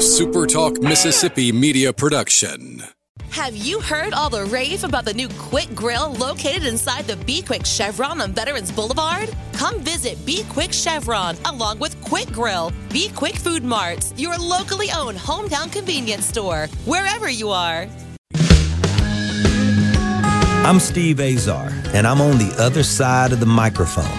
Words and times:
SuperTalk 0.00 0.82
Mississippi 0.82 1.52
media 1.52 1.92
production. 1.92 2.82
Have 3.28 3.54
you 3.54 3.82
heard 3.82 4.14
all 4.14 4.30
the 4.30 4.46
rave 4.46 4.82
about 4.82 5.04
the 5.04 5.12
new 5.12 5.28
Quick 5.36 5.74
Grill 5.74 6.14
located 6.14 6.64
inside 6.64 7.06
the 7.06 7.16
Be 7.16 7.42
Quick 7.42 7.66
Chevron 7.66 8.22
on 8.22 8.32
Veterans 8.32 8.72
Boulevard? 8.72 9.28
Come 9.52 9.78
visit 9.80 10.16
Be 10.24 10.44
Quick 10.48 10.72
Chevron 10.72 11.36
along 11.44 11.80
with 11.80 12.02
Quick 12.02 12.32
Grill, 12.32 12.72
Be 12.88 13.10
Quick 13.10 13.36
Food 13.36 13.62
Marts, 13.62 14.14
your 14.16 14.38
locally 14.38 14.88
owned 14.90 15.18
hometown 15.18 15.70
convenience 15.70 16.24
store, 16.24 16.66
wherever 16.86 17.28
you 17.28 17.50
are. 17.50 17.86
I'm 20.64 20.80
Steve 20.80 21.20
Azar, 21.20 21.68
and 21.92 22.06
I'm 22.06 22.22
on 22.22 22.38
the 22.38 22.54
other 22.58 22.82
side 22.82 23.32
of 23.32 23.40
the 23.40 23.44
microphone, 23.44 24.18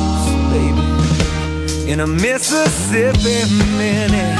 in 1.91 1.99
a 1.99 2.07
Mississippi 2.07 3.53
Minute. 3.75 4.37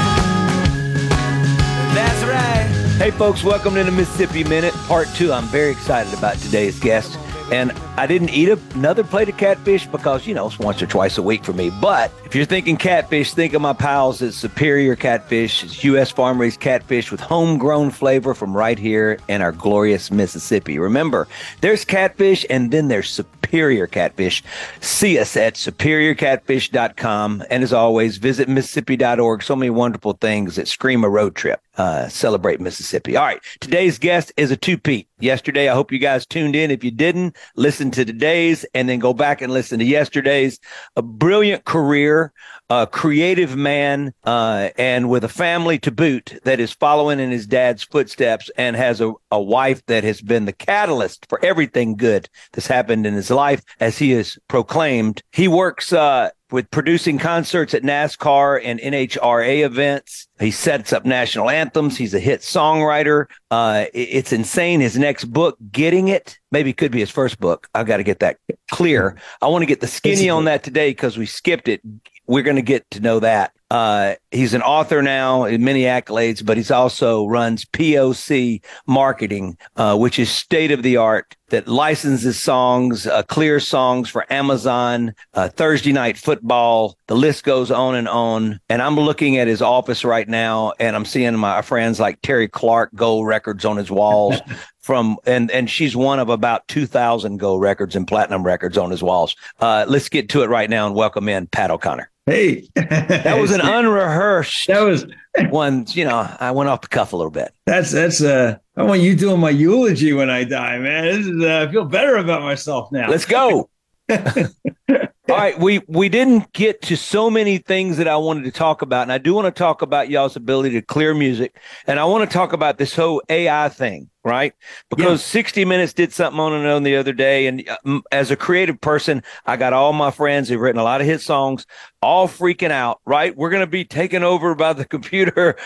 That's 1.94 2.24
right. 2.24 2.66
Hey, 2.96 3.10
folks, 3.10 3.44
welcome 3.44 3.74
to 3.74 3.84
the 3.84 3.90
Mississippi 3.90 4.42
Minute, 4.42 4.72
part 4.86 5.06
two. 5.14 5.34
I'm 5.34 5.44
very 5.48 5.70
excited 5.70 6.14
about 6.14 6.38
today's 6.38 6.80
guest. 6.80 7.18
And 7.50 7.72
I 7.98 8.06
didn't 8.06 8.30
eat 8.30 8.48
another 8.74 9.04
plate 9.04 9.28
of 9.28 9.36
catfish 9.36 9.86
because, 9.86 10.26
you 10.26 10.32
know, 10.32 10.46
it's 10.46 10.58
once 10.58 10.80
or 10.80 10.86
twice 10.86 11.18
a 11.18 11.22
week 11.22 11.44
for 11.44 11.52
me. 11.52 11.70
But 11.82 12.10
if 12.24 12.34
you're 12.34 12.46
thinking 12.46 12.78
catfish, 12.78 13.34
think 13.34 13.52
of 13.52 13.60
my 13.60 13.74
pals 13.74 14.22
at 14.22 14.32
Superior 14.32 14.96
Catfish. 14.96 15.62
It's 15.62 15.84
U.S. 15.84 16.10
farm 16.10 16.40
raised 16.40 16.60
catfish 16.60 17.10
with 17.10 17.20
homegrown 17.20 17.90
flavor 17.90 18.32
from 18.32 18.56
right 18.56 18.78
here 18.78 19.18
in 19.28 19.42
our 19.42 19.52
glorious 19.52 20.10
Mississippi. 20.10 20.78
Remember, 20.78 21.28
there's 21.60 21.84
catfish 21.84 22.46
and 22.48 22.70
then 22.70 22.88
there's 22.88 23.10
Superior 23.10 23.41
Catfish. 23.52 24.42
See 24.80 25.18
us 25.18 25.36
at 25.36 25.54
superiorcatfish.com. 25.54 27.44
And 27.50 27.62
as 27.62 27.72
always, 27.72 28.16
visit 28.16 28.48
Mississippi.org. 28.48 29.42
So 29.42 29.54
many 29.54 29.70
wonderful 29.70 30.14
things 30.14 30.56
that 30.56 30.68
scream 30.68 31.04
a 31.04 31.08
road 31.08 31.34
trip. 31.34 31.60
Uh, 31.76 32.08
celebrate 32.08 32.60
Mississippi. 32.60 33.16
All 33.16 33.24
right. 33.24 33.40
Today's 33.60 33.98
guest 33.98 34.32
is 34.36 34.50
a 34.50 34.56
two-peat. 34.56 35.08
Yesterday, 35.20 35.68
I 35.68 35.74
hope 35.74 35.92
you 35.92 35.98
guys 35.98 36.26
tuned 36.26 36.56
in. 36.56 36.70
If 36.70 36.82
you 36.82 36.90
didn't, 36.90 37.36
listen 37.56 37.90
to 37.92 38.04
today's 38.04 38.64
and 38.74 38.88
then 38.88 38.98
go 38.98 39.14
back 39.14 39.40
and 39.40 39.52
listen 39.52 39.78
to 39.78 39.84
yesterday's. 39.84 40.58
A 40.96 41.02
brilliant 41.02 41.64
career, 41.64 42.32
a 42.68 42.86
creative 42.86 43.56
man, 43.56 44.12
uh, 44.24 44.70
and 44.76 45.08
with 45.08 45.24
a 45.24 45.28
family 45.28 45.78
to 45.78 45.90
boot 45.90 46.40
that 46.44 46.60
is 46.60 46.72
following 46.72 47.20
in 47.20 47.30
his 47.30 47.46
dad's 47.46 47.84
footsteps 47.84 48.50
and 48.56 48.76
has 48.76 49.00
a, 49.00 49.12
a 49.30 49.40
wife 49.40 49.84
that 49.86 50.04
has 50.04 50.20
been 50.20 50.44
the 50.44 50.52
catalyst 50.52 51.26
for 51.28 51.42
everything 51.44 51.96
good 51.96 52.28
that's 52.52 52.66
happened 52.66 53.06
in 53.06 53.14
his 53.14 53.30
life 53.30 53.41
as 53.80 53.98
he 53.98 54.12
is 54.12 54.38
proclaimed. 54.48 55.22
He 55.32 55.48
works, 55.48 55.92
uh, 55.92 56.30
with 56.52 56.70
producing 56.70 57.18
concerts 57.18 57.74
at 57.74 57.82
NASCAR 57.82 58.60
and 58.62 58.78
NHRA 58.78 59.64
events. 59.64 60.28
He 60.38 60.50
sets 60.50 60.92
up 60.92 61.04
national 61.04 61.50
anthems. 61.50 61.96
He's 61.96 62.14
a 62.14 62.20
hit 62.20 62.40
songwriter. 62.40 63.26
Uh, 63.50 63.86
it's 63.94 64.32
insane. 64.32 64.80
His 64.80 64.98
next 64.98 65.24
book, 65.24 65.56
Getting 65.72 66.08
It, 66.08 66.38
maybe 66.50 66.70
it 66.70 66.76
could 66.76 66.92
be 66.92 67.00
his 67.00 67.10
first 67.10 67.40
book. 67.40 67.68
I've 67.74 67.86
got 67.86 67.96
to 67.96 68.02
get 68.02 68.20
that 68.20 68.36
clear. 68.70 69.16
I 69.40 69.48
want 69.48 69.62
to 69.62 69.66
get 69.66 69.80
the 69.80 69.86
skinny 69.86 70.28
on 70.28 70.44
that 70.44 70.62
today 70.62 70.90
because 70.90 71.16
we 71.16 71.26
skipped 71.26 71.68
it. 71.68 71.80
We're 72.26 72.42
going 72.42 72.56
to 72.56 72.62
get 72.62 72.88
to 72.92 73.00
know 73.00 73.18
that. 73.20 73.52
Uh, 73.72 74.16
he's 74.30 74.52
an 74.52 74.60
author 74.60 75.00
now, 75.00 75.46
many 75.46 75.84
accolades, 75.84 76.44
but 76.44 76.58
he's 76.58 76.70
also 76.70 77.26
runs 77.26 77.64
POC 77.64 78.62
Marketing, 78.86 79.56
uh, 79.76 79.96
which 79.96 80.18
is 80.18 80.30
state 80.30 80.70
of 80.70 80.82
the 80.82 80.98
art 80.98 81.34
that 81.48 81.66
licenses 81.66 82.38
songs, 82.38 83.06
uh, 83.06 83.22
clear 83.22 83.58
songs 83.58 84.10
for 84.10 84.30
Amazon, 84.30 85.14
uh, 85.32 85.48
Thursday 85.48 85.90
night 85.90 86.18
football. 86.18 86.98
The 87.06 87.16
list 87.16 87.44
goes 87.44 87.70
on 87.70 87.94
and 87.94 88.08
on. 88.08 88.60
And 88.68 88.82
I'm 88.82 88.96
looking 88.96 89.38
at 89.38 89.48
his 89.48 89.62
office 89.62 90.04
right 90.04 90.28
now, 90.28 90.74
and 90.78 90.94
I'm 90.94 91.06
seeing 91.06 91.34
my 91.36 91.62
friends 91.62 91.98
like 91.98 92.20
Terri 92.20 92.50
Clark 92.50 92.90
gold 92.94 93.26
records 93.26 93.64
on 93.64 93.78
his 93.78 93.90
walls. 93.90 94.38
from 94.80 95.16
and 95.26 95.48
and 95.52 95.70
she's 95.70 95.94
one 95.94 96.18
of 96.18 96.28
about 96.28 96.66
2000 96.66 97.38
gold 97.38 97.62
records 97.62 97.94
and 97.94 98.06
platinum 98.06 98.42
records 98.42 98.76
on 98.76 98.90
his 98.90 99.02
walls. 99.02 99.34
Uh, 99.60 99.86
let's 99.88 100.10
get 100.10 100.28
to 100.28 100.42
it 100.42 100.48
right 100.48 100.68
now 100.68 100.86
and 100.86 100.94
welcome 100.94 101.28
in 101.28 101.46
Pat 101.46 101.70
O'Connor. 101.70 102.11
Hey, 102.26 102.68
that 102.76 103.38
was 103.40 103.50
an 103.50 103.60
unrehearsed. 103.64 104.68
That 104.68 104.80
was 104.80 105.06
one. 105.50 105.86
You 105.88 106.04
know, 106.04 106.28
I 106.38 106.52
went 106.52 106.68
off 106.70 106.82
the 106.82 106.88
cuff 106.88 107.12
a 107.12 107.16
little 107.16 107.30
bit. 107.30 107.52
That's 107.66 107.90
that's. 107.90 108.22
uh 108.22 108.58
I 108.76 108.84
want 108.84 109.02
you 109.02 109.14
doing 109.14 109.40
my 109.40 109.50
eulogy 109.50 110.12
when 110.14 110.30
I 110.30 110.44
die, 110.44 110.78
man. 110.78 111.04
Is, 111.04 111.28
uh, 111.28 111.66
I 111.68 111.70
feel 111.70 111.84
better 111.84 112.16
about 112.16 112.42
myself 112.42 112.90
now. 112.90 113.10
Let's 113.10 113.26
go. 113.26 113.68
All 115.28 115.36
right, 115.36 115.56
we 115.56 115.80
we 115.86 116.08
didn't 116.08 116.52
get 116.52 116.82
to 116.82 116.96
so 116.96 117.30
many 117.30 117.58
things 117.58 117.96
that 117.98 118.08
I 118.08 118.16
wanted 118.16 118.42
to 118.42 118.50
talk 118.50 118.82
about, 118.82 119.02
and 119.02 119.12
I 119.12 119.18
do 119.18 119.34
want 119.34 119.46
to 119.46 119.56
talk 119.56 119.80
about 119.80 120.10
y'all's 120.10 120.34
ability 120.34 120.70
to 120.70 120.82
clear 120.82 121.14
music, 121.14 121.60
and 121.86 122.00
I 122.00 122.04
want 122.06 122.28
to 122.28 122.34
talk 122.34 122.52
about 122.52 122.78
this 122.78 122.96
whole 122.96 123.22
AI 123.28 123.68
thing, 123.68 124.10
right? 124.24 124.52
Because 124.90 125.20
yeah. 125.22 125.42
60 125.42 125.64
Minutes 125.64 125.92
did 125.92 126.12
something 126.12 126.40
on 126.40 126.52
it 126.52 126.68
on 126.68 126.82
the 126.82 126.96
other 126.96 127.12
day, 127.12 127.46
and 127.46 127.62
uh, 127.68 128.00
as 128.10 128.32
a 128.32 128.36
creative 128.36 128.80
person, 128.80 129.22
I 129.46 129.56
got 129.56 129.72
all 129.72 129.92
my 129.92 130.10
friends 130.10 130.48
who've 130.48 130.60
written 130.60 130.80
a 130.80 130.84
lot 130.84 131.00
of 131.00 131.06
hit 131.06 131.20
songs, 131.20 131.66
all 132.02 132.26
freaking 132.26 132.72
out, 132.72 133.00
right? 133.06 133.36
We're 133.36 133.50
going 133.50 133.60
to 133.60 133.68
be 133.68 133.84
taken 133.84 134.24
over 134.24 134.56
by 134.56 134.72
the 134.72 134.84
computer. 134.96 135.56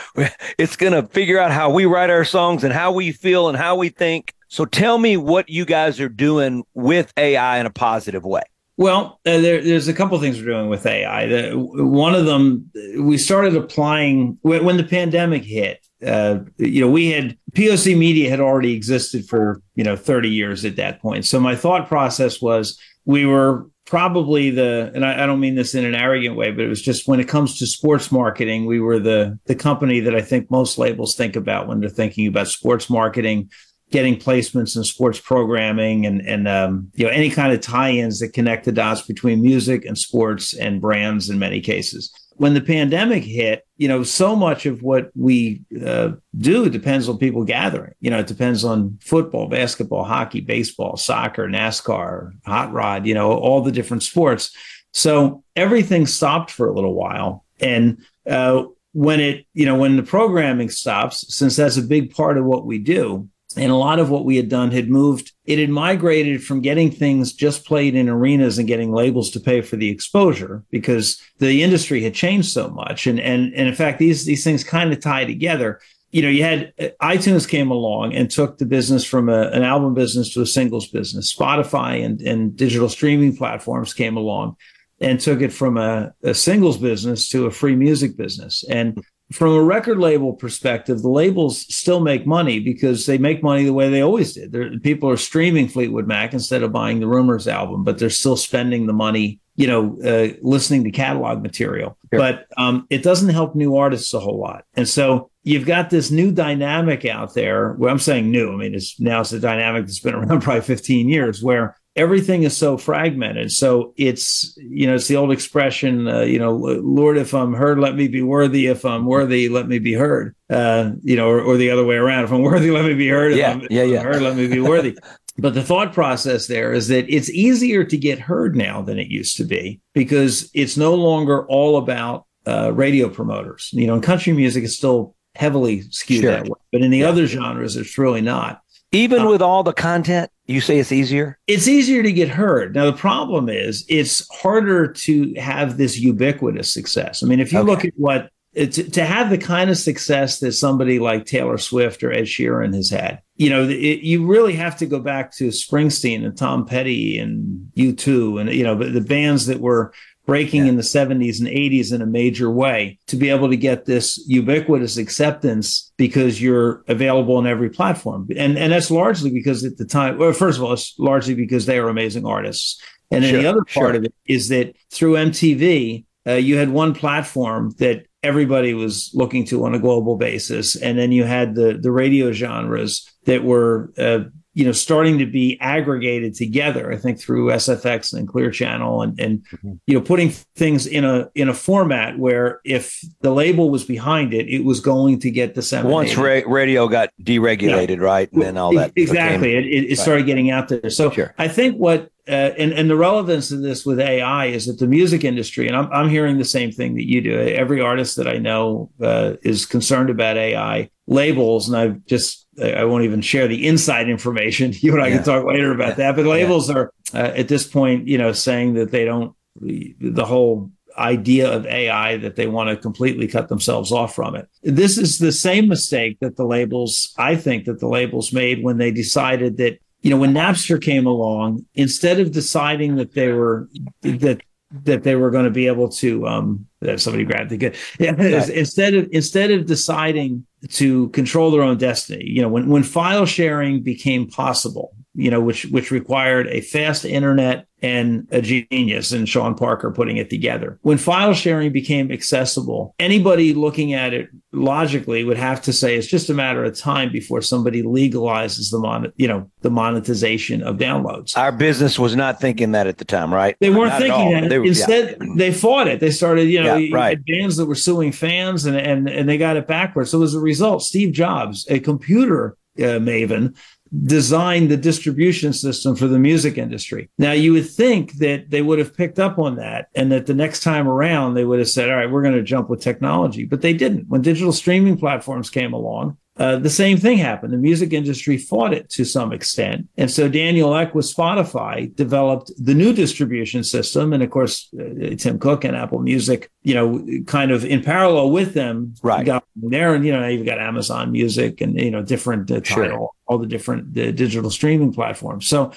It's 0.58 0.76
going 0.76 0.92
to 0.92 1.08
figure 1.08 1.38
out 1.38 1.50
how 1.50 1.70
we 1.70 1.86
write 1.86 2.10
our 2.10 2.26
songs 2.26 2.62
and 2.62 2.74
how 2.74 2.92
we 2.92 3.10
feel 3.10 3.48
and 3.48 3.56
how 3.56 3.76
we 3.76 3.88
think. 3.88 4.34
So 4.48 4.66
tell 4.66 4.98
me 4.98 5.16
what 5.16 5.48
you 5.48 5.64
guys 5.64 5.98
are 5.98 6.10
doing 6.10 6.64
with 6.74 7.10
AI 7.16 7.58
in 7.58 7.64
a 7.64 7.70
positive 7.70 8.22
way. 8.22 8.42
Well, 8.78 9.20
uh, 9.24 9.38
there, 9.38 9.62
there's 9.62 9.88
a 9.88 9.94
couple 9.94 10.18
things 10.20 10.38
we're 10.38 10.52
doing 10.52 10.68
with 10.68 10.84
AI. 10.84 11.26
The, 11.26 11.52
one 11.54 12.14
of 12.14 12.26
them, 12.26 12.70
we 12.98 13.16
started 13.16 13.56
applying 13.56 14.38
when, 14.42 14.64
when 14.64 14.76
the 14.76 14.84
pandemic 14.84 15.44
hit. 15.44 15.86
Uh, 16.06 16.40
you 16.58 16.82
know, 16.82 16.90
we 16.90 17.10
had 17.10 17.38
POC 17.52 17.96
Media 17.96 18.28
had 18.28 18.40
already 18.40 18.74
existed 18.74 19.26
for 19.26 19.62
you 19.76 19.84
know 19.84 19.96
30 19.96 20.28
years 20.28 20.64
at 20.66 20.76
that 20.76 21.00
point. 21.00 21.24
So 21.24 21.40
my 21.40 21.56
thought 21.56 21.88
process 21.88 22.42
was 22.42 22.78
we 23.06 23.24
were 23.24 23.66
probably 23.86 24.50
the, 24.50 24.90
and 24.94 25.06
I, 25.06 25.22
I 25.22 25.26
don't 25.26 25.40
mean 25.40 25.54
this 25.54 25.74
in 25.74 25.86
an 25.86 25.94
arrogant 25.94 26.36
way, 26.36 26.50
but 26.50 26.64
it 26.64 26.68
was 26.68 26.82
just 26.82 27.08
when 27.08 27.20
it 27.20 27.28
comes 27.28 27.58
to 27.58 27.66
sports 27.66 28.12
marketing, 28.12 28.66
we 28.66 28.80
were 28.80 28.98
the 28.98 29.38
the 29.46 29.54
company 29.54 30.00
that 30.00 30.14
I 30.14 30.20
think 30.20 30.50
most 30.50 30.76
labels 30.76 31.16
think 31.16 31.34
about 31.34 31.66
when 31.66 31.80
they're 31.80 31.88
thinking 31.88 32.26
about 32.26 32.48
sports 32.48 32.90
marketing 32.90 33.50
getting 33.90 34.16
placements 34.16 34.76
in 34.76 34.84
sports 34.84 35.20
programming 35.20 36.06
and 36.06 36.20
and 36.22 36.48
um, 36.48 36.90
you 36.94 37.04
know 37.04 37.10
any 37.10 37.30
kind 37.30 37.52
of 37.52 37.60
tie-ins 37.60 38.20
that 38.20 38.32
connect 38.32 38.64
the 38.64 38.72
dots 38.72 39.02
between 39.02 39.40
music 39.40 39.84
and 39.84 39.96
sports 39.96 40.54
and 40.54 40.80
brands 40.80 41.30
in 41.30 41.38
many 41.38 41.60
cases. 41.60 42.12
When 42.38 42.52
the 42.52 42.60
pandemic 42.60 43.24
hit, 43.24 43.66
you 43.78 43.88
know, 43.88 44.02
so 44.02 44.36
much 44.36 44.66
of 44.66 44.82
what 44.82 45.10
we 45.14 45.62
uh, 45.86 46.10
do 46.36 46.68
depends 46.68 47.08
on 47.08 47.16
people 47.16 47.44
gathering. 47.44 47.94
You 48.00 48.10
know, 48.10 48.18
it 48.18 48.26
depends 48.26 48.62
on 48.62 48.98
football, 49.00 49.48
basketball, 49.48 50.04
hockey, 50.04 50.42
baseball, 50.42 50.98
soccer, 50.98 51.48
NASCAR, 51.48 52.32
hot 52.44 52.72
rod. 52.74 53.06
You 53.06 53.14
know, 53.14 53.32
all 53.32 53.62
the 53.62 53.72
different 53.72 54.02
sports. 54.02 54.54
So 54.92 55.44
everything 55.54 56.06
stopped 56.06 56.50
for 56.50 56.68
a 56.68 56.74
little 56.74 56.94
while, 56.94 57.44
and 57.60 58.02
uh, 58.28 58.64
when 58.92 59.20
it, 59.20 59.46
you 59.54 59.64
know, 59.64 59.76
when 59.76 59.96
the 59.96 60.02
programming 60.02 60.70
stops, 60.70 61.34
since 61.34 61.56
that's 61.56 61.76
a 61.76 61.82
big 61.82 62.14
part 62.14 62.38
of 62.38 62.44
what 62.44 62.66
we 62.66 62.78
do, 62.78 63.28
and 63.56 63.72
a 63.72 63.76
lot 63.76 63.98
of 63.98 64.10
what 64.10 64.24
we 64.24 64.36
had 64.36 64.48
done 64.48 64.70
had 64.70 64.88
moved 64.88 65.32
it 65.44 65.58
had 65.58 65.70
migrated 65.70 66.42
from 66.44 66.60
getting 66.60 66.90
things 66.90 67.32
just 67.32 67.64
played 67.64 67.94
in 67.94 68.08
arenas 68.08 68.58
and 68.58 68.68
getting 68.68 68.92
labels 68.92 69.30
to 69.30 69.40
pay 69.40 69.60
for 69.60 69.76
the 69.76 69.88
exposure 69.88 70.64
because 70.70 71.20
the 71.38 71.62
industry 71.62 72.02
had 72.02 72.14
changed 72.14 72.50
so 72.50 72.68
much. 72.68 73.06
And 73.06 73.18
and, 73.20 73.54
and 73.54 73.68
in 73.68 73.74
fact 73.74 73.98
these 73.98 74.24
these 74.26 74.44
things 74.44 74.64
kind 74.64 74.92
of 74.92 75.00
tie 75.00 75.24
together. 75.24 75.80
You 76.10 76.22
know 76.22 76.28
you 76.28 76.42
had 76.42 76.72
uh, 76.78 76.88
itunes 77.02 77.48
came 77.48 77.70
along 77.70 78.14
and 78.14 78.30
took 78.30 78.58
the 78.58 78.66
business 78.66 79.04
from 79.04 79.28
a, 79.28 79.48
an 79.48 79.62
album 79.62 79.94
business 79.94 80.32
to 80.34 80.42
a 80.42 80.46
singles 80.46 80.88
business. 80.88 81.34
Spotify 81.34 82.04
and, 82.04 82.20
and 82.22 82.56
digital 82.56 82.88
streaming 82.88 83.36
platforms 83.36 83.94
came 83.94 84.16
along 84.16 84.56
and 85.00 85.20
took 85.20 85.42
it 85.42 85.52
from 85.52 85.76
a, 85.76 86.12
a 86.22 86.34
singles 86.34 86.78
business 86.78 87.28
to 87.28 87.46
a 87.46 87.50
free 87.50 87.76
music 87.76 88.16
business. 88.16 88.64
And 88.68 89.04
from 89.32 89.52
a 89.52 89.62
record 89.62 89.98
label 89.98 90.32
perspective, 90.32 91.02
the 91.02 91.08
labels 91.08 91.62
still 91.74 92.00
make 92.00 92.26
money 92.26 92.60
because 92.60 93.06
they 93.06 93.18
make 93.18 93.42
money 93.42 93.64
the 93.64 93.72
way 93.72 93.90
they 93.90 94.00
always 94.00 94.34
did. 94.34 94.52
They're, 94.52 94.78
people 94.78 95.10
are 95.10 95.16
streaming 95.16 95.68
Fleetwood 95.68 96.06
Mac 96.06 96.32
instead 96.32 96.62
of 96.62 96.72
buying 96.72 97.00
the 97.00 97.08
Rumours 97.08 97.48
album, 97.48 97.82
but 97.82 97.98
they're 97.98 98.08
still 98.08 98.36
spending 98.36 98.86
the 98.86 98.92
money, 98.92 99.40
you 99.56 99.66
know, 99.66 99.98
uh, 100.04 100.36
listening 100.42 100.84
to 100.84 100.92
catalog 100.92 101.42
material. 101.42 101.98
Sure. 102.12 102.20
But 102.20 102.46
um, 102.56 102.86
it 102.88 103.02
doesn't 103.02 103.30
help 103.30 103.56
new 103.56 103.76
artists 103.76 104.14
a 104.14 104.20
whole 104.20 104.38
lot. 104.38 104.64
And 104.74 104.88
so 104.88 105.30
you've 105.42 105.66
got 105.66 105.90
this 105.90 106.12
new 106.12 106.30
dynamic 106.30 107.04
out 107.04 107.34
there. 107.34 107.72
Well, 107.72 107.90
I'm 107.90 107.98
saying 107.98 108.30
new. 108.30 108.52
I 108.52 108.56
mean, 108.56 108.74
it's 108.76 109.00
now 109.00 109.22
it's 109.22 109.32
a 109.32 109.40
dynamic 109.40 109.86
that's 109.86 110.00
been 110.00 110.14
around 110.14 110.40
probably 110.42 110.62
15 110.62 111.08
years 111.08 111.42
where 111.42 111.76
everything 111.96 112.42
is 112.42 112.56
so 112.56 112.76
fragmented. 112.76 113.50
So 113.50 113.94
it's, 113.96 114.56
you 114.58 114.86
know, 114.86 114.94
it's 114.94 115.08
the 115.08 115.16
old 115.16 115.32
expression, 115.32 116.06
uh, 116.06 116.20
you 116.20 116.38
know, 116.38 116.52
Lord, 116.52 117.16
if 117.16 117.32
I'm 117.32 117.54
heard, 117.54 117.80
let 117.80 117.96
me 117.96 118.06
be 118.06 118.22
worthy. 118.22 118.66
If 118.66 118.84
I'm 118.84 119.06
worthy, 119.06 119.48
let 119.48 119.66
me 119.66 119.78
be 119.78 119.94
heard. 119.94 120.36
Uh, 120.50 120.92
you 121.02 121.16
know, 121.16 121.28
or, 121.28 121.40
or, 121.40 121.56
the 121.56 121.70
other 121.70 121.84
way 121.84 121.96
around. 121.96 122.24
If 122.24 122.32
I'm 122.32 122.42
worthy, 122.42 122.70
let 122.70 122.84
me 122.84 122.94
be 122.94 123.08
heard. 123.08 123.32
If 123.32 123.38
yeah, 123.38 123.52
I'm, 123.52 123.66
yeah, 123.70 123.82
yeah. 123.82 124.02
heard, 124.02 124.22
let 124.22 124.36
me 124.36 124.46
be 124.46 124.60
worthy. 124.60 124.96
but 125.38 125.54
the 125.54 125.62
thought 125.62 125.92
process 125.92 126.46
there 126.46 126.72
is 126.72 126.88
that 126.88 127.12
it's 127.12 127.30
easier 127.30 127.82
to 127.82 127.96
get 127.96 128.18
heard 128.18 128.54
now 128.54 128.82
than 128.82 128.98
it 128.98 129.08
used 129.08 129.38
to 129.38 129.44
be 129.44 129.80
because 129.94 130.50
it's 130.54 130.76
no 130.76 130.94
longer 130.94 131.46
all 131.48 131.78
about 131.78 132.26
uh, 132.46 132.72
radio 132.72 133.08
promoters. 133.08 133.70
You 133.72 133.86
know, 133.86 133.94
in 133.94 134.02
country 134.02 134.32
music, 134.34 134.64
it's 134.64 134.76
still 134.76 135.14
heavily 135.34 135.82
skewed 135.90 136.22
sure. 136.22 136.30
that 136.30 136.44
way, 136.44 136.60
but 136.70 136.82
in 136.82 136.90
the 136.90 136.98
yeah. 136.98 137.08
other 137.08 137.26
genres, 137.26 137.76
it's 137.76 137.98
really 137.98 138.20
not. 138.20 138.60
Even 138.92 139.22
uh, 139.22 139.28
with 139.28 139.42
all 139.42 139.62
the 139.62 139.72
content, 139.72 140.30
you 140.46 140.60
say 140.60 140.78
it's 140.78 140.92
easier? 140.92 141.38
It's 141.46 141.68
easier 141.68 142.02
to 142.02 142.12
get 142.12 142.28
heard. 142.28 142.74
Now, 142.74 142.86
the 142.86 142.96
problem 142.96 143.48
is 143.48 143.84
it's 143.88 144.26
harder 144.32 144.92
to 144.92 145.34
have 145.34 145.76
this 145.76 145.98
ubiquitous 145.98 146.72
success. 146.72 147.22
I 147.22 147.26
mean, 147.26 147.40
if 147.40 147.52
you 147.52 147.58
okay. 147.60 147.70
look 147.70 147.84
at 147.84 147.92
what 147.96 148.30
to, 148.56 148.68
to 148.68 149.04
have 149.04 149.28
the 149.28 149.38
kind 149.38 149.68
of 149.68 149.76
success 149.76 150.40
that 150.40 150.52
somebody 150.52 150.98
like 150.98 151.26
Taylor 151.26 151.58
Swift 151.58 152.02
or 152.02 152.10
Ed 152.10 152.24
Sheeran 152.24 152.74
has 152.74 152.88
had, 152.88 153.20
you 153.36 153.50
know, 153.50 153.68
it, 153.68 154.00
you 154.00 154.26
really 154.26 154.54
have 154.54 154.78
to 154.78 154.86
go 154.86 154.98
back 154.98 155.30
to 155.36 155.48
Springsteen 155.48 156.24
and 156.24 156.36
Tom 156.36 156.64
Petty 156.64 157.18
and 157.18 157.70
U2 157.76 158.40
and, 158.40 158.52
you 158.52 158.64
know, 158.64 158.74
the 158.74 159.02
bands 159.02 159.46
that 159.46 159.60
were 159.60 159.92
breaking 160.26 160.64
yeah. 160.64 160.70
in 160.70 160.76
the 160.76 160.82
70s 160.82 161.38
and 161.38 161.48
80s 161.48 161.94
in 161.94 162.02
a 162.02 162.06
major 162.06 162.50
way 162.50 162.98
to 163.06 163.16
be 163.16 163.30
able 163.30 163.48
to 163.48 163.56
get 163.56 163.86
this 163.86 164.22
ubiquitous 164.26 164.96
acceptance 164.96 165.92
because 165.96 166.42
you're 166.42 166.84
available 166.88 167.36
on 167.36 167.46
every 167.46 167.70
platform. 167.70 168.28
And 168.36 168.58
and 168.58 168.72
that's 168.72 168.90
largely 168.90 169.30
because 169.30 169.64
at 169.64 169.76
the 169.76 169.84
time, 169.84 170.18
well, 170.18 170.32
first 170.32 170.58
of 170.58 170.64
all, 170.64 170.72
it's 170.72 170.94
largely 170.98 171.34
because 171.34 171.66
they 171.66 171.78
are 171.78 171.88
amazing 171.88 172.26
artists. 172.26 172.82
And 173.10 173.22
then 173.22 173.30
sure, 173.30 173.42
the 173.42 173.48
other 173.48 173.64
part 173.64 173.92
sure. 173.92 173.94
of 173.94 174.04
it 174.04 174.14
is 174.26 174.48
that 174.48 174.74
through 174.90 175.14
MTV, 175.14 176.04
uh, 176.26 176.32
you 176.32 176.56
had 176.56 176.70
one 176.70 176.92
platform 176.92 177.72
that 177.78 178.06
everybody 178.24 178.74
was 178.74 179.12
looking 179.14 179.44
to 179.44 179.64
on 179.64 179.74
a 179.74 179.78
global 179.78 180.16
basis, 180.16 180.74
and 180.74 180.98
then 180.98 181.12
you 181.12 181.22
had 181.22 181.54
the 181.54 181.78
the 181.80 181.92
radio 181.92 182.32
genres 182.32 183.08
that 183.26 183.44
were 183.44 183.92
uh, 183.96 184.24
you 184.56 184.64
know 184.64 184.72
starting 184.72 185.18
to 185.18 185.26
be 185.26 185.58
aggregated 185.60 186.34
together 186.34 186.90
i 186.90 186.96
think 186.96 187.20
through 187.20 187.48
sfx 187.50 188.14
and 188.14 188.26
clear 188.26 188.50
channel 188.50 189.02
and 189.02 189.20
and 189.20 189.44
mm-hmm. 189.44 189.74
you 189.86 189.94
know 189.94 190.00
putting 190.00 190.30
things 190.30 190.86
in 190.86 191.04
a 191.04 191.30
in 191.34 191.50
a 191.50 191.54
format 191.54 192.18
where 192.18 192.60
if 192.64 193.04
the 193.20 193.30
label 193.30 193.68
was 193.68 193.84
behind 193.84 194.32
it 194.32 194.48
it 194.48 194.64
was 194.64 194.80
going 194.80 195.20
to 195.20 195.30
get 195.30 195.54
disseminated 195.54 195.92
once 195.92 196.16
ra- 196.16 196.40
radio 196.46 196.88
got 196.88 197.10
deregulated 197.22 197.98
yeah. 197.98 198.02
right 198.02 198.32
and 198.32 198.42
then 198.42 198.56
all 198.56 198.72
that 198.74 198.92
exactly 198.96 199.54
became, 199.54 199.64
it, 199.64 199.84
it, 199.84 199.88
right. 199.88 199.98
started 199.98 200.24
getting 200.24 200.50
out 200.50 200.68
there 200.68 200.88
so 200.88 201.10
sure. 201.10 201.34
i 201.38 201.46
think 201.46 201.76
what 201.76 202.10
uh, 202.28 202.50
and 202.58 202.72
and 202.72 202.90
the 202.90 202.96
relevance 202.96 203.52
of 203.52 203.62
this 203.62 203.86
with 203.86 204.00
AI 204.00 204.46
is 204.46 204.66
that 204.66 204.80
the 204.80 204.86
music 204.88 205.22
industry, 205.22 205.68
and 205.68 205.76
I'm 205.76 205.88
I'm 205.92 206.08
hearing 206.08 206.38
the 206.38 206.44
same 206.44 206.72
thing 206.72 206.96
that 206.96 207.08
you 207.08 207.20
do. 207.20 207.38
Every 207.38 207.80
artist 207.80 208.16
that 208.16 208.26
I 208.26 208.38
know 208.38 208.90
uh, 209.00 209.34
is 209.42 209.64
concerned 209.64 210.10
about 210.10 210.36
AI 210.36 210.90
labels, 211.06 211.68
and 211.68 211.76
I've 211.76 212.04
just 212.06 212.45
I 212.62 212.84
won't 212.84 213.04
even 213.04 213.20
share 213.20 213.48
the 213.48 213.66
inside 213.66 214.08
information. 214.08 214.72
You 214.80 214.94
and 214.94 215.02
I 215.02 215.08
yeah. 215.08 215.16
can 215.16 215.24
talk 215.24 215.44
later 215.44 215.72
about 215.72 215.90
yeah. 215.90 216.12
that. 216.12 216.16
But 216.16 216.26
labels 216.26 216.68
yeah. 216.68 216.76
are 216.76 216.92
uh, 217.12 217.32
at 217.36 217.48
this 217.48 217.66
point, 217.66 218.06
you 218.06 218.18
know, 218.18 218.32
saying 218.32 218.74
that 218.74 218.90
they 218.90 219.04
don't 219.04 219.34
the 219.60 220.24
whole 220.24 220.70
idea 220.98 221.50
of 221.50 221.66
AI 221.66 222.16
that 222.18 222.36
they 222.36 222.46
want 222.46 222.70
to 222.70 222.76
completely 222.76 223.26
cut 223.26 223.48
themselves 223.48 223.92
off 223.92 224.14
from 224.14 224.34
it. 224.34 224.48
This 224.62 224.98
is 224.98 225.18
the 225.18 225.32
same 225.32 225.68
mistake 225.68 226.18
that 226.20 226.36
the 226.36 226.44
labels, 226.44 227.12
I 227.18 227.36
think, 227.36 227.64
that 227.66 227.80
the 227.80 227.88
labels 227.88 228.32
made 228.32 228.62
when 228.62 228.78
they 228.78 228.90
decided 228.90 229.56
that 229.58 229.78
you 230.02 230.10
know 230.10 230.18
when 230.18 230.34
Napster 230.34 230.80
came 230.80 231.06
along, 231.06 231.66
instead 231.74 232.20
of 232.20 232.32
deciding 232.32 232.96
that 232.96 233.14
they 233.14 233.32
were 233.32 233.68
that 234.02 234.40
that 234.70 235.04
they 235.04 235.14
were 235.14 235.30
going 235.30 235.44
to 235.44 235.50
be 235.50 235.66
able 235.66 235.88
to 235.88 236.26
um 236.26 236.66
somebody 236.96 237.24
grabbed 237.24 237.50
the 237.50 237.56
good 237.56 237.76
yeah, 238.00 238.10
right. 238.10 238.48
instead 238.48 238.94
of 238.94 239.08
instead 239.12 239.50
of 239.50 239.66
deciding 239.66 240.44
to 240.68 241.08
control 241.10 241.50
their 241.50 241.62
own 241.62 241.78
destiny 241.78 242.24
you 242.24 242.42
know 242.42 242.48
when 242.48 242.68
when 242.68 242.82
file 242.82 243.26
sharing 243.26 243.82
became 243.82 244.28
possible 244.28 244.94
you 245.16 245.30
know 245.30 245.40
which 245.40 245.64
which 245.66 245.90
required 245.90 246.46
a 246.48 246.60
fast 246.60 247.04
internet 247.04 247.66
and 247.82 248.26
a 248.30 248.40
genius 248.40 249.12
and 249.12 249.28
Sean 249.28 249.54
Parker 249.54 249.90
putting 249.90 250.16
it 250.16 250.30
together. 250.30 250.78
When 250.82 250.96
file 250.96 251.34
sharing 251.34 251.72
became 251.72 252.10
accessible, 252.10 252.94
anybody 252.98 253.52
looking 253.52 253.92
at 253.92 254.14
it 254.14 254.30
logically 254.52 255.24
would 255.24 255.36
have 255.36 255.60
to 255.62 255.72
say 255.72 255.94
it's 255.94 256.06
just 256.06 256.30
a 256.30 256.34
matter 256.34 256.64
of 256.64 256.76
time 256.76 257.12
before 257.12 257.42
somebody 257.42 257.82
legalizes 257.82 258.70
the 258.70 258.78
mon- 258.78 259.12
you 259.16 259.28
know 259.28 259.50
the 259.62 259.70
monetization 259.70 260.62
of 260.62 260.76
downloads. 260.76 261.36
Our 261.36 261.52
business 261.52 261.98
was 261.98 262.14
not 262.16 262.40
thinking 262.40 262.72
that 262.72 262.86
at 262.86 262.98
the 262.98 263.04
time, 263.04 263.32
right? 263.32 263.56
They 263.60 263.70
weren't 263.70 263.90
not 263.90 264.00
thinking 264.00 264.32
that. 264.32 264.48
They, 264.48 264.56
Instead, 264.56 265.16
yeah. 265.20 265.26
they 265.36 265.52
fought 265.52 265.88
it. 265.88 266.00
They 266.00 266.10
started, 266.10 266.44
you 266.44 266.62
know, 266.62 266.76
yeah, 266.76 266.94
right. 266.96 267.18
bands 267.26 267.56
that 267.56 267.66
were 267.66 267.74
suing 267.74 268.12
fans 268.12 268.66
and 268.66 268.76
and 268.76 269.08
and 269.08 269.28
they 269.28 269.38
got 269.38 269.56
it 269.56 269.66
backwards. 269.66 270.10
So 270.10 270.22
as 270.22 270.34
a 270.34 270.40
result, 270.40 270.82
Steve 270.82 271.12
Jobs, 271.12 271.66
a 271.68 271.78
computer 271.78 272.56
uh, 272.78 273.00
maven 273.00 273.56
designed 274.04 274.70
the 274.70 274.76
distribution 274.76 275.52
system 275.52 275.94
for 275.96 276.06
the 276.06 276.18
music 276.18 276.58
industry. 276.58 277.08
Now, 277.18 277.32
you 277.32 277.52
would 277.52 277.68
think 277.68 278.14
that 278.14 278.50
they 278.50 278.62
would 278.62 278.78
have 278.78 278.96
picked 278.96 279.18
up 279.18 279.38
on 279.38 279.56
that 279.56 279.88
and 279.94 280.10
that 280.12 280.26
the 280.26 280.34
next 280.34 280.62
time 280.62 280.88
around 280.88 281.34
they 281.34 281.44
would 281.44 281.58
have 281.58 281.68
said, 281.68 281.90
all 281.90 281.96
right, 281.96 282.10
we're 282.10 282.22
going 282.22 282.34
to 282.34 282.42
jump 282.42 282.68
with 282.68 282.80
technology. 282.80 283.44
But 283.44 283.62
they 283.62 283.72
didn't. 283.72 284.08
When 284.08 284.22
digital 284.22 284.52
streaming 284.52 284.96
platforms 284.96 285.50
came 285.50 285.72
along, 285.72 286.16
uh, 286.38 286.56
the 286.58 286.70
same 286.70 286.98
thing 286.98 287.16
happened. 287.16 287.52
The 287.52 287.58
music 287.58 287.94
industry 287.94 288.36
fought 288.36 288.74
it 288.74 288.90
to 288.90 289.04
some 289.04 289.32
extent. 289.32 289.88
And 289.96 290.10
so 290.10 290.28
Daniel 290.28 290.74
Ek 290.74 290.94
with 290.94 291.06
Spotify 291.06 291.94
developed 291.96 292.52
the 292.58 292.74
new 292.74 292.92
distribution 292.92 293.64
system. 293.64 294.12
And 294.12 294.22
of 294.22 294.30
course, 294.30 294.68
uh, 294.78 295.14
Tim 295.16 295.38
Cook 295.38 295.64
and 295.64 295.74
Apple 295.74 296.00
Music, 296.00 296.50
you 296.62 296.74
know, 296.74 297.06
kind 297.26 297.52
of 297.52 297.64
in 297.64 297.82
parallel 297.82 298.30
with 298.30 298.52
them, 298.52 298.94
right. 299.02 299.24
got 299.24 299.44
there. 299.56 299.94
And, 299.94 300.04
you 300.04 300.12
know, 300.12 300.28
you've 300.28 300.44
got 300.44 300.58
Amazon 300.58 301.10
Music 301.10 301.62
and, 301.62 301.80
you 301.80 301.90
know, 301.90 302.02
different 302.02 302.50
uh, 302.50 302.62
sure. 302.62 302.84
title, 302.84 303.16
all 303.26 303.38
the 303.38 303.46
different 303.46 303.94
digital 303.94 304.50
streaming 304.50 304.92
platforms. 304.92 305.46
So 305.46 305.72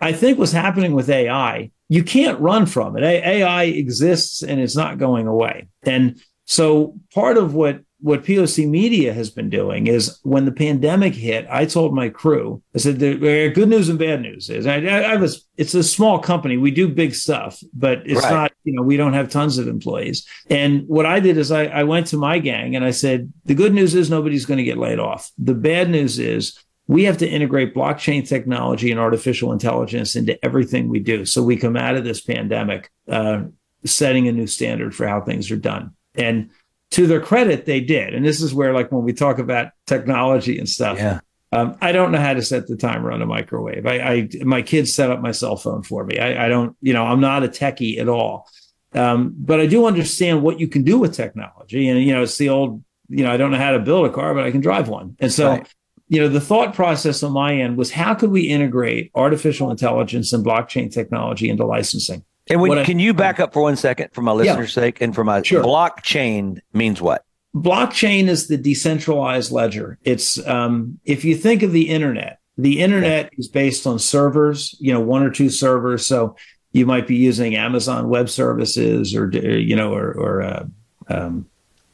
I 0.00 0.12
think 0.12 0.38
what's 0.38 0.52
happening 0.52 0.92
with 0.92 1.10
AI, 1.10 1.72
you 1.88 2.04
can't 2.04 2.38
run 2.38 2.66
from 2.66 2.96
it. 2.96 3.02
A- 3.02 3.28
AI 3.28 3.64
exists 3.64 4.44
and 4.44 4.60
it's 4.60 4.76
not 4.76 4.98
going 4.98 5.26
away. 5.26 5.66
And 5.82 6.20
so 6.44 6.94
part 7.12 7.36
of 7.36 7.54
what 7.54 7.80
what 8.04 8.22
POC 8.22 8.68
Media 8.68 9.14
has 9.14 9.30
been 9.30 9.48
doing 9.48 9.86
is 9.86 10.18
when 10.24 10.44
the 10.44 10.52
pandemic 10.52 11.14
hit, 11.14 11.46
I 11.48 11.64
told 11.64 11.94
my 11.94 12.10
crew, 12.10 12.62
I 12.74 12.78
said, 12.78 12.98
there 12.98 13.46
are 13.46 13.48
good 13.48 13.70
news 13.70 13.88
and 13.88 13.98
bad 13.98 14.20
news. 14.20 14.50
Is 14.50 14.66
I, 14.66 14.84
I, 14.84 15.16
was, 15.16 15.48
it's 15.56 15.72
a 15.72 15.82
small 15.82 16.18
company. 16.18 16.58
We 16.58 16.70
do 16.70 16.86
big 16.86 17.14
stuff, 17.14 17.62
but 17.72 18.02
it's 18.04 18.22
right. 18.22 18.30
not, 18.30 18.52
you 18.64 18.74
know, 18.74 18.82
we 18.82 18.98
don't 18.98 19.14
have 19.14 19.30
tons 19.30 19.56
of 19.56 19.68
employees. 19.68 20.28
And 20.50 20.86
what 20.86 21.06
I 21.06 21.18
did 21.18 21.38
is 21.38 21.50
I, 21.50 21.64
I 21.64 21.84
went 21.84 22.06
to 22.08 22.18
my 22.18 22.38
gang 22.38 22.76
and 22.76 22.84
I 22.84 22.90
said, 22.90 23.32
the 23.46 23.54
good 23.54 23.72
news 23.72 23.94
is 23.94 24.10
nobody's 24.10 24.44
going 24.44 24.58
to 24.58 24.64
get 24.64 24.76
laid 24.76 24.98
off. 24.98 25.30
The 25.38 25.54
bad 25.54 25.88
news 25.88 26.18
is 26.18 26.62
we 26.86 27.04
have 27.04 27.16
to 27.16 27.26
integrate 27.26 27.74
blockchain 27.74 28.28
technology 28.28 28.90
and 28.90 29.00
artificial 29.00 29.50
intelligence 29.50 30.14
into 30.14 30.38
everything 30.44 30.90
we 30.90 30.98
do. 30.98 31.24
So 31.24 31.42
we 31.42 31.56
come 31.56 31.74
out 31.74 31.96
of 31.96 32.04
this 32.04 32.20
pandemic, 32.20 32.90
uh, 33.08 33.44
setting 33.86 34.28
a 34.28 34.32
new 34.32 34.46
standard 34.46 34.94
for 34.94 35.06
how 35.06 35.22
things 35.22 35.50
are 35.50 35.56
done. 35.56 35.94
And 36.14 36.50
to 36.94 37.06
their 37.06 37.20
credit, 37.20 37.66
they 37.66 37.80
did. 37.80 38.14
And 38.14 38.24
this 38.24 38.40
is 38.40 38.54
where, 38.54 38.72
like, 38.72 38.90
when 38.90 39.04
we 39.04 39.12
talk 39.12 39.38
about 39.38 39.72
technology 39.86 40.58
and 40.58 40.68
stuff, 40.68 40.98
yeah. 40.98 41.20
Um, 41.52 41.78
I 41.80 41.92
don't 41.92 42.10
know 42.10 42.18
how 42.18 42.34
to 42.34 42.42
set 42.42 42.66
the 42.66 42.76
timer 42.76 43.12
on 43.12 43.22
a 43.22 43.26
microwave. 43.26 43.86
I, 43.86 43.98
I 44.00 44.28
my 44.42 44.60
kids 44.60 44.92
set 44.92 45.10
up 45.10 45.20
my 45.20 45.30
cell 45.30 45.56
phone 45.56 45.84
for 45.84 46.04
me. 46.04 46.18
I, 46.18 46.46
I, 46.46 46.48
don't, 46.48 46.76
you 46.80 46.92
know, 46.92 47.04
I'm 47.04 47.20
not 47.20 47.44
a 47.44 47.48
techie 47.48 48.00
at 48.00 48.08
all. 48.08 48.48
Um, 48.92 49.34
but 49.38 49.60
I 49.60 49.66
do 49.66 49.86
understand 49.86 50.42
what 50.42 50.58
you 50.58 50.66
can 50.66 50.82
do 50.82 50.98
with 50.98 51.14
technology. 51.14 51.88
And 51.88 52.02
you 52.02 52.12
know, 52.12 52.24
it's 52.24 52.38
the 52.38 52.48
old, 52.48 52.82
you 53.08 53.22
know, 53.22 53.30
I 53.30 53.36
don't 53.36 53.52
know 53.52 53.58
how 53.58 53.70
to 53.70 53.78
build 53.78 54.04
a 54.06 54.12
car, 54.12 54.34
but 54.34 54.42
I 54.42 54.50
can 54.50 54.62
drive 54.62 54.88
one. 54.88 55.16
And 55.20 55.32
so, 55.32 55.50
right. 55.50 55.74
you 56.08 56.20
know, 56.20 56.28
the 56.28 56.40
thought 56.40 56.74
process 56.74 57.22
on 57.22 57.30
my 57.30 57.54
end 57.54 57.76
was 57.76 57.92
how 57.92 58.14
could 58.14 58.30
we 58.30 58.48
integrate 58.48 59.12
artificial 59.14 59.70
intelligence 59.70 60.32
and 60.32 60.44
blockchain 60.44 60.92
technology 60.92 61.48
into 61.48 61.64
licensing? 61.64 62.24
And 62.48 62.60
when, 62.60 62.84
can 62.84 62.98
I, 62.98 63.02
you 63.02 63.14
back 63.14 63.40
up 63.40 63.52
for 63.52 63.62
one 63.62 63.76
second 63.76 64.10
for 64.12 64.22
my 64.22 64.32
listeners' 64.32 64.76
yeah, 64.76 64.82
sake 64.82 65.00
and 65.00 65.14
for 65.14 65.24
my 65.24 65.42
sure. 65.42 65.62
blockchain 65.62 66.60
means 66.72 67.00
what? 67.00 67.24
Blockchain 67.54 68.28
is 68.28 68.48
the 68.48 68.56
decentralized 68.56 69.50
ledger. 69.50 69.98
It's 70.02 70.44
um, 70.46 70.98
if 71.04 71.24
you 71.24 71.36
think 71.36 71.62
of 71.62 71.72
the 71.72 71.88
internet, 71.88 72.40
the 72.58 72.80
internet 72.80 73.26
okay. 73.26 73.36
is 73.38 73.48
based 73.48 73.86
on 73.86 73.98
servers, 73.98 74.74
you 74.78 74.92
know, 74.92 75.00
one 75.00 75.22
or 75.22 75.30
two 75.30 75.48
servers. 75.48 76.04
So 76.04 76.36
you 76.72 76.84
might 76.84 77.06
be 77.06 77.16
using 77.16 77.54
Amazon 77.54 78.08
Web 78.08 78.28
Services 78.28 79.14
or 79.14 79.30
you 79.30 79.76
know 79.76 79.94
or, 79.94 80.12
or 80.12 80.42
uh, 80.42 80.66
um, 81.08 81.46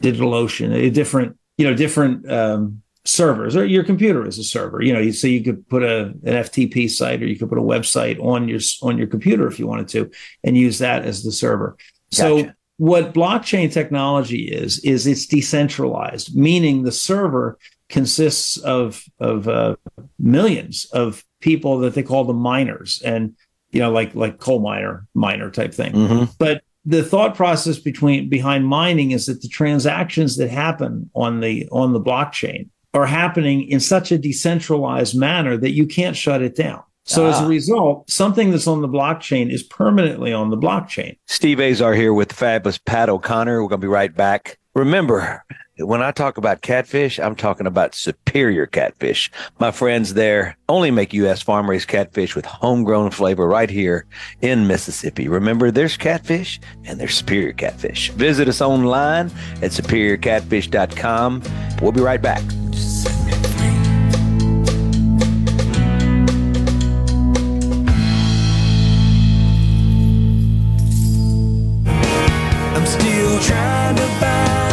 DigitalOcean, 0.02 0.74
a 0.74 0.90
different 0.90 1.38
you 1.58 1.66
know 1.66 1.74
different 1.74 2.30
um, 2.30 2.82
servers 3.04 3.56
or 3.56 3.64
your 3.64 3.84
computer 3.84 4.26
is 4.26 4.38
a 4.38 4.44
server. 4.44 4.82
You 4.82 4.92
know, 4.92 5.10
so 5.10 5.26
you 5.26 5.42
could 5.42 5.68
put 5.68 5.82
a 5.82 6.06
an 6.06 6.44
FTP 6.44 6.90
site 6.90 7.22
or 7.22 7.26
you 7.26 7.38
could 7.38 7.48
put 7.48 7.58
a 7.58 7.62
website 7.62 8.22
on 8.22 8.48
your 8.48 8.60
on 8.82 8.98
your 8.98 9.06
computer 9.06 9.46
if 9.46 9.58
you 9.58 9.66
wanted 9.66 9.88
to, 9.88 10.10
and 10.44 10.56
use 10.56 10.78
that 10.78 11.04
as 11.04 11.22
the 11.22 11.32
server. 11.32 11.76
Gotcha. 12.12 12.46
So 12.46 12.52
what 12.76 13.12
blockchain 13.12 13.72
technology 13.72 14.44
is 14.44 14.78
is 14.80 15.06
it's 15.06 15.26
decentralized, 15.26 16.34
meaning 16.34 16.82
the 16.82 16.92
server 16.92 17.58
consists 17.88 18.56
of 18.58 19.04
of 19.18 19.48
uh, 19.48 19.76
millions 20.18 20.86
of 20.86 21.24
people 21.40 21.78
that 21.80 21.94
they 21.94 22.02
call 22.02 22.24
the 22.24 22.32
miners, 22.32 23.02
and 23.04 23.34
you 23.70 23.80
know, 23.80 23.92
like 23.92 24.14
like 24.14 24.38
coal 24.38 24.60
miner 24.60 25.06
miner 25.14 25.50
type 25.50 25.74
thing. 25.74 25.92
Mm-hmm. 25.92 26.24
But 26.38 26.62
the 26.84 27.04
thought 27.04 27.34
process 27.34 27.78
between 27.78 28.28
behind 28.28 28.66
mining 28.66 29.10
is 29.10 29.26
that 29.26 29.42
the 29.42 29.48
transactions 29.48 30.36
that 30.38 30.48
happen 30.48 31.10
on 31.14 31.40
the 31.40 31.68
on 31.70 31.92
the 31.92 32.00
blockchain 32.00 32.68
are 32.94 33.06
happening 33.06 33.68
in 33.68 33.80
such 33.80 34.10
a 34.12 34.18
decentralized 34.18 35.16
manner 35.16 35.56
that 35.56 35.72
you 35.72 35.86
can't 35.86 36.16
shut 36.16 36.42
it 36.42 36.56
down. 36.56 36.82
So 37.04 37.26
ah. 37.26 37.30
as 37.30 37.40
a 37.40 37.44
ah. 37.44 37.48
result, 37.48 38.10
something 38.10 38.50
that's 38.50 38.66
on 38.66 38.82
the 38.82 38.88
blockchain 38.88 39.50
is 39.50 39.62
permanently 39.62 40.32
on 40.32 40.50
the 40.50 40.58
blockchain. 40.58 41.16
Steve 41.26 41.60
Azar 41.60 41.94
here 41.94 42.12
with 42.12 42.28
the 42.28 42.34
fabulous 42.34 42.78
Pat 42.78 43.08
O'Connor. 43.08 43.62
We're 43.62 43.68
going 43.68 43.80
to 43.80 43.86
be 43.86 43.88
right 43.88 44.14
back. 44.14 44.58
Remember, 44.74 45.44
when 45.78 46.02
I 46.02 46.12
talk 46.12 46.38
about 46.38 46.62
catfish, 46.62 47.18
I'm 47.18 47.34
talking 47.34 47.66
about 47.66 47.94
superior 47.94 48.66
catfish. 48.66 49.30
My 49.58 49.72
friends 49.72 50.14
there 50.14 50.56
only 50.68 50.92
make 50.92 51.12
U.S. 51.14 51.42
farm 51.42 51.68
raised 51.68 51.88
catfish 51.88 52.36
with 52.36 52.44
homegrown 52.44 53.10
flavor 53.10 53.48
right 53.48 53.70
here 53.70 54.06
in 54.42 54.68
Mississippi. 54.68 55.26
Remember, 55.26 55.70
there's 55.72 55.96
catfish 55.96 56.60
and 56.84 57.00
there's 57.00 57.16
superior 57.16 57.52
catfish. 57.52 58.10
Visit 58.10 58.46
us 58.46 58.60
online 58.60 59.26
at 59.62 59.72
superiorcatfish.com. 59.72 61.42
We'll 61.82 61.92
be 61.92 62.00
right 62.00 62.22
back. 62.22 62.42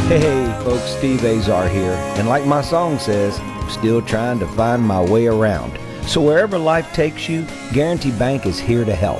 Hey, 0.07 0.63
folks, 0.63 0.83
Steve 0.83 1.23
Azar 1.25 1.67
here. 1.67 1.91
And 2.15 2.29
like 2.29 2.45
my 2.45 2.61
song 2.61 2.97
says, 2.97 3.37
I'm 3.39 3.69
still 3.69 4.01
trying 4.01 4.39
to 4.39 4.47
find 4.47 4.81
my 4.81 5.01
way 5.01 5.27
around. 5.27 5.77
So 6.07 6.21
wherever 6.21 6.57
life 6.57 6.93
takes 6.93 7.27
you, 7.27 7.45
Guarantee 7.73 8.11
Bank 8.11 8.45
is 8.45 8.57
here 8.57 8.85
to 8.85 8.95
help. 8.95 9.19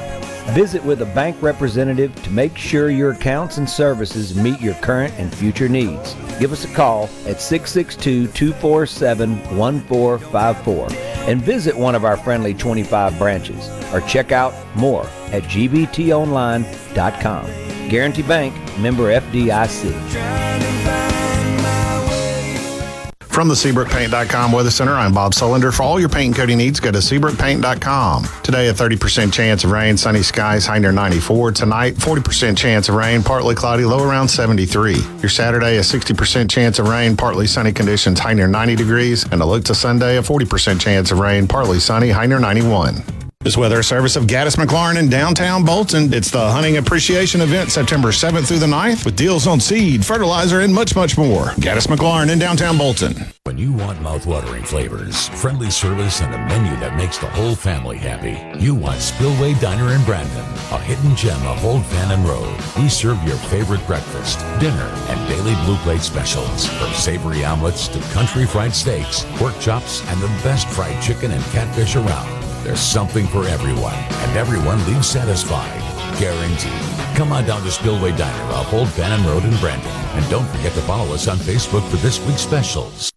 Visit 0.51 0.81
with 0.83 1.01
a 1.01 1.05
bank 1.07 1.41
representative 1.41 2.15
to 2.23 2.29
make 2.29 2.57
sure 2.57 2.89
your 2.89 3.11
accounts 3.11 3.57
and 3.57 3.69
services 3.69 4.33
meet 4.33 4.61
your 4.61 4.75
current 4.75 5.13
and 5.17 5.33
future 5.33 5.67
needs. 5.67 6.15
Give 6.39 6.53
us 6.53 6.63
a 6.63 6.73
call 6.73 7.09
at 7.25 7.41
662 7.41 8.27
247 8.27 9.57
1454 9.57 10.87
and 11.29 11.41
visit 11.41 11.77
one 11.77 11.95
of 11.95 12.05
our 12.05 12.15
friendly 12.15 12.53
25 12.53 13.17
branches 13.17 13.67
or 13.93 13.99
check 14.01 14.31
out 14.31 14.53
more 14.75 15.03
at 15.33 15.43
gbtonline.com. 15.43 17.45
Guarantee 17.89 18.23
Bank, 18.23 18.79
member 18.79 19.19
FDIC. 19.19 20.86
From 23.37 23.49
the 23.49 23.53
SeabrookPaint.com 23.53 24.51
Weather 24.51 24.71
Center, 24.71 24.93
I'm 24.93 25.13
Bob 25.13 25.31
Sullender. 25.31 25.71
For 25.71 25.83
all 25.83 25.99
your 25.99 26.09
paint 26.09 26.29
and 26.29 26.35
coating 26.35 26.57
needs, 26.57 26.79
go 26.79 26.91
to 26.91 26.97
SeabrookPaint.com. 26.97 28.27
Today, 28.41 28.69
a 28.69 28.73
30% 28.73 29.31
chance 29.31 29.63
of 29.63 29.69
rain, 29.69 29.95
sunny 29.95 30.23
skies, 30.23 30.65
high 30.65 30.79
near 30.79 30.91
94. 30.91 31.51
Tonight, 31.51 31.93
40% 31.97 32.57
chance 32.57 32.89
of 32.89 32.95
rain, 32.95 33.21
partly 33.21 33.53
cloudy, 33.53 33.85
low 33.85 34.01
around 34.03 34.27
73. 34.27 34.95
Your 35.19 35.29
Saturday, 35.29 35.77
a 35.77 35.81
60% 35.81 36.49
chance 36.49 36.79
of 36.79 36.87
rain, 36.87 37.15
partly 37.15 37.45
sunny 37.45 37.71
conditions, 37.71 38.19
high 38.19 38.33
near 38.33 38.47
90 38.47 38.75
degrees. 38.75 39.23
And 39.31 39.39
a 39.39 39.45
look 39.45 39.63
to 39.65 39.75
Sunday, 39.75 40.17
a 40.17 40.23
40% 40.23 40.81
chance 40.81 41.11
of 41.11 41.19
rain, 41.19 41.47
partly 41.47 41.79
sunny, 41.79 42.09
high 42.09 42.25
near 42.25 42.39
91. 42.39 43.03
This 43.47 43.55
weather 43.55 43.81
service 43.81 44.17
of 44.17 44.25
Gaddis 44.25 44.57
McLaurin 44.57 44.99
in 44.99 45.09
downtown 45.09 45.63
Bolton. 45.63 46.13
It's 46.13 46.29
the 46.29 46.51
hunting 46.51 46.75
appreciation 46.75 47.39
event 47.39 47.71
September 47.71 48.09
7th 48.09 48.45
through 48.45 48.59
the 48.59 48.65
9th 48.65 49.05
with 49.05 49.15
deals 49.15 49.47
on 49.47 49.61
seed, 49.61 50.05
fertilizer, 50.05 50.59
and 50.59 50.75
much, 50.75 50.97
much 50.97 51.17
more. 51.17 51.45
Gaddis 51.55 51.87
McLaurin 51.87 52.29
in 52.29 52.39
downtown 52.39 52.77
Bolton. 52.77 53.15
When 53.45 53.57
you 53.57 53.71
want 53.71 54.01
mouth-watering 54.01 54.65
flavors, 54.65 55.29
friendly 55.29 55.69
service, 55.69 56.19
and 56.19 56.35
a 56.35 56.37
menu 56.39 56.77
that 56.81 56.97
makes 56.97 57.19
the 57.19 57.29
whole 57.29 57.55
family 57.55 57.95
happy, 57.95 58.37
you 58.61 58.75
want 58.75 58.99
Spillway 58.99 59.53
Diner 59.61 59.93
in 59.93 60.03
Brandon, 60.03 60.43
a 60.71 60.79
hidden 60.79 61.15
gem 61.15 61.41
of 61.47 61.63
Old 61.63 61.85
Fannin 61.85 62.27
Road. 62.27 62.53
We 62.77 62.89
serve 62.89 63.23
your 63.23 63.37
favorite 63.37 63.85
breakfast, 63.87 64.39
dinner, 64.59 64.91
and 65.07 65.29
daily 65.29 65.55
blue 65.63 65.77
plate 65.77 66.01
specials. 66.01 66.65
From 66.65 66.91
savory 66.91 67.45
omelets 67.45 67.87
to 67.87 67.99
country 68.11 68.45
fried 68.45 68.75
steaks, 68.75 69.25
pork 69.37 69.57
chops, 69.61 70.05
and 70.09 70.19
the 70.19 70.27
best 70.43 70.67
fried 70.67 71.01
chicken 71.01 71.31
and 71.31 71.43
catfish 71.45 71.95
around. 71.95 72.36
There's 72.67 72.81
something 72.81 73.25
for 73.27 73.47
everyone, 73.47 73.93
and 73.93 74.37
everyone 74.37 74.85
leaves 74.87 75.07
satisfied. 75.07 75.79
Guaranteed. 76.19 77.15
Come 77.15 77.31
on 77.31 77.45
down 77.45 77.61
to 77.61 77.71
Spillway 77.71 78.11
Diner 78.17 78.43
off 78.51 78.73
Old 78.73 78.89
Fannin 78.89 79.25
Road 79.25 79.45
in 79.45 79.55
Brandon. 79.61 79.87
And 79.87 80.29
don't 80.29 80.45
forget 80.49 80.73
to 80.73 80.81
follow 80.81 81.13
us 81.13 81.29
on 81.29 81.37
Facebook 81.37 81.89
for 81.89 81.95
this 81.95 82.19
week's 82.27 82.41
specials. 82.41 83.16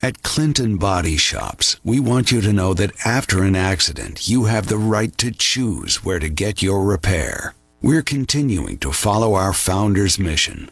At 0.00 0.22
Clinton 0.22 0.76
Body 0.76 1.16
Shops, 1.16 1.80
we 1.82 1.98
want 1.98 2.30
you 2.30 2.40
to 2.42 2.52
know 2.52 2.72
that 2.72 2.94
after 3.04 3.42
an 3.42 3.56
accident, 3.56 4.28
you 4.28 4.44
have 4.44 4.68
the 4.68 4.78
right 4.78 5.16
to 5.18 5.32
choose 5.32 6.04
where 6.04 6.20
to 6.20 6.28
get 6.28 6.62
your 6.62 6.84
repair. 6.84 7.56
We're 7.82 8.02
continuing 8.02 8.78
to 8.78 8.92
follow 8.92 9.34
our 9.34 9.52
founder's 9.52 10.16
mission. 10.16 10.70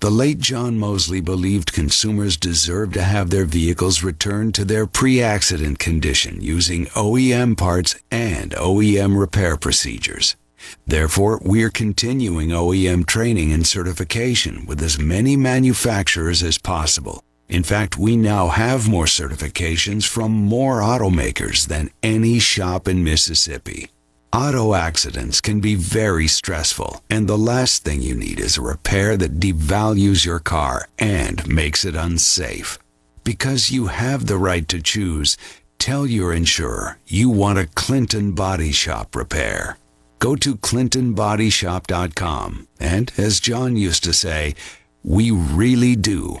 The 0.00 0.10
late 0.10 0.40
John 0.40 0.78
Mosley 0.78 1.22
believed 1.22 1.72
consumers 1.72 2.36
deserve 2.36 2.92
to 2.92 3.02
have 3.02 3.30
their 3.30 3.46
vehicles 3.46 4.02
returned 4.02 4.54
to 4.56 4.64
their 4.66 4.86
pre-accident 4.86 5.78
condition 5.78 6.42
using 6.42 6.84
OEM 6.88 7.56
parts 7.56 7.94
and 8.10 8.50
OEM 8.50 9.18
repair 9.18 9.56
procedures. 9.56 10.36
Therefore, 10.86 11.40
we're 11.42 11.70
continuing 11.70 12.50
OEM 12.50 13.06
training 13.06 13.52
and 13.52 13.66
certification 13.66 14.66
with 14.66 14.82
as 14.82 14.98
many 14.98 15.34
manufacturers 15.34 16.42
as 16.42 16.58
possible 16.58 17.22
in 17.48 17.62
fact, 17.62 17.96
we 17.96 18.16
now 18.16 18.48
have 18.48 18.88
more 18.88 19.04
certifications 19.04 20.04
from 20.04 20.32
more 20.32 20.80
automakers 20.80 21.68
than 21.68 21.90
any 22.02 22.40
shop 22.40 22.88
in 22.88 23.04
Mississippi. 23.04 23.90
Auto 24.32 24.74
accidents 24.74 25.40
can 25.40 25.60
be 25.60 25.76
very 25.76 26.26
stressful, 26.26 27.04
and 27.08 27.28
the 27.28 27.38
last 27.38 27.84
thing 27.84 28.02
you 28.02 28.16
need 28.16 28.40
is 28.40 28.56
a 28.56 28.62
repair 28.62 29.16
that 29.16 29.38
devalues 29.38 30.24
your 30.24 30.40
car 30.40 30.88
and 30.98 31.46
makes 31.48 31.84
it 31.84 31.94
unsafe. 31.94 32.80
Because 33.22 33.70
you 33.70 33.86
have 33.86 34.26
the 34.26 34.38
right 34.38 34.66
to 34.68 34.82
choose, 34.82 35.36
tell 35.78 36.04
your 36.06 36.34
insurer 36.34 36.98
you 37.06 37.30
want 37.30 37.60
a 37.60 37.66
Clinton 37.66 38.32
Body 38.32 38.72
Shop 38.72 39.14
repair. 39.14 39.78
Go 40.18 40.34
to 40.36 40.56
ClintonBodyShop.com, 40.56 42.68
and 42.80 43.12
as 43.16 43.38
John 43.38 43.76
used 43.76 44.02
to 44.04 44.12
say, 44.12 44.54
we 45.04 45.30
really 45.30 45.94
do 45.94 46.40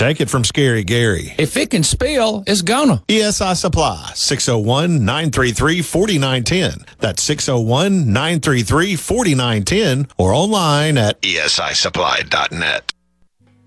Take 0.00 0.22
it 0.22 0.30
from 0.30 0.44
Scary 0.44 0.82
Gary. 0.82 1.34
If 1.36 1.58
it 1.58 1.68
can 1.68 1.82
spill, 1.82 2.42
it's 2.46 2.62
gonna. 2.62 3.02
ESI 3.06 3.54
Supply, 3.54 4.12
601 4.14 5.04
933 5.04 5.82
4910. 5.82 6.86
That's 7.00 7.22
601 7.22 8.06
933 8.10 8.96
4910 8.96 10.08
or 10.16 10.32
online 10.32 10.96
at 10.96 11.20
esisupply.net. 11.20 12.94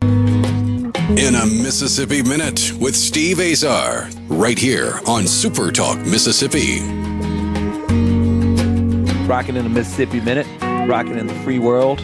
in 0.02 1.36
a 1.36 1.46
Mississippi 1.46 2.24
Minute 2.24 2.74
with 2.80 2.96
Steve 2.96 3.40
Azar, 3.40 4.10
right 4.28 4.58
here 4.58 5.02
on 5.06 5.28
Super 5.28 5.72
Talk 5.72 6.00
Mississippi. 6.00 6.80
Rocking 9.28 9.56
in 9.56 9.66
the 9.66 9.70
Mississippi 9.70 10.20
Minute, 10.20 10.48
rocking 10.90 11.20
in 11.20 11.28
the 11.28 11.36
free 11.44 11.60
world, 11.60 12.02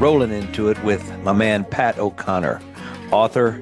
rolling 0.00 0.30
into 0.30 0.68
it 0.68 0.80
with 0.84 1.02
my 1.24 1.32
man 1.32 1.64
Pat 1.64 1.98
O'Connor, 1.98 2.60
author, 3.10 3.60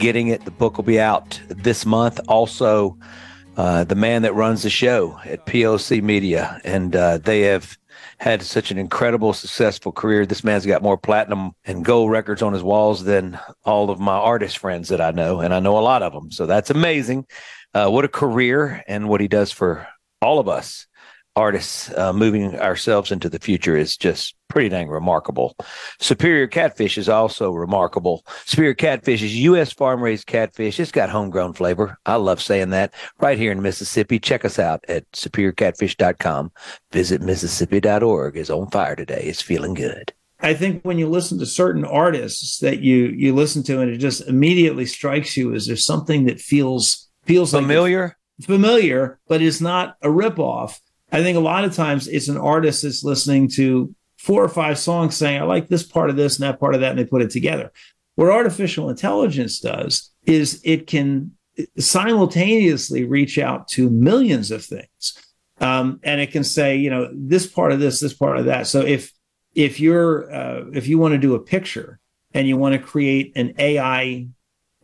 getting 0.00 0.28
it. 0.28 0.44
The 0.44 0.50
book 0.50 0.76
will 0.76 0.84
be 0.84 0.98
out 0.98 1.40
this 1.48 1.86
month. 1.86 2.18
Also, 2.26 2.98
uh, 3.56 3.84
the 3.84 3.94
man 3.94 4.22
that 4.22 4.34
runs 4.34 4.62
the 4.62 4.70
show 4.70 5.20
at 5.24 5.46
POC 5.46 6.02
Media, 6.02 6.60
and 6.64 6.96
uh, 6.96 7.18
they 7.18 7.42
have 7.42 7.78
had 8.18 8.42
such 8.42 8.70
an 8.70 8.78
incredible, 8.78 9.32
successful 9.32 9.92
career. 9.92 10.26
This 10.26 10.42
man's 10.42 10.66
got 10.66 10.82
more 10.82 10.98
platinum 10.98 11.52
and 11.64 11.84
gold 11.84 12.10
records 12.10 12.42
on 12.42 12.52
his 12.52 12.62
walls 12.62 13.04
than 13.04 13.38
all 13.64 13.90
of 13.90 14.00
my 14.00 14.16
artist 14.16 14.58
friends 14.58 14.88
that 14.88 15.00
I 15.00 15.10
know, 15.10 15.40
and 15.40 15.54
I 15.54 15.60
know 15.60 15.78
a 15.78 15.80
lot 15.80 16.02
of 16.02 16.12
them. 16.12 16.30
So 16.30 16.46
that's 16.46 16.70
amazing. 16.70 17.26
Uh, 17.72 17.88
what 17.88 18.04
a 18.04 18.08
career 18.08 18.82
and 18.88 19.08
what 19.08 19.20
he 19.20 19.28
does 19.28 19.52
for 19.52 19.86
all 20.22 20.38
of 20.38 20.48
us 20.48 20.86
artists 21.36 21.92
uh, 21.96 22.12
moving 22.12 22.58
ourselves 22.58 23.12
into 23.12 23.28
the 23.28 23.38
future 23.38 23.76
is 23.76 23.96
just 23.96 24.34
pretty 24.48 24.68
dang 24.68 24.88
remarkable. 24.88 25.56
Superior 26.00 26.46
Catfish 26.46 26.98
is 26.98 27.08
also 27.08 27.52
remarkable. 27.52 28.24
Superior 28.44 28.74
Catfish 28.74 29.22
is 29.22 29.36
U.S. 29.36 29.72
farm 29.72 30.02
raised 30.02 30.26
catfish. 30.26 30.80
It's 30.80 30.92
got 30.92 31.08
homegrown 31.08 31.54
flavor. 31.54 31.98
I 32.04 32.16
love 32.16 32.42
saying 32.42 32.70
that. 32.70 32.92
Right 33.20 33.38
here 33.38 33.52
in 33.52 33.62
Mississippi. 33.62 34.18
Check 34.18 34.44
us 34.44 34.58
out 34.58 34.84
at 34.88 35.10
superiorcatfish.com. 35.12 36.52
Visit 36.92 37.22
Mississippi.org 37.22 38.36
is 38.36 38.50
on 38.50 38.70
fire 38.70 38.96
today. 38.96 39.22
It's 39.24 39.42
feeling 39.42 39.74
good. 39.74 40.12
I 40.42 40.54
think 40.54 40.82
when 40.82 40.98
you 40.98 41.08
listen 41.08 41.38
to 41.38 41.46
certain 41.46 41.84
artists 41.84 42.58
that 42.60 42.80
you 42.80 43.06
you 43.16 43.34
listen 43.34 43.62
to 43.64 43.80
and 43.80 43.90
it 43.90 43.98
just 43.98 44.26
immediately 44.26 44.86
strikes 44.86 45.36
you 45.36 45.54
as 45.54 45.66
there's 45.66 45.84
something 45.84 46.24
that 46.24 46.40
feels 46.40 47.08
feels 47.24 47.50
familiar, 47.50 48.16
like 48.38 48.46
familiar, 48.46 49.20
but 49.28 49.42
is 49.42 49.60
not 49.60 49.96
a 50.02 50.08
ripoff. 50.08 50.80
I 51.12 51.22
think 51.22 51.36
a 51.36 51.40
lot 51.40 51.64
of 51.64 51.74
times 51.74 52.08
it's 52.08 52.28
an 52.28 52.36
artist 52.36 52.82
that's 52.82 53.04
listening 53.04 53.48
to 53.56 53.94
four 54.18 54.44
or 54.44 54.48
five 54.48 54.78
songs 54.78 55.16
saying, 55.16 55.40
I 55.40 55.44
like 55.44 55.68
this 55.68 55.82
part 55.82 56.10
of 56.10 56.16
this 56.16 56.38
and 56.38 56.44
that 56.44 56.60
part 56.60 56.74
of 56.74 56.82
that, 56.82 56.90
and 56.90 56.98
they 56.98 57.04
put 57.04 57.22
it 57.22 57.30
together. 57.30 57.72
What 58.16 58.28
artificial 58.28 58.90
intelligence 58.90 59.60
does 59.60 60.10
is 60.26 60.60
it 60.62 60.86
can 60.86 61.32
simultaneously 61.78 63.04
reach 63.04 63.38
out 63.38 63.66
to 63.68 63.88
millions 63.88 64.50
of 64.50 64.64
things. 64.64 65.18
Um, 65.60 66.00
and 66.02 66.20
it 66.20 66.30
can 66.30 66.44
say, 66.44 66.76
you 66.76 66.90
know, 66.90 67.08
this 67.12 67.46
part 67.46 67.72
of 67.72 67.80
this, 67.80 68.00
this 68.00 68.14
part 68.14 68.38
of 68.38 68.46
that. 68.46 68.66
So 68.66 68.80
if 68.80 69.12
if 69.54 69.80
you're 69.80 70.32
uh, 70.32 70.64
if 70.72 70.86
you 70.86 70.98
want 70.98 71.12
to 71.12 71.18
do 71.18 71.34
a 71.34 71.40
picture 71.40 71.98
and 72.32 72.46
you 72.46 72.56
want 72.56 72.74
to 72.74 72.78
create 72.78 73.32
an 73.36 73.54
AI 73.58 74.28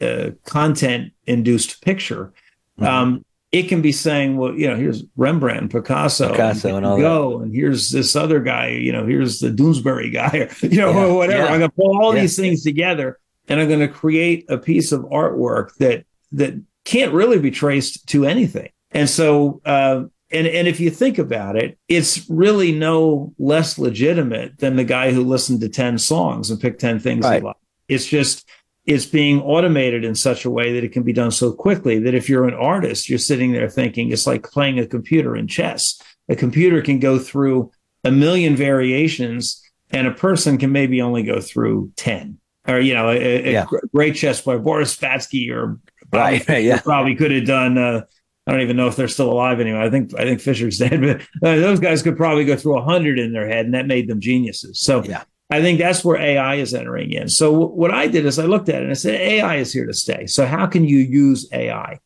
uh, 0.00 0.30
content 0.44 1.12
induced 1.26 1.82
picture, 1.82 2.32
mm-hmm. 2.78 2.84
um, 2.84 3.25
it 3.58 3.68
can 3.68 3.80
be 3.80 3.92
saying, 3.92 4.36
well, 4.36 4.52
you 4.52 4.68
know, 4.68 4.76
here's 4.76 5.02
Rembrandt, 5.16 5.72
Picasso, 5.72 6.30
Picasso, 6.30 6.68
and, 6.68 6.78
and 6.78 6.86
all 6.86 6.98
go, 6.98 7.38
that. 7.38 7.44
and 7.44 7.54
here's 7.54 7.90
this 7.90 8.14
other 8.14 8.40
guy, 8.40 8.68
you 8.68 8.92
know, 8.92 9.06
here's 9.06 9.40
the 9.40 9.48
Doonesbury 9.48 10.12
guy, 10.12 10.38
or, 10.38 10.50
you 10.66 10.78
know, 10.78 10.90
yeah, 10.90 11.04
or 11.04 11.14
whatever. 11.16 11.44
Yeah. 11.44 11.52
I'm 11.52 11.60
going 11.60 11.70
to 11.70 11.76
pull 11.76 11.98
all 12.02 12.14
yeah. 12.14 12.20
these 12.20 12.36
things 12.36 12.62
together, 12.62 13.18
and 13.48 13.58
I'm 13.58 13.68
going 13.68 13.80
to 13.80 13.88
create 13.88 14.44
a 14.50 14.58
piece 14.58 14.92
of 14.92 15.02
artwork 15.04 15.74
that 15.76 16.04
that 16.32 16.60
can't 16.84 17.12
really 17.12 17.38
be 17.38 17.50
traced 17.50 18.06
to 18.08 18.26
anything. 18.26 18.68
And 18.90 19.08
so, 19.08 19.62
uh, 19.64 20.04
and 20.30 20.46
and 20.46 20.68
if 20.68 20.78
you 20.78 20.90
think 20.90 21.16
about 21.16 21.56
it, 21.56 21.78
it's 21.88 22.28
really 22.28 22.72
no 22.72 23.32
less 23.38 23.78
legitimate 23.78 24.58
than 24.58 24.76
the 24.76 24.84
guy 24.84 25.12
who 25.12 25.24
listened 25.24 25.62
to 25.62 25.70
ten 25.70 25.96
songs 25.96 26.50
and 26.50 26.60
picked 26.60 26.80
ten 26.80 26.98
things 26.98 27.24
right. 27.24 27.42
It's 27.88 28.06
just 28.06 28.46
it's 28.86 29.06
being 29.06 29.40
automated 29.42 30.04
in 30.04 30.14
such 30.14 30.44
a 30.44 30.50
way 30.50 30.72
that 30.72 30.84
it 30.84 30.92
can 30.92 31.02
be 31.02 31.12
done 31.12 31.32
so 31.32 31.52
quickly 31.52 31.98
that 31.98 32.14
if 32.14 32.28
you're 32.28 32.46
an 32.46 32.54
artist, 32.54 33.08
you're 33.08 33.18
sitting 33.18 33.52
there 33.52 33.68
thinking 33.68 34.12
it's 34.12 34.26
like 34.26 34.48
playing 34.50 34.78
a 34.78 34.86
computer 34.86 35.36
in 35.36 35.48
chess. 35.48 36.00
A 36.28 36.36
computer 36.36 36.80
can 36.82 37.00
go 37.00 37.18
through 37.18 37.72
a 38.04 38.12
million 38.12 38.54
variations, 38.54 39.60
and 39.90 40.06
a 40.06 40.12
person 40.12 40.56
can 40.58 40.70
maybe 40.70 41.02
only 41.02 41.24
go 41.24 41.40
through 41.40 41.92
10. 41.96 42.38
Or, 42.68 42.80
you 42.80 42.94
know, 42.94 43.10
a, 43.10 43.52
yeah. 43.52 43.64
a 43.64 43.86
great 43.88 44.14
chess 44.14 44.40
player, 44.40 44.58
Boris 44.58 44.96
Spassky, 44.96 45.50
or 45.50 45.80
right. 46.12 46.48
yeah. 46.62 46.80
probably 46.84 47.16
could 47.16 47.32
have 47.32 47.46
done. 47.46 47.78
Uh, 47.78 48.02
I 48.46 48.52
don't 48.52 48.60
even 48.60 48.76
know 48.76 48.86
if 48.86 48.94
they're 48.94 49.08
still 49.08 49.32
alive 49.32 49.60
anymore. 49.60 49.82
I 49.82 49.90
think 49.90 50.14
I 50.14 50.22
think 50.22 50.40
Fischer's 50.40 50.78
dead, 50.78 51.00
but 51.00 51.48
uh, 51.48 51.56
those 51.56 51.80
guys 51.80 52.02
could 52.02 52.16
probably 52.16 52.44
go 52.44 52.56
through 52.56 52.78
a 52.78 52.84
hundred 52.84 53.18
in 53.18 53.32
their 53.32 53.48
head, 53.48 53.66
and 53.66 53.74
that 53.74 53.86
made 53.86 54.08
them 54.08 54.20
geniuses. 54.20 54.80
So 54.80 55.02
yeah. 55.02 55.24
I 55.48 55.60
think 55.60 55.78
that's 55.78 56.04
where 56.04 56.16
AI 56.16 56.56
is 56.56 56.74
entering 56.74 57.12
in. 57.12 57.28
So 57.28 57.52
what 57.52 57.92
I 57.92 58.08
did 58.08 58.26
is 58.26 58.38
I 58.38 58.46
looked 58.46 58.68
at 58.68 58.76
it 58.76 58.82
and 58.82 58.90
I 58.90 58.94
said, 58.94 59.20
AI 59.20 59.56
is 59.56 59.72
here 59.72 59.86
to 59.86 59.94
stay. 59.94 60.26
So 60.26 60.44
how 60.44 60.66
can 60.66 60.84
you 60.84 60.98
use 60.98 61.48
AI? 61.52 62.00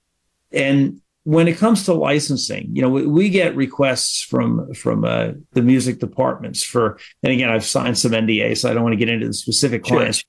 And 0.53 1.01
when 1.25 1.49
it 1.49 1.57
comes 1.57 1.85
to 1.85 1.95
licensing, 1.95 2.71
you 2.75 2.83
know, 2.83 2.89
we, 2.89 3.07
we 3.07 3.29
get 3.31 3.55
requests 3.57 4.23
from 4.23 4.73
from 4.75 5.05
uh, 5.05 5.33
the 5.53 5.63
music 5.63 6.01
departments 6.01 6.63
for, 6.63 6.99
and 7.23 7.33
again, 7.33 7.51
I've 7.51 7.65
signed 7.65 7.99
some 7.99 8.13
NDA, 8.13 8.57
so 8.57 8.71
I 8.71 8.75
don't 8.75 8.83
want 8.83 8.95
to 8.95 8.99
get 8.99 9.09
into 9.09 9.27
the 9.27 9.35
specific 9.35 9.85
clients. 9.85 10.19
Sure. 10.19 10.27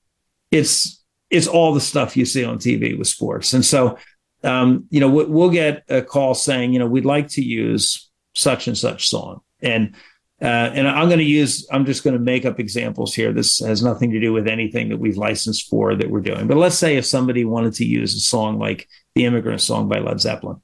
It's 0.50 1.02
it's 1.30 1.46
all 1.46 1.72
the 1.72 1.80
stuff 1.80 2.16
you 2.16 2.26
see 2.26 2.44
on 2.44 2.58
TV 2.58 2.96
with 2.96 3.08
sports, 3.08 3.52
and 3.54 3.64
so 3.64 3.96
um, 4.44 4.86
you 4.90 5.00
know, 5.00 5.08
we'll 5.08 5.50
get 5.50 5.84
a 5.88 6.02
call 6.02 6.34
saying, 6.34 6.72
you 6.72 6.78
know, 6.78 6.86
we'd 6.86 7.04
like 7.04 7.28
to 7.28 7.42
use 7.42 8.10
such 8.34 8.66
and 8.66 8.76
such 8.76 9.08
song, 9.08 9.40
and 9.62 9.94
uh, 10.42 10.72
and 10.74 10.88
I'm 10.88 11.06
going 11.06 11.20
to 11.20 11.24
use, 11.24 11.68
I'm 11.70 11.86
just 11.86 12.02
going 12.02 12.14
to 12.14 12.20
make 12.20 12.44
up 12.44 12.58
examples 12.58 13.14
here. 13.14 13.32
This 13.32 13.60
has 13.60 13.80
nothing 13.80 14.10
to 14.10 14.18
do 14.18 14.32
with 14.32 14.48
anything 14.48 14.88
that 14.88 14.96
we've 14.96 15.16
licensed 15.16 15.68
for 15.68 15.94
that 15.94 16.10
we're 16.10 16.20
doing. 16.20 16.48
But 16.48 16.56
let's 16.56 16.76
say 16.76 16.96
if 16.96 17.06
somebody 17.06 17.44
wanted 17.44 17.74
to 17.74 17.84
use 17.84 18.16
a 18.16 18.20
song 18.20 18.58
like 18.58 18.88
the 19.14 19.24
Immigrant 19.24 19.60
Song 19.60 19.88
by 19.88 20.00
Led 20.00 20.20
Zeppelin. 20.20 20.60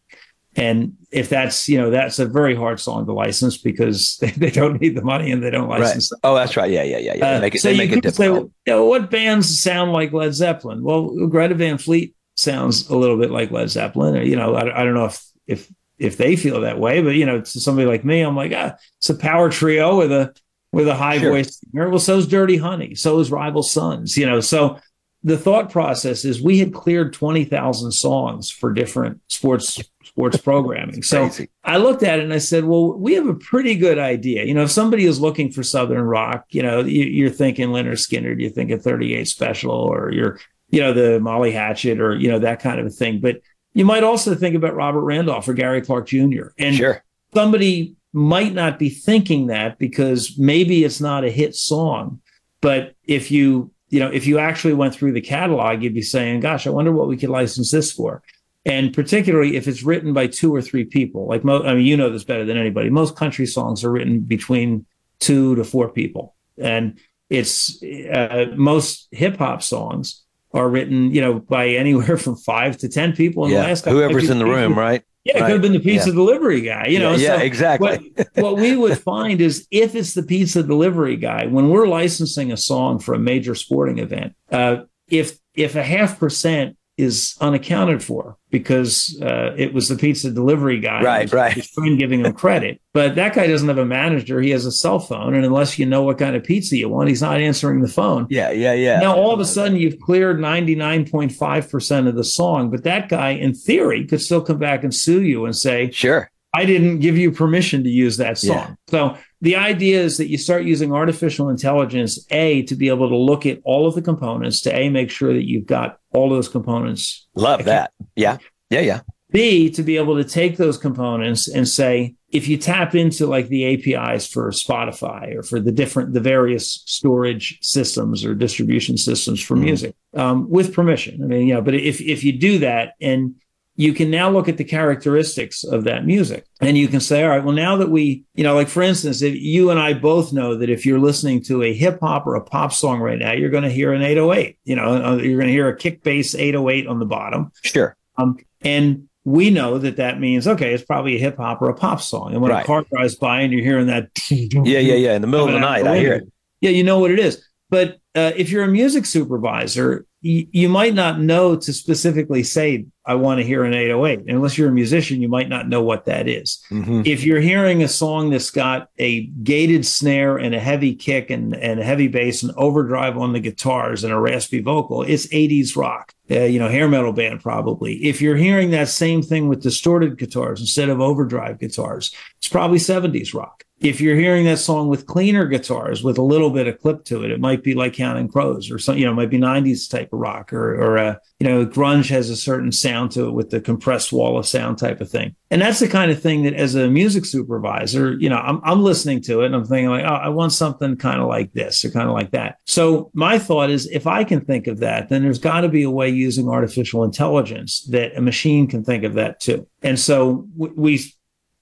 And 0.56 0.96
if 1.12 1.28
that's, 1.28 1.68
you 1.68 1.78
know, 1.78 1.90
that's 1.90 2.18
a 2.18 2.26
very 2.26 2.56
hard 2.56 2.80
song 2.80 3.06
to 3.06 3.12
license 3.12 3.56
because 3.56 4.16
they, 4.20 4.30
they 4.30 4.50
don't 4.50 4.80
need 4.80 4.96
the 4.96 5.02
money 5.02 5.30
and 5.30 5.44
they 5.44 5.50
don't 5.50 5.68
license. 5.68 6.10
Right. 6.12 6.20
Oh, 6.28 6.34
that's 6.34 6.56
right. 6.56 6.70
Yeah, 6.70 6.82
yeah, 6.82 6.98
yeah, 6.98 7.14
yeah. 7.14 7.36
Uh, 7.36 7.40
make 7.40 7.54
it, 7.54 7.60
so 7.60 7.72
make 7.74 7.92
it 7.92 8.14
Say, 8.14 8.26
you 8.26 8.50
know, 8.66 8.84
what 8.84 9.12
bands 9.12 9.62
sound 9.62 9.92
like 9.92 10.12
Led 10.12 10.34
Zeppelin? 10.34 10.82
Well, 10.82 11.28
Greta 11.28 11.54
Van 11.54 11.78
Fleet 11.78 12.16
sounds 12.34 12.90
a 12.90 12.96
little 12.96 13.16
bit 13.16 13.30
like 13.30 13.52
Led 13.52 13.70
Zeppelin. 13.70 14.16
Or, 14.16 14.22
you 14.22 14.34
know, 14.34 14.56
I, 14.56 14.80
I 14.80 14.84
don't 14.84 14.94
know 14.94 15.04
if 15.04 15.24
if 15.46 15.70
if 15.98 16.16
they 16.16 16.36
feel 16.36 16.60
that 16.62 16.78
way. 16.78 17.02
But 17.02 17.10
you 17.10 17.26
know, 17.26 17.40
to 17.40 17.60
somebody 17.60 17.86
like 17.86 18.04
me, 18.04 18.20
I'm 18.20 18.36
like, 18.36 18.52
ah, 18.54 18.76
it's 18.98 19.10
a 19.10 19.14
power 19.14 19.50
trio 19.50 19.98
with 19.98 20.12
a 20.12 20.34
with 20.72 20.88
a 20.88 20.94
high 20.94 21.18
sure. 21.18 21.32
voice 21.32 21.60
singer. 21.60 21.88
Well, 21.88 21.98
so's 21.98 22.26
Dirty 22.26 22.56
Honey, 22.56 22.94
so 22.94 23.18
is 23.20 23.30
Rival 23.30 23.62
Sons. 23.62 24.16
You 24.16 24.26
know, 24.26 24.40
so 24.40 24.78
the 25.22 25.38
thought 25.38 25.70
process 25.70 26.24
is 26.24 26.40
we 26.40 26.58
had 26.58 26.72
cleared 26.72 27.12
twenty 27.12 27.44
thousand 27.44 27.92
songs 27.92 28.50
for 28.50 28.72
different 28.72 29.20
sports 29.28 29.80
sports 30.04 30.36
programming. 30.42 31.02
So 31.02 31.30
I 31.64 31.76
looked 31.78 32.02
at 32.02 32.18
it 32.18 32.24
and 32.24 32.32
I 32.32 32.38
said, 32.38 32.64
well, 32.64 32.92
we 32.94 33.14
have 33.14 33.26
a 33.26 33.34
pretty 33.34 33.76
good 33.76 33.98
idea. 33.98 34.44
You 34.44 34.54
know, 34.54 34.64
if 34.64 34.70
somebody 34.70 35.04
is 35.04 35.20
looking 35.20 35.52
for 35.52 35.62
Southern 35.62 36.02
rock, 36.02 36.46
you 36.50 36.62
know, 36.62 36.80
you, 36.80 37.26
are 37.26 37.30
thinking 37.30 37.68
Lynyrd 37.68 37.92
Skynyrd, 37.92 38.40
you 38.40 38.50
think 38.50 38.70
of 38.70 38.82
38 38.82 39.26
Special, 39.26 39.72
or 39.72 40.10
you're, 40.12 40.38
you 40.70 40.80
know, 40.80 40.92
the 40.92 41.20
Molly 41.20 41.52
Hatchet, 41.52 42.00
or 42.00 42.14
you 42.14 42.28
know 42.28 42.40
that 42.40 42.60
kind 42.60 42.78
of 42.80 42.86
a 42.86 42.90
thing. 42.90 43.20
But 43.20 43.40
you 43.74 43.84
might 43.84 44.04
also 44.04 44.34
think 44.34 44.54
about 44.54 44.74
Robert 44.74 45.02
Randolph 45.02 45.48
or 45.48 45.54
Gary 45.54 45.80
Clark 45.80 46.06
Jr. 46.08 46.48
And 46.58 46.76
sure. 46.76 47.04
somebody 47.34 47.96
might 48.12 48.54
not 48.54 48.78
be 48.78 48.88
thinking 48.88 49.48
that 49.48 49.78
because 49.78 50.38
maybe 50.38 50.84
it's 50.84 51.00
not 51.00 51.24
a 51.24 51.30
hit 51.30 51.54
song. 51.54 52.20
But 52.60 52.94
if 53.04 53.30
you, 53.30 53.70
you 53.90 54.00
know, 54.00 54.08
if 54.08 54.26
you 54.26 54.38
actually 54.38 54.74
went 54.74 54.94
through 54.94 55.12
the 55.12 55.20
catalog, 55.20 55.82
you'd 55.82 55.94
be 55.94 56.02
saying, 56.02 56.40
gosh, 56.40 56.66
I 56.66 56.70
wonder 56.70 56.92
what 56.92 57.08
we 57.08 57.16
could 57.16 57.30
license 57.30 57.70
this 57.70 57.92
for. 57.92 58.22
And 58.64 58.92
particularly 58.92 59.56
if 59.56 59.68
it's 59.68 59.82
written 59.82 60.12
by 60.12 60.26
two 60.26 60.54
or 60.54 60.60
three 60.60 60.84
people, 60.84 61.26
like 61.26 61.44
mo- 61.44 61.62
I 61.62 61.74
mean, 61.74 61.86
you 61.86 61.96
know 61.96 62.10
this 62.10 62.24
better 62.24 62.44
than 62.44 62.58
anybody. 62.58 62.90
Most 62.90 63.16
country 63.16 63.46
songs 63.46 63.84
are 63.84 63.90
written 63.90 64.20
between 64.20 64.84
two 65.20 65.54
to 65.56 65.64
four 65.64 65.88
people, 65.88 66.34
and 66.58 66.98
it's 67.30 67.82
uh, 67.82 68.46
most 68.56 69.08
hip 69.10 69.36
hop 69.38 69.62
songs 69.62 70.24
are 70.52 70.68
written, 70.68 71.12
you 71.12 71.20
know, 71.20 71.34
by 71.40 71.68
anywhere 71.68 72.16
from 72.16 72.36
five 72.36 72.76
to 72.78 72.88
ten 72.88 73.14
people 73.14 73.44
in 73.44 73.52
yeah. 73.52 73.62
the 73.62 73.68
last 73.68 73.84
whoever's 73.84 74.30
in 74.30 74.38
the 74.38 74.46
room, 74.46 74.78
right? 74.78 75.02
Yeah, 75.24 75.36
it 75.36 75.40
right. 75.40 75.46
could 75.48 75.52
have 75.54 75.62
been 75.62 75.72
the 75.72 75.80
pizza 75.80 76.08
yeah. 76.08 76.14
delivery 76.14 76.62
guy, 76.62 76.86
you 76.86 76.98
know. 76.98 77.14
Yeah, 77.14 77.36
so 77.36 77.42
exactly. 77.42 78.12
what, 78.16 78.28
what 78.34 78.56
we 78.56 78.76
would 78.76 78.98
find 78.98 79.42
is 79.42 79.66
if 79.70 79.94
it's 79.94 80.14
the 80.14 80.22
pizza 80.22 80.62
delivery 80.62 81.16
guy, 81.16 81.46
when 81.46 81.68
we're 81.68 81.86
licensing 81.86 82.50
a 82.50 82.56
song 82.56 82.98
for 82.98 83.14
a 83.14 83.18
major 83.18 83.54
sporting 83.54 83.98
event, 83.98 84.34
uh, 84.50 84.84
if 85.08 85.38
if 85.54 85.74
a 85.74 85.82
half 85.82 86.18
percent 86.18 86.77
is 86.98 87.36
unaccounted 87.40 88.02
for 88.02 88.36
because 88.50 89.18
uh, 89.22 89.54
it 89.56 89.72
was 89.72 89.88
the 89.88 89.96
pizza 89.96 90.30
delivery 90.30 90.80
guy, 90.80 91.00
right? 91.00 91.32
Right. 91.32 91.52
His 91.52 91.68
friend 91.70 91.98
giving 91.98 92.24
him 92.24 92.32
credit, 92.32 92.80
but 92.92 93.14
that 93.14 93.34
guy 93.34 93.46
doesn't 93.46 93.68
have 93.68 93.78
a 93.78 93.86
manager. 93.86 94.40
He 94.40 94.50
has 94.50 94.66
a 94.66 94.72
cell 94.72 94.98
phone, 94.98 95.34
and 95.34 95.44
unless 95.44 95.78
you 95.78 95.86
know 95.86 96.02
what 96.02 96.18
kind 96.18 96.34
of 96.34 96.42
pizza 96.42 96.76
you 96.76 96.88
want, 96.88 97.08
he's 97.08 97.22
not 97.22 97.40
answering 97.40 97.80
the 97.80 97.88
phone. 97.88 98.26
Yeah, 98.28 98.50
yeah, 98.50 98.72
yeah. 98.72 98.98
Now 98.98 99.16
all 99.16 99.32
of 99.32 99.40
a 99.40 99.46
sudden 99.46 99.78
you've 99.78 100.00
cleared 100.00 100.40
ninety 100.40 100.74
nine 100.74 101.08
point 101.08 101.32
five 101.32 101.70
percent 101.70 102.08
of 102.08 102.16
the 102.16 102.24
song, 102.24 102.70
but 102.70 102.84
that 102.84 103.08
guy, 103.08 103.30
in 103.30 103.54
theory, 103.54 104.04
could 104.04 104.20
still 104.20 104.42
come 104.42 104.58
back 104.58 104.82
and 104.82 104.94
sue 104.94 105.22
you 105.22 105.44
and 105.44 105.56
say, 105.56 105.90
"Sure, 105.92 106.30
I 106.54 106.64
didn't 106.64 107.00
give 107.00 107.16
you 107.16 107.30
permission 107.30 107.84
to 107.84 107.90
use 107.90 108.16
that 108.16 108.38
song. 108.38 108.56
Yeah. 108.56 108.74
So 108.88 109.16
the 109.40 109.56
idea 109.56 110.00
is 110.00 110.16
that 110.16 110.28
you 110.28 110.38
start 110.38 110.64
using 110.64 110.92
artificial 110.92 111.48
intelligence, 111.48 112.26
A, 112.30 112.62
to 112.62 112.74
be 112.74 112.88
able 112.88 113.08
to 113.08 113.16
look 113.16 113.46
at 113.46 113.60
all 113.64 113.86
of 113.86 113.94
the 113.94 114.02
components, 114.02 114.60
to 114.62 114.74
A, 114.74 114.88
make 114.88 115.10
sure 115.10 115.32
that 115.32 115.48
you've 115.48 115.66
got 115.66 116.00
all 116.12 116.28
those 116.28 116.48
components. 116.48 117.26
Love 117.34 117.64
that. 117.64 117.92
Yeah. 118.16 118.38
Yeah. 118.70 118.80
Yeah. 118.80 119.00
B, 119.30 119.70
to 119.70 119.82
be 119.82 119.98
able 119.98 120.16
to 120.16 120.24
take 120.24 120.56
those 120.56 120.78
components 120.78 121.48
and 121.48 121.68
say, 121.68 122.14
if 122.30 122.48
you 122.48 122.56
tap 122.56 122.94
into 122.94 123.26
like 123.26 123.48
the 123.48 123.94
APIs 123.94 124.26
for 124.26 124.50
Spotify 124.50 125.36
or 125.36 125.42
for 125.42 125.60
the 125.60 125.72
different, 125.72 126.14
the 126.14 126.20
various 126.20 126.82
storage 126.86 127.58
systems 127.62 128.24
or 128.24 128.34
distribution 128.34 128.96
systems 128.96 129.42
for 129.42 129.54
music 129.54 129.94
um, 130.14 130.48
with 130.48 130.74
permission. 130.74 131.22
I 131.22 131.26
mean, 131.26 131.46
yeah, 131.46 131.60
but 131.60 131.74
if, 131.74 132.00
if 132.00 132.24
you 132.24 132.38
do 132.38 132.58
that 132.60 132.94
and 133.00 133.34
you 133.80 133.92
can 133.94 134.10
now 134.10 134.28
look 134.28 134.48
at 134.48 134.56
the 134.56 134.64
characteristics 134.64 135.62
of 135.62 135.84
that 135.84 136.04
music 136.04 136.44
and 136.60 136.76
you 136.76 136.88
can 136.88 136.98
say, 136.98 137.22
all 137.22 137.28
right, 137.30 137.44
well, 137.44 137.54
now 137.54 137.76
that 137.76 137.88
we, 137.90 138.24
you 138.34 138.42
know, 138.42 138.56
like 138.56 138.66
for 138.68 138.82
instance, 138.82 139.22
if 139.22 139.36
you 139.36 139.70
and 139.70 139.78
I 139.78 139.94
both 139.94 140.32
know 140.32 140.56
that 140.56 140.68
if 140.68 140.84
you're 140.84 140.98
listening 140.98 141.44
to 141.44 141.62
a 141.62 141.72
hip 141.72 142.00
hop 142.02 142.26
or 142.26 142.34
a 142.34 142.40
pop 142.44 142.72
song 142.72 142.98
right 142.98 143.18
now, 143.20 143.32
you're 143.32 143.50
going 143.50 143.62
to 143.62 143.70
hear 143.70 143.92
an 143.92 144.02
808, 144.02 144.58
you 144.64 144.74
know, 144.74 144.82
uh, 145.04 145.16
you're 145.18 145.36
going 145.38 145.46
to 145.46 145.52
hear 145.52 145.68
a 145.68 145.76
kick 145.76 146.02
bass 146.02 146.34
808 146.34 146.88
on 146.88 146.98
the 146.98 147.06
bottom. 147.06 147.52
Sure. 147.62 147.96
Um, 148.16 148.38
and 148.62 149.08
we 149.24 149.50
know 149.50 149.78
that 149.78 149.96
that 149.98 150.18
means, 150.18 150.48
okay, 150.48 150.74
it's 150.74 150.84
probably 150.84 151.14
a 151.14 151.20
hip 151.20 151.36
hop 151.36 151.62
or 151.62 151.70
a 151.70 151.74
pop 151.74 152.00
song. 152.00 152.32
And 152.32 152.42
when 152.42 152.50
Right. 152.50 152.64
a 152.64 152.66
car 152.66 152.84
drives 152.90 153.14
by 153.14 153.42
and 153.42 153.52
you're 153.52 153.62
hearing 153.62 153.86
that, 153.86 154.08
Yeah. 154.28 154.80
Yeah. 154.80 154.94
Yeah. 154.94 155.14
In 155.14 155.22
the 155.22 155.28
middle 155.28 155.46
of 155.46 155.52
the 155.52 155.60
night, 155.70 155.86
I 155.86 155.98
hear 155.98 156.14
it. 156.14 156.32
Yeah, 156.60 156.70
you 156.70 156.82
know 156.82 156.98
what 156.98 157.12
it 157.12 157.20
is. 157.20 157.40
But 157.70 157.97
uh, 158.14 158.32
if 158.36 158.50
you're 158.50 158.64
a 158.64 158.68
music 158.68 159.04
supervisor, 159.06 160.06
y- 160.24 160.46
you 160.50 160.68
might 160.68 160.94
not 160.94 161.20
know 161.20 161.54
to 161.56 161.72
specifically 161.72 162.42
say, 162.42 162.86
I 163.06 163.14
want 163.14 163.38
to 163.40 163.46
hear 163.46 163.64
an 163.64 163.74
808. 163.74 164.28
Unless 164.28 164.58
you're 164.58 164.68
a 164.68 164.72
musician, 164.72 165.22
you 165.22 165.28
might 165.28 165.48
not 165.48 165.68
know 165.68 165.82
what 165.82 166.04
that 166.06 166.26
is. 166.28 166.58
Mhm. 166.70 167.06
If 167.06 167.24
you're 167.24 167.40
hearing 167.40 167.82
a 167.82 167.88
song 167.88 168.30
that's 168.30 168.50
got 168.50 168.88
a 168.98 169.26
gated 169.42 169.86
snare 169.86 170.36
and 170.36 170.54
a 170.54 170.60
heavy 170.60 170.94
kick 170.94 171.30
and, 171.30 171.54
and 171.54 171.80
a 171.80 171.84
heavy 171.84 172.08
bass 172.08 172.42
and 172.42 172.52
overdrive 172.56 173.16
on 173.16 173.32
the 173.32 173.40
guitars 173.40 174.04
and 174.04 174.12
a 174.12 174.18
raspy 174.18 174.60
vocal, 174.60 175.02
it's 175.02 175.26
80s 175.28 175.76
rock. 175.76 176.12
Uh, 176.30 176.40
you 176.40 176.58
know, 176.58 176.68
hair 176.68 176.88
metal 176.88 177.12
band 177.12 177.40
probably. 177.40 177.94
If 178.04 178.20
you're 178.20 178.36
hearing 178.36 178.70
that 178.72 178.88
same 178.88 179.22
thing 179.22 179.48
with 179.48 179.62
distorted 179.62 180.18
guitars 180.18 180.60
instead 180.60 180.88
of 180.90 181.00
overdrive 181.00 181.58
guitars, 181.58 182.14
it's 182.36 182.48
probably 182.48 182.78
70s 182.78 183.32
rock. 183.32 183.64
If 183.80 184.00
you're 184.00 184.16
hearing 184.16 184.44
that 184.46 184.58
song 184.58 184.88
with 184.88 185.06
cleaner 185.06 185.46
guitars 185.46 186.02
with 186.02 186.18
a 186.18 186.22
little 186.22 186.50
bit 186.50 186.66
of 186.66 186.80
clip 186.80 187.04
to 187.06 187.22
it, 187.24 187.30
it 187.30 187.40
might 187.40 187.62
be 187.62 187.74
like 187.74 187.92
Counting 187.92 188.28
Crows 188.28 188.70
or 188.70 188.78
something, 188.78 189.00
you 189.00 189.06
know, 189.06 189.12
it 189.12 189.16
might 189.16 189.30
be 189.30 189.38
90s 189.38 189.88
type 189.90 190.12
of 190.12 190.18
rock 190.18 190.52
or, 190.52 190.74
or 190.74 190.98
uh, 190.98 191.14
you 191.38 191.48
know, 191.48 191.64
grunge 191.64 192.08
has 192.10 192.30
a 192.30 192.36
certain 192.36 192.72
sound 192.72 193.12
to 193.12 193.28
it 193.28 193.32
with 193.32 193.50
the 193.50 193.60
compressed 193.60 194.12
wall 194.12 194.38
of 194.38 194.46
sound 194.46 194.78
type 194.78 195.00
of 195.00 195.08
thing. 195.08 195.36
And 195.50 195.62
that's 195.62 195.78
the 195.78 195.88
kind 195.88 196.10
of 196.10 196.20
thing 196.20 196.42
that 196.42 196.54
as 196.54 196.74
a 196.74 196.90
music 196.90 197.24
supervisor, 197.24 198.14
you 198.14 198.28
know, 198.28 198.36
I'm, 198.36 198.60
I'm 198.64 198.82
listening 198.82 199.22
to 199.22 199.42
it 199.42 199.46
and 199.46 199.54
I'm 199.54 199.64
thinking 199.64 199.88
like, 199.88 200.04
oh, 200.04 200.08
I 200.14 200.28
want 200.28 200.52
something 200.52 200.96
kind 200.96 201.20
of 201.20 201.28
like 201.28 201.52
this 201.52 201.84
or 201.84 201.90
kind 201.90 202.08
of 202.08 202.14
like 202.14 202.32
that. 202.32 202.58
So 202.66 203.10
my 203.14 203.38
thought 203.38 203.70
is 203.70 203.86
if 203.86 204.06
I 204.06 204.24
can 204.24 204.40
think 204.40 204.66
of 204.66 204.78
that, 204.80 205.08
then 205.08 205.22
there's 205.22 205.38
got 205.38 205.60
to 205.60 205.68
be 205.68 205.84
a 205.84 205.90
way 205.90 206.08
using 206.08 206.48
artificial 206.48 207.04
intelligence 207.04 207.82
that 207.90 208.16
a 208.16 208.20
machine 208.20 208.66
can 208.66 208.84
think 208.84 209.04
of 209.04 209.14
that 209.14 209.40
too. 209.40 209.66
And 209.82 209.98
so 209.98 210.48
w- 210.58 210.74
we, 210.76 211.14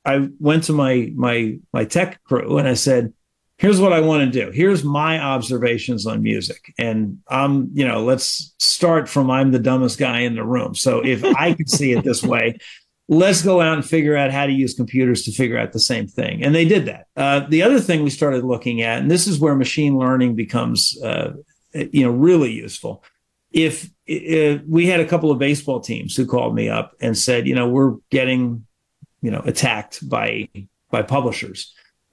I 0.06 0.28
went 0.38 0.64
to 0.64 0.72
my 0.72 1.12
my 1.14 1.58
my 1.72 1.84
tech 1.84 2.22
crew 2.24 2.58
and 2.58 2.68
I 2.68 2.74
said, 2.74 3.12
here's 3.58 3.80
what 3.80 3.92
I 3.92 4.00
want 4.00 4.32
to 4.32 4.44
do. 4.44 4.50
Here's 4.50 4.84
my 4.84 5.18
observations 5.18 6.06
on 6.06 6.22
music. 6.22 6.74
And 6.78 7.18
I'm, 7.28 7.70
you 7.72 7.86
know, 7.86 8.04
let's 8.04 8.54
start 8.58 9.08
from 9.08 9.30
I'm 9.30 9.52
the 9.52 9.58
dumbest 9.58 9.98
guy 9.98 10.20
in 10.20 10.34
the 10.34 10.44
room. 10.44 10.74
So 10.74 11.04
if 11.04 11.24
I 11.36 11.54
can 11.54 11.66
see 11.66 11.92
it 11.92 12.04
this 12.04 12.22
way, 12.22 12.58
let's 13.08 13.42
go 13.42 13.60
out 13.60 13.74
and 13.74 13.84
figure 13.84 14.16
out 14.16 14.30
how 14.30 14.46
to 14.46 14.52
use 14.52 14.74
computers 14.74 15.22
to 15.22 15.32
figure 15.32 15.58
out 15.58 15.72
the 15.72 15.80
same 15.80 16.06
thing. 16.06 16.42
And 16.42 16.54
they 16.54 16.66
did 16.66 16.86
that. 16.86 17.06
Uh, 17.16 17.40
the 17.48 17.62
other 17.62 17.80
thing 17.80 18.02
we 18.02 18.10
started 18.10 18.44
looking 18.44 18.82
at, 18.82 19.00
and 19.00 19.10
this 19.10 19.26
is 19.26 19.38
where 19.38 19.54
machine 19.54 19.96
learning 19.96 20.34
becomes, 20.34 21.00
uh, 21.02 21.32
you 21.72 22.04
know, 22.04 22.10
really 22.10 22.52
useful. 22.52 23.04
If 23.52 23.86
uh, 24.10 24.60
we 24.68 24.86
had 24.86 25.00
a 25.00 25.06
couple 25.06 25.30
of 25.30 25.38
baseball 25.38 25.80
teams 25.80 26.14
who 26.14 26.26
called 26.26 26.54
me 26.54 26.68
up 26.68 26.92
and 27.00 27.16
said, 27.16 27.46
you 27.46 27.54
know, 27.54 27.68
we're 27.68 27.94
getting 28.10 28.65
you 29.26 29.30
know 29.34 29.42
attacked 29.52 30.08
by 30.08 30.48
by 30.94 31.02
publishers 31.02 31.60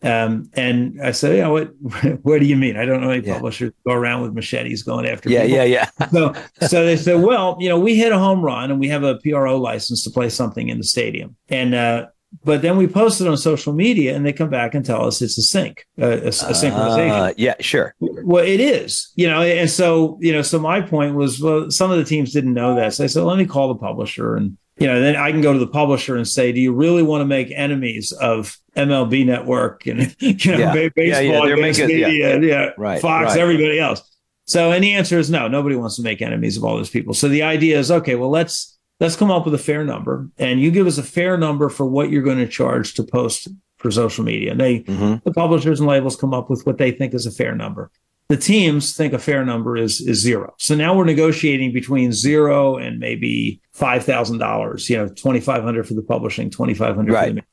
um, 0.03 0.49
and 0.53 0.99
I 1.01 1.11
said, 1.11 1.37
yeah, 1.37 1.47
what, 1.47 1.71
what 2.23 2.39
do 2.41 2.45
you 2.45 2.57
mean? 2.57 2.75
I 2.75 2.83
don't 2.83 2.99
know 3.01 3.09
any 3.09 3.25
Yeah. 3.25 3.35
publishers 3.35 3.71
go 3.87 3.93
around 3.93 4.21
with 4.21 4.33
machetes 4.33 4.83
going 4.83 5.05
after 5.07 5.29
Yeah. 5.29 5.43
people. 5.43 5.55
Yeah. 5.57 5.63
Yeah. 5.63 5.89
yeah. 5.99 6.07
So, 6.11 6.33
so 6.67 6.85
they 6.85 6.97
said, 6.97 7.21
well, 7.21 7.55
you 7.61 7.69
know, 7.69 7.79
we 7.79 7.95
hit 7.95 8.11
a 8.11 8.19
home 8.19 8.41
run 8.41 8.69
and 8.69 8.79
we 8.81 8.89
have 8.89 9.03
a 9.03 9.15
PRO 9.23 9.57
license 9.57 10.03
to 10.03 10.09
play 10.09 10.27
something 10.29 10.67
in 10.67 10.77
the 10.77 10.83
stadium. 10.83 11.37
And, 11.47 11.73
uh, 11.73 12.07
but 12.43 12.61
then 12.63 12.75
we 12.75 12.85
post 12.87 13.21
it 13.21 13.27
on 13.27 13.37
social 13.37 13.71
media 13.71 14.13
and 14.13 14.25
they 14.25 14.33
come 14.33 14.49
back 14.49 14.75
and 14.75 14.83
tell 14.85 15.05
us 15.05 15.21
it's 15.21 15.37
a 15.37 15.41
sync, 15.41 15.85
uh, 16.01 16.07
a, 16.07 16.27
a 16.27 16.31
synchronization. 16.31 17.29
Uh, 17.29 17.33
yeah. 17.37 17.53
Sure. 17.61 17.95
Well, 18.01 18.43
it 18.43 18.59
is, 18.59 19.09
you 19.15 19.27
know, 19.29 19.41
and 19.41 19.69
so, 19.69 20.17
you 20.19 20.33
know, 20.33 20.41
so 20.41 20.59
my 20.59 20.81
point 20.81 21.15
was, 21.15 21.39
well, 21.39 21.71
some 21.71 21.91
of 21.91 21.97
the 21.97 22.03
teams 22.03 22.33
didn't 22.33 22.53
know 22.55 22.75
that. 22.75 22.93
So 22.95 23.05
I 23.05 23.07
said, 23.07 23.23
let 23.23 23.37
me 23.37 23.45
call 23.45 23.69
the 23.69 23.79
publisher 23.79 24.35
and, 24.35 24.57
you 24.77 24.87
know, 24.87 24.99
then 24.99 25.15
I 25.15 25.31
can 25.31 25.41
go 25.41 25.53
to 25.53 25.59
the 25.59 25.67
publisher 25.67 26.15
and 26.15 26.27
say, 26.27 26.51
do 26.51 26.59
you 26.59 26.73
really 26.73 27.03
want 27.03 27.21
to 27.21 27.25
make 27.25 27.51
enemies 27.51 28.11
of 28.11 28.57
MLB 28.75 29.25
network 29.25 29.85
and, 29.85 30.15
you 30.19 30.51
know, 30.51 30.57
Yeah. 30.57 30.73
ba- 30.73 30.91
Yeah, 30.95 31.19
yeah, 31.19 31.21
baseball, 31.21 31.45
they're 31.47 31.57
making- 31.57 31.89
yeah, 31.89 32.07
media, 32.07 32.39
yeah, 32.41 32.69
Right, 32.77 32.99
Fox, 33.01 33.29
right. 33.31 33.39
everybody 33.39 33.79
else. 33.79 34.01
So, 34.45 34.71
and 34.71 34.83
the 34.83 34.93
answer 34.93 35.19
is 35.19 35.29
no, 35.29 35.47
nobody 35.47 35.75
wants 35.75 35.95
to 35.97 36.01
make 36.01 36.21
enemies 36.21 36.57
of 36.57 36.63
all 36.65 36.75
those 36.75 36.89
people. 36.89 37.13
So 37.13 37.29
the 37.29 37.43
idea 37.43 37.79
is, 37.79 37.91
okay, 37.91 38.15
well, 38.15 38.29
let's, 38.31 38.77
let's 38.99 39.15
come 39.15 39.31
up 39.31 39.45
with 39.45 39.53
a 39.53 39.59
fair 39.59 39.85
number 39.85 40.27
and 40.37 40.59
you 40.59 40.71
give 40.71 40.87
us 40.87 40.97
a 40.97 41.03
fair 41.03 41.37
number 41.37 41.69
for 41.69 41.85
what 41.85 42.09
you're 42.09 42.23
going 42.23 42.39
to 42.39 42.47
charge 42.47 42.93
to 42.95 43.03
post 43.03 43.47
for 43.77 43.91
social 43.91 44.23
media. 44.23 44.51
And 44.51 44.59
they, 44.59 44.79
Mhm. 44.81 45.23
the 45.23 45.31
publishers 45.33 45.79
and 45.79 45.87
labels 45.87 46.15
come 46.15 46.33
up 46.33 46.49
with 46.49 46.65
what 46.65 46.77
they 46.77 46.91
think 46.91 47.13
is 47.13 47.25
a 47.25 47.31
fair 47.31 47.55
number. 47.55 47.91
The 48.29 48.37
teams 48.37 48.95
think 48.95 49.13
a 49.13 49.19
fair 49.19 49.45
number 49.45 49.75
is 49.77 49.99
is 50.01 50.19
zero. 50.21 50.53
So 50.57 50.73
now 50.75 50.95
we're 50.95 51.03
negotiating 51.03 51.73
between 51.73 52.13
zero 52.13 52.77
and 52.77 52.97
maybe 52.97 53.59
five 53.73 54.05
thousand 54.05 54.37
dollars. 54.37 54.89
You 54.89 54.97
know, 54.97 55.07
twenty 55.09 55.39
five 55.39 55.63
hundred 55.63 55.87
for 55.87 55.93
the 55.95 56.01
publishing, 56.01 56.49
twenty 56.49 56.73
five 56.73 56.95
hundred 56.95 57.13
Right. 57.13 57.43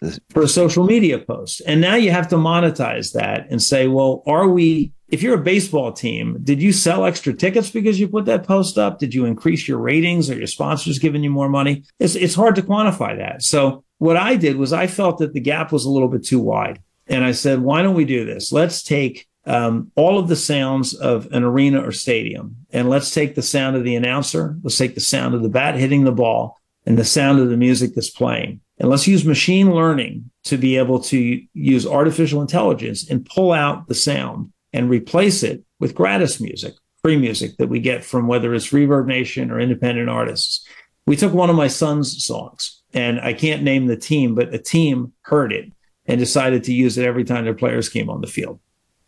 for, 0.00 0.10
for 0.30 0.42
a 0.42 0.48
social 0.48 0.84
media 0.84 1.18
post. 1.18 1.62
And 1.66 1.80
now 1.80 1.94
you 1.94 2.10
have 2.10 2.28
to 2.28 2.36
monetize 2.36 3.12
that 3.12 3.46
and 3.50 3.62
say, 3.62 3.88
well, 3.88 4.22
are 4.26 4.48
we? 4.48 4.92
If 5.08 5.22
you're 5.22 5.36
a 5.36 5.42
baseball 5.42 5.90
team, 5.92 6.36
did 6.42 6.60
you 6.60 6.70
sell 6.70 7.06
extra 7.06 7.32
tickets 7.32 7.70
because 7.70 7.98
you 7.98 8.08
put 8.08 8.26
that 8.26 8.46
post 8.46 8.76
up? 8.76 8.98
Did 8.98 9.14
you 9.14 9.24
increase 9.24 9.66
your 9.66 9.78
ratings? 9.78 10.28
Are 10.28 10.36
your 10.36 10.46
sponsors 10.46 10.98
giving 10.98 11.22
you 11.22 11.30
more 11.30 11.48
money? 11.48 11.84
It's 11.98 12.14
it's 12.14 12.34
hard 12.34 12.56
to 12.56 12.62
quantify 12.62 13.16
that. 13.16 13.42
So 13.42 13.84
what 13.98 14.18
I 14.18 14.36
did 14.36 14.56
was 14.56 14.72
I 14.72 14.86
felt 14.86 15.18
that 15.18 15.32
the 15.32 15.40
gap 15.40 15.72
was 15.72 15.86
a 15.86 15.90
little 15.90 16.08
bit 16.08 16.24
too 16.24 16.40
wide. 16.40 16.82
And 17.06 17.24
I 17.24 17.32
said, 17.32 17.60
why 17.60 17.80
don't 17.80 17.94
we 17.94 18.04
do 18.04 18.26
this? 18.26 18.52
Let's 18.52 18.82
take 18.82 19.26
um, 19.48 19.90
all 19.96 20.18
of 20.18 20.28
the 20.28 20.36
sounds 20.36 20.94
of 20.94 21.26
an 21.32 21.42
arena 21.42 21.80
or 21.80 21.90
stadium, 21.90 22.56
and 22.70 22.88
let's 22.88 23.12
take 23.12 23.34
the 23.34 23.42
sound 23.42 23.76
of 23.76 23.84
the 23.84 23.96
announcer, 23.96 24.56
let's 24.62 24.76
take 24.76 24.94
the 24.94 25.00
sound 25.00 25.34
of 25.34 25.42
the 25.42 25.48
bat 25.48 25.74
hitting 25.74 26.04
the 26.04 26.12
ball, 26.12 26.60
and 26.84 26.98
the 26.98 27.04
sound 27.04 27.40
of 27.40 27.48
the 27.48 27.56
music 27.56 27.94
that's 27.94 28.10
playing. 28.10 28.60
And 28.78 28.88
let's 28.88 29.08
use 29.08 29.24
machine 29.24 29.74
learning 29.74 30.30
to 30.44 30.56
be 30.56 30.76
able 30.76 31.00
to 31.04 31.42
use 31.54 31.86
artificial 31.86 32.40
intelligence 32.40 33.08
and 33.10 33.26
pull 33.26 33.52
out 33.52 33.88
the 33.88 33.94
sound 33.94 34.52
and 34.72 34.88
replace 34.88 35.42
it 35.42 35.64
with 35.80 35.94
gratis 35.94 36.40
music, 36.40 36.74
free 37.02 37.16
music 37.16 37.56
that 37.56 37.68
we 37.68 37.80
get 37.80 38.04
from 38.04 38.28
whether 38.28 38.54
it's 38.54 38.70
Reverb 38.70 39.06
Nation 39.06 39.50
or 39.50 39.58
independent 39.58 40.08
artists. 40.08 40.66
We 41.06 41.16
took 41.16 41.32
one 41.32 41.50
of 41.50 41.56
my 41.56 41.68
son's 41.68 42.24
songs, 42.24 42.82
and 42.92 43.18
I 43.20 43.32
can't 43.32 43.62
name 43.62 43.86
the 43.86 43.96
team, 43.96 44.34
but 44.34 44.54
a 44.54 44.58
team 44.58 45.12
heard 45.22 45.52
it 45.52 45.72
and 46.06 46.20
decided 46.20 46.64
to 46.64 46.72
use 46.72 46.98
it 46.98 47.06
every 47.06 47.24
time 47.24 47.44
their 47.44 47.54
players 47.54 47.88
came 47.88 48.10
on 48.10 48.20
the 48.20 48.26
field. 48.26 48.60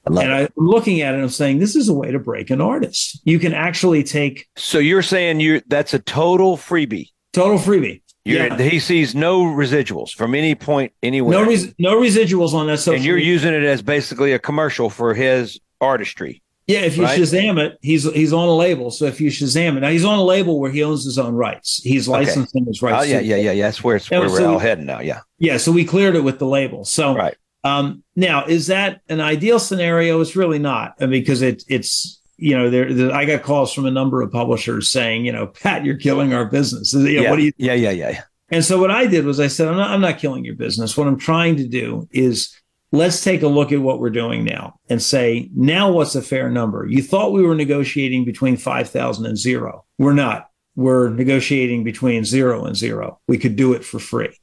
I 0.06 0.22
And. 0.22 0.32
I'm 0.32 0.48
looking 0.56 1.00
at 1.02 1.14
it, 1.14 1.18
I'm 1.18 1.28
saying 1.28 1.58
this 1.58 1.76
is 1.76 1.88
a 1.88 1.94
way 1.94 2.10
to 2.10 2.18
break 2.18 2.50
an 2.50 2.60
artist. 2.60 3.20
You 3.24 3.38
can 3.38 3.52
actually 3.52 4.02
take 4.02 4.48
So 4.56 4.78
you're 4.78 5.02
saying 5.02 5.40
you 5.40 5.60
that's 5.68 5.92
a 5.94 5.98
total 5.98 6.56
freebie. 6.56 7.08
total 7.32 7.58
freebie. 7.58 8.02
You're, 8.24 8.46
Yeah. 8.46 8.56
He 8.58 8.80
sees 8.80 9.14
no 9.14 9.42
residuals 9.44 10.14
from 10.14 10.34
any 10.34 10.54
point 10.54 10.92
anywhere. 11.02 11.38
No, 11.40 11.46
res- 11.46 11.74
no 11.78 11.98
residuals 12.00 12.52
on 12.54 12.66
that 12.66 12.78
social. 12.78 12.94
and 12.96 13.04
you're 13.04 13.16
media. 13.16 13.32
using 13.32 13.54
it 13.54 13.62
as 13.62 13.82
basically 13.82 14.32
a 14.32 14.38
commercial 14.38 14.90
for 14.90 15.14
his 15.14 15.58
artistry. 15.80 16.42
yeah. 16.66 16.80
If 16.80 16.96
you 16.98 17.04
right? 17.04 17.18
Shazam 17.18 17.58
it, 17.58 17.78
he's 17.82 18.04
he's 18.12 18.32
on 18.34 18.46
a 18.48 18.54
label. 18.54 18.90
So 18.90 19.06
if 19.06 19.20
you 19.20 19.30
Shazam 19.30 19.76
it, 19.76 19.80
now 19.80 19.88
he's 19.88 20.04
on 20.04 20.18
a 20.18 20.22
label 20.24 20.60
where 20.60 20.70
he 20.70 20.82
owns 20.84 21.04
his 21.04 21.18
own 21.18 21.34
rights. 21.34 21.80
He's 21.82 22.08
Okay. 22.08 22.18
licensing 22.18 22.66
his 22.66 22.82
Oh 22.82 22.86
rights. 22.88 23.08
yeah, 23.08 23.20
yeah, 23.20 23.36
yeah, 23.36 23.52
yeah. 23.52 23.62
That's 23.64 23.82
where 23.82 23.96
it's 23.96 24.10
Yeah, 24.10 24.18
where 24.20 24.28
so 24.28 24.34
we're 24.42 24.48
all 24.48 24.56
we- 24.56 24.62
heading 24.62 24.86
now. 24.86 25.00
Yeah. 25.00 25.20
Yeah, 25.38 25.56
so 25.56 25.72
we 25.72 25.84
cleared 25.86 26.14
it 26.14 26.22
with 26.22 26.38
the 26.38 26.46
label. 26.46 26.84
So 26.84 27.14
Right. 27.16 27.34
Um, 27.64 28.02
now 28.16 28.44
is 28.46 28.68
that 28.68 29.00
an 29.08 29.20
ideal 29.20 29.58
scenario? 29.58 30.20
It's 30.20 30.36
really 30.36 30.58
not 30.58 30.94
I 31.00 31.06
mean, 31.06 31.20
because 31.22 31.42
it, 31.42 31.62
it's 31.68 32.20
you 32.36 32.56
know 32.56 32.70
there, 32.70 32.92
there- 32.92 33.12
I 33.12 33.24
got 33.24 33.42
calls 33.42 33.72
from 33.72 33.86
a 33.86 33.90
number 33.90 34.22
of 34.22 34.32
publishers 34.32 34.90
saying 34.90 35.24
you 35.24 35.32
know 35.32 35.46
Pat 35.62 35.84
you're 35.84 35.96
killing 35.98 36.32
our 36.32 36.44
business. 36.46 36.92
You 36.92 37.00
know, 37.00 37.22
yeah. 37.22 37.30
What 37.30 37.36
do 37.36 37.42
you? 37.44 37.52
yeah, 37.56 37.74
yeah, 37.74 37.90
yeah, 37.90 38.10
yeah. 38.10 38.22
And 38.52 38.64
so 38.64 38.80
what 38.80 38.90
I 38.90 39.06
did 39.06 39.24
was 39.24 39.38
I 39.38 39.46
said 39.46 39.68
I'm 39.68 39.76
not 39.76 39.90
I'm 39.90 40.00
not 40.00 40.18
killing 40.18 40.44
your 40.44 40.56
business. 40.56 40.96
What 40.96 41.06
I'm 41.06 41.18
trying 41.18 41.56
to 41.56 41.68
do 41.68 42.08
is 42.10 42.54
let's 42.92 43.22
take 43.22 43.42
a 43.42 43.48
look 43.48 43.70
at 43.72 43.80
what 43.80 44.00
we're 44.00 44.10
doing 44.10 44.42
now 44.44 44.74
and 44.88 45.00
say 45.00 45.48
now 45.54 45.92
what's 45.92 46.14
a 46.14 46.22
fair 46.22 46.50
number? 46.50 46.86
You 46.88 47.02
thought 47.02 47.32
we 47.32 47.42
were 47.42 47.54
negotiating 47.54 48.24
between 48.24 48.56
five 48.56 48.88
thousand 48.90 49.26
and 49.26 49.38
zero. 49.38 49.84
We're 49.98 50.14
not. 50.14 50.48
We're 50.76 51.10
negotiating 51.10 51.84
between 51.84 52.24
zero 52.24 52.64
and 52.64 52.74
zero. 52.76 53.20
We 53.28 53.38
could 53.38 53.54
do 53.54 53.74
it 53.74 53.84
for 53.84 53.98
free. 53.98 54.36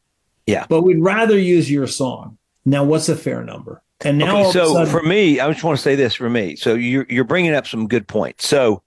Yeah. 0.45 0.65
But 0.69 0.83
we'd 0.83 1.01
rather 1.01 1.37
use 1.37 1.69
your 1.69 1.87
song. 1.87 2.36
Now, 2.67 2.83
what's 2.83 3.07
a 3.07 3.15
fair 3.15 3.43
number? 3.43 3.81
And 4.01 4.17
now, 4.17 4.41
okay, 4.41 4.51
so 4.51 4.73
sudden, 4.73 4.91
for 4.91 5.01
me, 5.01 5.39
I 5.39 5.49
just 5.49 5.63
want 5.63 5.77
to 5.77 5.81
say 5.81 5.95
this 5.95 6.13
for 6.13 6.29
me. 6.29 6.57
So 6.57 6.75
you're 6.75 7.05
you're 7.09 7.23
bringing 7.23 7.53
up 7.53 7.65
some 7.65 7.87
good 7.87 8.09
points. 8.09 8.45
So, 8.45 8.83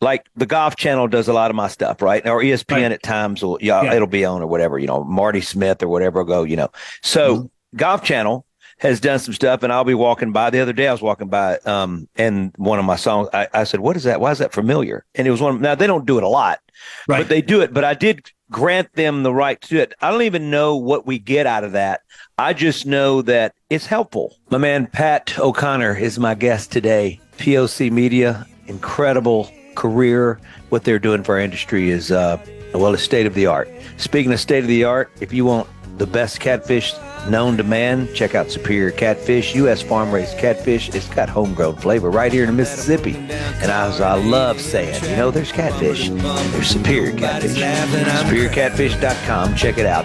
like 0.00 0.26
the 0.36 0.46
Golf 0.46 0.76
Channel 0.76 1.08
does 1.08 1.26
a 1.26 1.32
lot 1.32 1.50
of 1.50 1.56
my 1.56 1.66
stuff, 1.66 2.00
right? 2.00 2.24
Or 2.28 2.40
ESPN 2.40 2.70
right. 2.70 2.92
at 2.92 3.02
times 3.02 3.42
will 3.42 3.58
yeah, 3.60 3.82
yeah, 3.82 3.94
it'll 3.94 4.06
be 4.06 4.24
on 4.24 4.40
or 4.40 4.46
whatever. 4.46 4.78
You 4.78 4.86
know, 4.86 5.02
Marty 5.02 5.40
Smith 5.40 5.82
or 5.82 5.88
whatever 5.88 6.20
will 6.20 6.28
go. 6.28 6.44
You 6.44 6.54
know, 6.54 6.70
so 7.02 7.36
mm-hmm. 7.36 7.76
Golf 7.76 8.04
Channel 8.04 8.46
has 8.78 9.00
done 9.00 9.18
some 9.18 9.34
stuff, 9.34 9.64
and 9.64 9.72
I'll 9.72 9.82
be 9.82 9.94
walking 9.94 10.30
by. 10.30 10.50
The 10.50 10.60
other 10.60 10.72
day, 10.72 10.86
I 10.86 10.92
was 10.92 11.02
walking 11.02 11.28
by, 11.28 11.58
um, 11.58 12.08
and 12.14 12.54
one 12.56 12.78
of 12.78 12.84
my 12.84 12.96
songs, 12.96 13.28
I, 13.34 13.48
I 13.52 13.64
said, 13.64 13.80
"What 13.80 13.96
is 13.96 14.04
that? 14.04 14.20
Why 14.20 14.30
is 14.30 14.38
that 14.38 14.52
familiar?" 14.52 15.04
And 15.16 15.26
it 15.26 15.32
was 15.32 15.40
one. 15.40 15.56
Of, 15.56 15.60
now 15.60 15.74
they 15.74 15.88
don't 15.88 16.06
do 16.06 16.18
it 16.18 16.22
a 16.22 16.28
lot, 16.28 16.60
right. 17.08 17.18
but 17.18 17.28
they 17.28 17.42
do 17.42 17.62
it. 17.62 17.74
But 17.74 17.82
I 17.82 17.94
did 17.94 18.30
grant 18.54 18.92
them 18.92 19.24
the 19.24 19.34
right 19.34 19.60
to 19.60 19.80
it. 19.80 19.94
I 20.00 20.12
don't 20.12 20.22
even 20.22 20.48
know 20.48 20.76
what 20.76 21.04
we 21.04 21.18
get 21.18 21.44
out 21.44 21.64
of 21.64 21.72
that. 21.72 22.02
I 22.38 22.52
just 22.52 22.86
know 22.86 23.20
that 23.22 23.52
it's 23.68 23.86
helpful. 23.86 24.36
My 24.48 24.58
man 24.58 24.86
Pat 24.86 25.36
O'Connor 25.40 25.96
is 25.96 26.20
my 26.20 26.36
guest 26.36 26.70
today. 26.70 27.20
POC 27.36 27.90
Media, 27.90 28.46
incredible 28.68 29.50
career. 29.74 30.38
What 30.68 30.84
they're 30.84 31.00
doing 31.00 31.24
for 31.24 31.34
our 31.34 31.40
industry 31.40 31.90
is, 31.90 32.12
uh, 32.12 32.36
well, 32.72 32.94
it's 32.94 33.02
state 33.02 33.26
of 33.26 33.34
the 33.34 33.46
art. 33.46 33.68
Speaking 33.96 34.32
of 34.32 34.38
state 34.38 34.62
of 34.62 34.68
the 34.68 34.84
art, 34.84 35.10
if 35.20 35.32
you 35.32 35.44
want 35.44 35.68
the 35.96 36.06
best 36.06 36.40
catfish 36.40 36.92
known 37.28 37.56
to 37.56 37.62
man, 37.62 38.12
check 38.14 38.34
out 38.34 38.50
Superior 38.50 38.90
Catfish, 38.90 39.54
U.S. 39.54 39.82
farm 39.82 40.10
raised 40.10 40.36
catfish. 40.38 40.88
It's 40.94 41.08
got 41.08 41.28
homegrown 41.28 41.76
flavor 41.76 42.10
right 42.10 42.32
here 42.32 42.44
in 42.44 42.56
Mississippi. 42.56 43.16
And 43.16 43.70
as 43.70 44.00
I 44.00 44.14
love 44.14 44.60
saying, 44.60 45.02
you 45.04 45.16
know, 45.16 45.30
there's 45.30 45.52
catfish, 45.52 46.08
there's 46.10 46.68
Superior 46.68 47.16
Catfish. 47.16 47.56
SuperiorCatfish.com. 47.56 49.54
Check 49.54 49.78
it 49.78 49.86
out. 49.86 50.04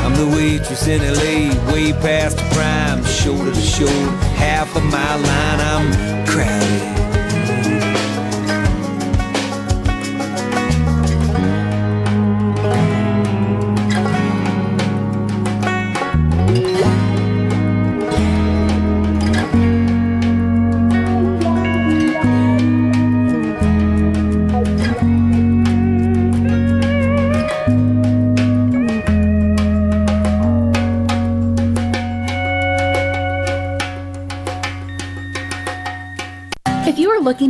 I'm 0.00 0.14
the 0.14 0.26
waitress 0.36 0.86
in 0.86 1.00
LA, 1.00 1.72
way 1.72 1.92
past 1.92 2.38
the 2.38 2.44
prime, 2.54 3.04
shoulder 3.04 3.52
to 3.52 3.60
shoulder, 3.60 4.10
half 4.36 4.74
of 4.76 4.84
my 4.84 5.16
line. 5.16 5.60
I'm 5.60 6.26
crowded. 6.26 6.97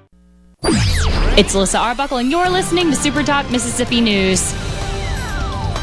It's 0.63 1.55
Alyssa 1.55 1.79
Arbuckle, 1.79 2.17
and 2.17 2.29
you're 2.29 2.49
listening 2.49 2.89
to 2.91 2.95
Super 2.95 3.23
Talk 3.23 3.49
Mississippi 3.49 4.01
News. 4.01 4.41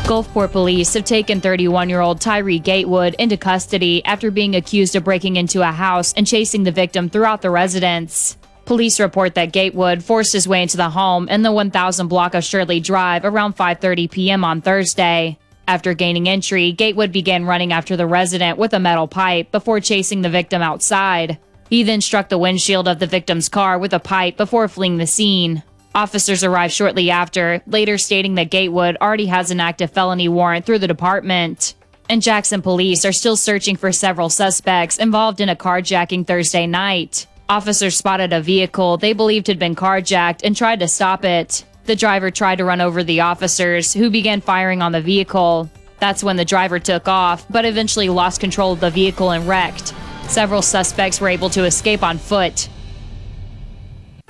Gulfport 0.07 0.53
police 0.53 0.95
have 0.95 1.05
taken 1.05 1.41
31 1.41 1.88
year 1.88 2.01
old 2.01 2.21
Tyree 2.21 2.59
Gatewood 2.59 3.14
into 3.19 3.37
custody 3.37 4.05
after 4.05 4.31
being 4.31 4.55
accused 4.55 4.95
of 4.95 5.05
breaking 5.05 5.37
into 5.37 5.62
a 5.62 5.73
house 5.73 6.12
and 6.14 6.27
chasing 6.27 6.64
the 6.64 6.71
victim 6.71 7.09
throughout 7.09 7.43
the 7.43 7.51
residence. 7.51 8.37
Police 8.67 9.01
report 9.01 9.35
that 9.35 9.53
Gatewood 9.53 10.05
forced 10.05 10.33
his 10.33 10.47
way 10.47 10.62
into 10.62 10.77
the 10.77 10.91
home 10.91 11.29
in 11.29 11.43
the 11.43 11.51
1000 11.51 12.09
block 12.09 12.35
of 12.35 12.45
Shirley 12.45 12.79
Drive 12.79 13.25
around 13.25 13.57
5:30 13.57 14.11
p.m. 14.11 14.45
on 14.45 14.61
Thursday. 14.61 15.38
After 15.67 15.93
gaining 15.93 16.29
entry, 16.29 16.73
Gatewood 16.73 17.11
began 17.11 17.45
running 17.45 17.73
after 17.73 17.97
the 17.97 18.07
resident 18.07 18.59
with 18.59 18.75
a 18.75 18.79
metal 18.79 19.09
pipe 19.09 19.51
before 19.51 19.81
chasing 19.81 20.23
the 20.23 20.31
victim 20.31 20.62
outside. 20.62 21.38
He 21.68 21.83
then 21.83 22.00
struck 22.00 22.28
the 22.28 22.38
windshield 22.38 22.88
of 22.88 22.98
the 22.98 23.07
victim's 23.07 23.48
car 23.48 23.78
with 23.78 23.92
a 23.92 24.00
pipe 24.00 24.37
before 24.37 24.68
fleeing 24.68 24.96
the 24.96 25.07
scene. 25.07 25.62
Officers 25.94 26.44
arrived 26.44 26.72
shortly 26.72 27.11
after, 27.11 27.62
later 27.66 27.98
stating 27.98 28.37
that 28.37 28.50
Gatewood 28.50 28.96
already 29.00 29.26
has 29.26 29.50
an 29.50 29.61
active 29.61 29.90
felony 29.90 30.28
warrant 30.28 30.64
through 30.64 30.78
the 30.78 30.87
department. 30.87 31.74
And 32.09 32.22
Jackson 32.22 32.62
police 32.62 33.04
are 33.04 33.12
still 33.12 33.37
searching 33.37 33.76
for 33.76 33.92
several 33.92 34.31
suspects 34.31 34.98
involved 34.98 35.40
in 35.40 35.48
a 35.48 35.57
carjacking 35.57 36.26
Thursday 36.26 36.66
night. 36.66 37.26
Officers 37.48 37.96
spotted 37.96 38.33
a 38.33 38.40
vehicle 38.40 38.96
they 38.96 39.12
believed 39.12 39.46
had 39.46 39.59
been 39.59 39.74
carjacked 39.74 40.40
and 40.44 40.57
tried 40.57 40.81
to 40.81 40.88
stop 40.88 41.24
it. 41.24 41.64
The 41.85 41.96
driver 41.96 42.31
tried 42.31 42.59
to 42.59 42.64
run 42.64 42.81
over 42.81 43.02
the 43.02 43.20
officers, 43.20 43.94
who 43.94 44.11
began 44.11 44.40
firing 44.40 44.83
on 44.83 44.92
the 44.92 45.00
vehicle. 45.00 45.70
That's 45.98 46.22
when 46.22 46.37
the 46.37 46.44
driver 46.44 46.78
took 46.78 47.09
off, 47.09 47.46
but 47.50 47.64
eventually 47.64 48.09
lost 48.09 48.40
control 48.40 48.72
of 48.72 48.81
the 48.81 48.90
vehicle 48.90 49.31
and 49.31 49.48
wrecked. 49.48 49.94
Several 50.29 50.62
suspects 50.62 51.21
were 51.21 51.29
able 51.29 51.51
to 51.51 51.64
escape 51.64 52.03
on 52.03 52.19
foot. 52.19 52.69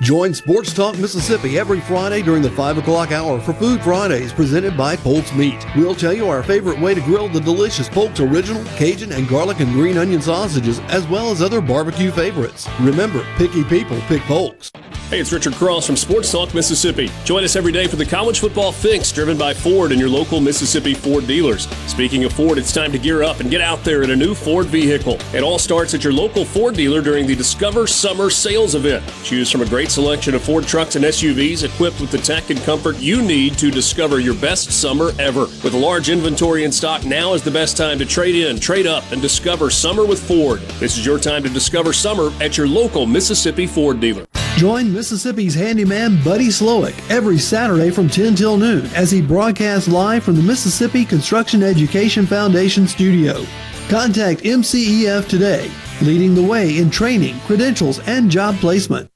Join 0.01 0.33
Sports 0.33 0.73
Talk 0.73 0.97
Mississippi 0.97 1.59
every 1.59 1.81
Friday 1.81 2.21
during 2.21 2.41
the 2.41 2.49
5 2.51 2.77
o'clock 2.77 3.11
hour 3.11 3.37
for 3.41 3.51
Food 3.51 3.81
Fridays 3.83 4.31
presented 4.31 4.77
by 4.77 4.95
Polk's 4.95 5.33
Meat. 5.33 5.65
We'll 5.75 5.93
tell 5.93 6.13
you 6.13 6.29
our 6.29 6.41
favorite 6.41 6.79
way 6.79 6.95
to 6.95 7.01
grill 7.01 7.27
the 7.27 7.41
delicious 7.41 7.89
Polk's 7.89 8.21
Original, 8.21 8.63
Cajun, 8.77 9.11
and 9.11 9.27
garlic 9.27 9.59
and 9.59 9.73
green 9.73 9.97
onion 9.97 10.21
sausages, 10.21 10.79
as 10.87 11.05
well 11.07 11.31
as 11.31 11.41
other 11.41 11.59
barbecue 11.59 12.11
favorites. 12.11 12.69
Remember, 12.79 13.25
picky 13.35 13.65
people 13.65 13.99
pick 14.07 14.21
Polk's. 14.21 14.71
Hey, 15.09 15.21
it's 15.21 15.33
Richard 15.33 15.53
Cross 15.53 15.87
from 15.87 15.97
Sports 15.97 16.31
Talk 16.31 16.53
Mississippi. 16.53 17.09
Join 17.23 17.43
us 17.43 17.55
every 17.55 17.71
day 17.71 17.87
for 17.87 17.95
the 17.95 18.05
College 18.05 18.39
Football 18.39 18.71
Fix 18.71 19.11
driven 19.11 19.39
by 19.39 19.55
Ford 19.55 19.89
and 19.89 19.99
your 19.99 20.07
local 20.07 20.39
Mississippi 20.39 20.93
Ford 20.93 21.25
dealers. 21.25 21.67
Speaking 21.87 22.25
of 22.25 22.33
Ford, 22.33 22.59
it's 22.59 22.71
time 22.71 22.91
to 22.91 22.99
gear 22.99 23.23
up 23.23 23.39
and 23.39 23.49
get 23.49 23.59
out 23.59 23.83
there 23.83 24.03
in 24.03 24.11
a 24.11 24.15
new 24.15 24.35
Ford 24.35 24.67
vehicle. 24.67 25.17
It 25.33 25.41
all 25.41 25.57
starts 25.57 25.95
at 25.95 26.03
your 26.03 26.13
local 26.13 26.45
Ford 26.45 26.75
dealer 26.75 27.01
during 27.01 27.25
the 27.25 27.35
Discover 27.35 27.87
Summer 27.87 28.29
Sales 28.29 28.75
Event. 28.75 29.03
Choose 29.23 29.49
from 29.49 29.61
a 29.61 29.65
great 29.65 29.89
selection 29.89 30.35
of 30.35 30.43
Ford 30.43 30.67
trucks 30.67 30.95
and 30.95 31.03
SUVs 31.03 31.63
equipped 31.63 31.99
with 31.99 32.11
the 32.11 32.19
tech 32.19 32.51
and 32.51 32.61
comfort 32.61 32.99
you 32.99 33.23
need 33.23 33.57
to 33.57 33.71
discover 33.71 34.19
your 34.19 34.35
best 34.35 34.71
summer 34.71 35.11
ever. 35.17 35.47
With 35.63 35.73
a 35.73 35.79
large 35.79 36.09
inventory 36.09 36.65
in 36.65 36.71
stock, 36.71 37.03
now 37.03 37.33
is 37.33 37.41
the 37.41 37.49
best 37.49 37.75
time 37.75 37.97
to 37.97 38.05
trade 38.05 38.35
in, 38.35 38.59
trade 38.59 38.85
up, 38.85 39.11
and 39.11 39.23
discover 39.23 39.71
summer 39.71 40.05
with 40.05 40.21
Ford. 40.27 40.59
This 40.79 40.99
is 40.99 41.03
your 41.03 41.17
time 41.17 41.41
to 41.41 41.49
discover 41.49 41.93
summer 41.93 42.31
at 42.39 42.57
your 42.57 42.67
local 42.67 43.07
Mississippi 43.07 43.65
Ford 43.65 43.99
dealer. 43.99 44.27
Join 44.59 44.91
Mississippi's 44.91 45.55
handyman 45.55 46.21
Buddy 46.21 46.49
Slowick 46.49 47.09
every 47.09 47.37
Saturday 47.37 47.89
from 47.89 48.09
10 48.09 48.35
till 48.35 48.57
noon 48.57 48.87
as 48.87 49.09
he 49.09 49.21
broadcasts 49.21 49.87
live 49.87 50.21
from 50.21 50.35
the 50.35 50.43
Mississippi 50.43 51.05
Construction 51.05 51.63
Education 51.63 52.25
Foundation 52.25 52.85
studio. 52.85 53.45
Contact 53.87 54.41
MCEF 54.41 55.29
today, 55.29 55.71
leading 56.01 56.35
the 56.35 56.43
way 56.43 56.77
in 56.77 56.89
training, 56.89 57.39
credentials, 57.47 57.99
and 57.99 58.29
job 58.29 58.53
placement. 58.55 59.09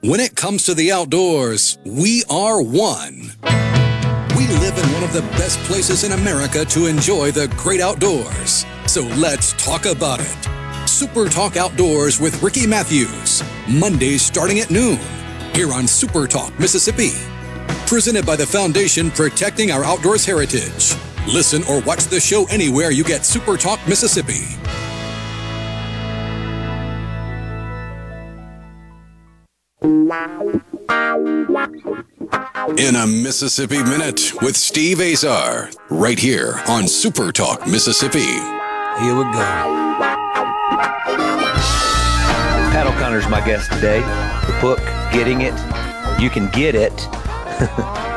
When 0.00 0.18
it 0.18 0.34
comes 0.34 0.64
to 0.64 0.72
the 0.72 0.92
outdoors, 0.92 1.76
we 1.84 2.24
are 2.30 2.62
one. 2.62 3.32
We 4.34 4.48
live 4.48 4.78
in 4.78 4.92
one 4.94 5.04
of 5.04 5.12
the 5.12 5.26
best 5.36 5.58
places 5.64 6.04
in 6.04 6.12
America 6.12 6.64
to 6.64 6.86
enjoy 6.86 7.32
the 7.32 7.52
great 7.58 7.82
outdoors. 7.82 8.64
So 8.86 9.02
let's 9.18 9.52
talk 9.62 9.84
about 9.84 10.20
it. 10.20 10.63
Super 10.94 11.28
Talk 11.28 11.56
Outdoors 11.56 12.20
with 12.20 12.40
Ricky 12.40 12.68
Matthews. 12.68 13.42
Mondays 13.68 14.22
starting 14.22 14.60
at 14.60 14.70
noon. 14.70 15.00
Here 15.52 15.72
on 15.72 15.88
Super 15.88 16.28
Talk 16.28 16.56
Mississippi. 16.60 17.10
Presented 17.88 18.24
by 18.24 18.36
the 18.36 18.46
Foundation 18.46 19.10
Protecting 19.10 19.72
Our 19.72 19.82
Outdoors 19.82 20.24
Heritage. 20.24 20.94
Listen 21.26 21.64
or 21.64 21.80
watch 21.80 22.04
the 22.04 22.20
show 22.20 22.46
anywhere 22.48 22.92
you 22.92 23.02
get 23.02 23.24
Super 23.26 23.56
Talk 23.56 23.80
Mississippi. 23.88 24.44
In 32.78 32.94
a 32.94 33.04
Mississippi 33.04 33.82
Minute 33.82 34.32
with 34.42 34.56
Steve 34.56 35.00
Azar, 35.00 35.70
right 35.90 36.20
here 36.20 36.60
on 36.68 36.86
Super 36.86 37.32
Talk 37.32 37.66
Mississippi. 37.66 38.20
Here 39.00 39.16
we 39.16 39.24
go. 39.32 40.23
Pat 42.72 42.86
O'Connor's 42.86 43.28
my 43.28 43.44
guest 43.44 43.70
today. 43.72 44.00
The 44.00 44.58
book, 44.60 44.78
Getting 45.12 45.42
It. 45.42 45.54
You 46.20 46.30
can 46.30 46.48
get 46.50 46.74
it. 46.74 46.96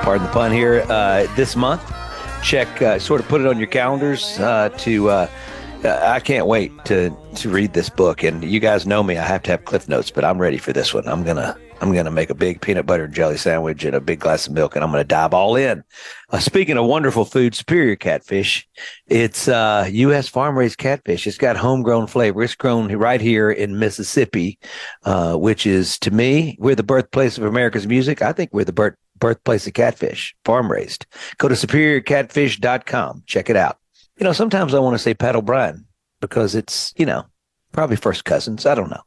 Pardon 0.03 0.25
the 0.25 0.33
pun 0.33 0.51
here. 0.51 0.85
Uh, 0.89 1.27
this 1.35 1.55
month, 1.55 1.83
check, 2.43 2.81
uh, 2.81 2.99
sort 2.99 3.21
of 3.21 3.27
put 3.27 3.41
it 3.41 3.47
on 3.47 3.57
your 3.57 3.67
calendars 3.67 4.39
uh, 4.39 4.69
to. 4.77 5.09
Uh, 5.09 5.29
I 5.83 6.19
can't 6.19 6.47
wait 6.47 6.71
to 6.85 7.15
to 7.35 7.49
read 7.49 7.73
this 7.73 7.89
book. 7.89 8.23
And 8.23 8.43
you 8.43 8.59
guys 8.59 8.87
know 8.87 9.03
me; 9.03 9.17
I 9.17 9.25
have 9.25 9.43
to 9.43 9.51
have 9.51 9.65
cliff 9.65 9.87
notes, 9.87 10.09
but 10.09 10.25
I'm 10.25 10.39
ready 10.39 10.57
for 10.57 10.73
this 10.73 10.93
one. 10.93 11.07
I'm 11.07 11.23
gonna 11.23 11.57
I'm 11.79 11.93
gonna 11.93 12.11
make 12.11 12.29
a 12.29 12.35
big 12.35 12.61
peanut 12.61 12.85
butter 12.85 13.05
and 13.05 13.13
jelly 13.13 13.37
sandwich 13.37 13.83
and 13.83 13.95
a 13.95 14.01
big 14.01 14.19
glass 14.19 14.47
of 14.47 14.53
milk, 14.53 14.75
and 14.75 14.83
I'm 14.83 14.91
gonna 14.91 15.03
dive 15.03 15.33
all 15.33 15.55
in. 15.55 15.83
Uh, 16.29 16.39
speaking 16.39 16.77
of 16.77 16.85
wonderful 16.85 17.23
food, 17.23 17.53
Superior 17.53 17.95
Catfish, 17.95 18.67
it's 19.05 19.47
uh, 19.47 19.87
U.S. 19.91 20.27
farm 20.27 20.57
raised 20.57 20.77
catfish. 20.79 21.27
It's 21.27 21.37
got 21.37 21.55
homegrown 21.55 22.07
flavor. 22.07 22.43
It's 22.43 22.55
grown 22.55 22.91
right 22.95 23.21
here 23.21 23.51
in 23.51 23.77
Mississippi, 23.79 24.57
uh, 25.03 25.35
which 25.35 25.65
is 25.65 25.99
to 25.99 26.11
me 26.11 26.57
we're 26.59 26.75
the 26.75 26.83
birthplace 26.83 27.37
of 27.37 27.43
America's 27.43 27.87
music. 27.87 28.21
I 28.21 28.33
think 28.33 28.51
we're 28.53 28.65
the 28.65 28.73
birth 28.73 28.95
birthplace 29.19 29.67
of 29.67 29.73
catfish, 29.73 30.35
farm 30.45 30.71
raised. 30.71 31.05
Go 31.37 31.47
to 31.47 31.55
superiorcatfish.com. 31.55 33.23
Check 33.25 33.49
it 33.49 33.55
out. 33.55 33.77
You 34.17 34.23
know, 34.23 34.33
sometimes 34.33 34.73
I 34.73 34.79
want 34.79 34.95
to 34.95 34.99
say 34.99 35.13
Pat 35.13 35.35
O'Brien 35.35 35.85
because 36.21 36.55
it's, 36.55 36.93
you 36.97 37.05
know, 37.05 37.25
probably 37.71 37.95
first 37.95 38.25
cousins. 38.25 38.65
I 38.65 38.75
don't 38.75 38.89
know. 38.89 39.01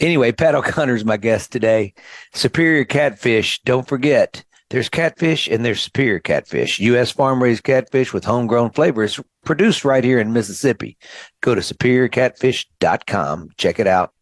Anyway, 0.00 0.32
Pat 0.32 0.54
O'Connor's 0.54 1.04
my 1.06 1.16
guest 1.16 1.52
today. 1.52 1.94
Superior 2.34 2.84
Catfish. 2.84 3.60
Don't 3.64 3.86
forget, 3.86 4.44
there's 4.72 4.88
catfish 4.88 5.48
and 5.48 5.64
there's 5.64 5.82
superior 5.82 6.18
catfish. 6.18 6.80
U.S. 6.80 7.10
farm 7.10 7.42
raised 7.42 7.62
catfish 7.62 8.14
with 8.14 8.24
homegrown 8.24 8.70
flavors 8.70 9.20
produced 9.44 9.84
right 9.84 10.02
here 10.02 10.18
in 10.18 10.32
Mississippi. 10.32 10.96
Go 11.42 11.54
to 11.54 11.60
superiorcatfish.com. 11.60 13.50
Check 13.58 13.78
it 13.78 13.86
out. 13.86 14.14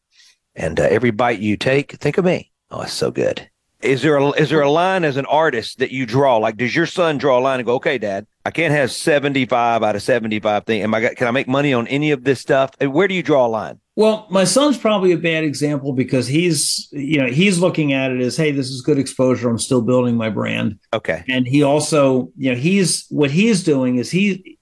And 0.56 0.80
uh, 0.80 0.88
every 0.90 1.12
bite 1.12 1.38
you 1.38 1.56
take, 1.56 1.92
think 1.92 2.18
of 2.18 2.24
me. 2.24 2.50
Oh, 2.72 2.82
it's 2.82 2.92
so 2.92 3.12
good. 3.12 3.48
Is 3.80 4.02
there 4.02 4.16
a, 4.16 4.30
is 4.32 4.50
there 4.50 4.60
a 4.60 4.70
line 4.70 5.04
as 5.04 5.16
an 5.16 5.26
artist 5.26 5.78
that 5.78 5.92
you 5.92 6.04
draw? 6.04 6.38
Like, 6.38 6.56
does 6.56 6.74
your 6.74 6.86
son 6.86 7.16
draw 7.16 7.38
a 7.38 7.40
line 7.40 7.60
and 7.60 7.66
go, 7.66 7.74
okay, 7.76 7.96
dad, 7.96 8.26
I 8.46 8.50
can't 8.50 8.72
have 8.72 8.90
75 8.90 9.82
out 9.82 9.96
of 9.96 10.02
75 10.02 10.64
thing. 10.64 10.82
Am 10.82 10.94
I, 10.94 11.14
can 11.14 11.26
I 11.26 11.30
make 11.30 11.46
money 11.46 11.74
on 11.74 11.86
any 11.88 12.10
of 12.10 12.24
this 12.24 12.40
stuff? 12.40 12.70
Where 12.80 13.06
do 13.06 13.14
you 13.14 13.22
draw 13.22 13.46
a 13.46 13.48
line? 13.48 13.80
Well, 13.96 14.26
my 14.30 14.44
son's 14.44 14.78
probably 14.78 15.12
a 15.12 15.18
bad 15.18 15.44
example 15.44 15.92
because 15.92 16.26
he's, 16.26 16.88
you 16.90 17.20
know, 17.20 17.26
he's 17.26 17.58
looking 17.58 17.92
at 17.92 18.10
it 18.12 18.20
as, 18.20 18.36
hey, 18.38 18.50
this 18.50 18.68
is 18.70 18.80
good 18.80 18.98
exposure. 18.98 19.50
I'm 19.50 19.58
still 19.58 19.82
building 19.82 20.16
my 20.16 20.30
brand. 20.30 20.78
Okay. 20.94 21.22
And 21.28 21.46
he 21.46 21.62
also, 21.62 22.30
you 22.38 22.50
know, 22.52 22.56
he's 22.58 23.04
what 23.10 23.30
he's 23.30 23.62
doing 23.62 23.96
is 23.96 24.10
he 24.10 24.58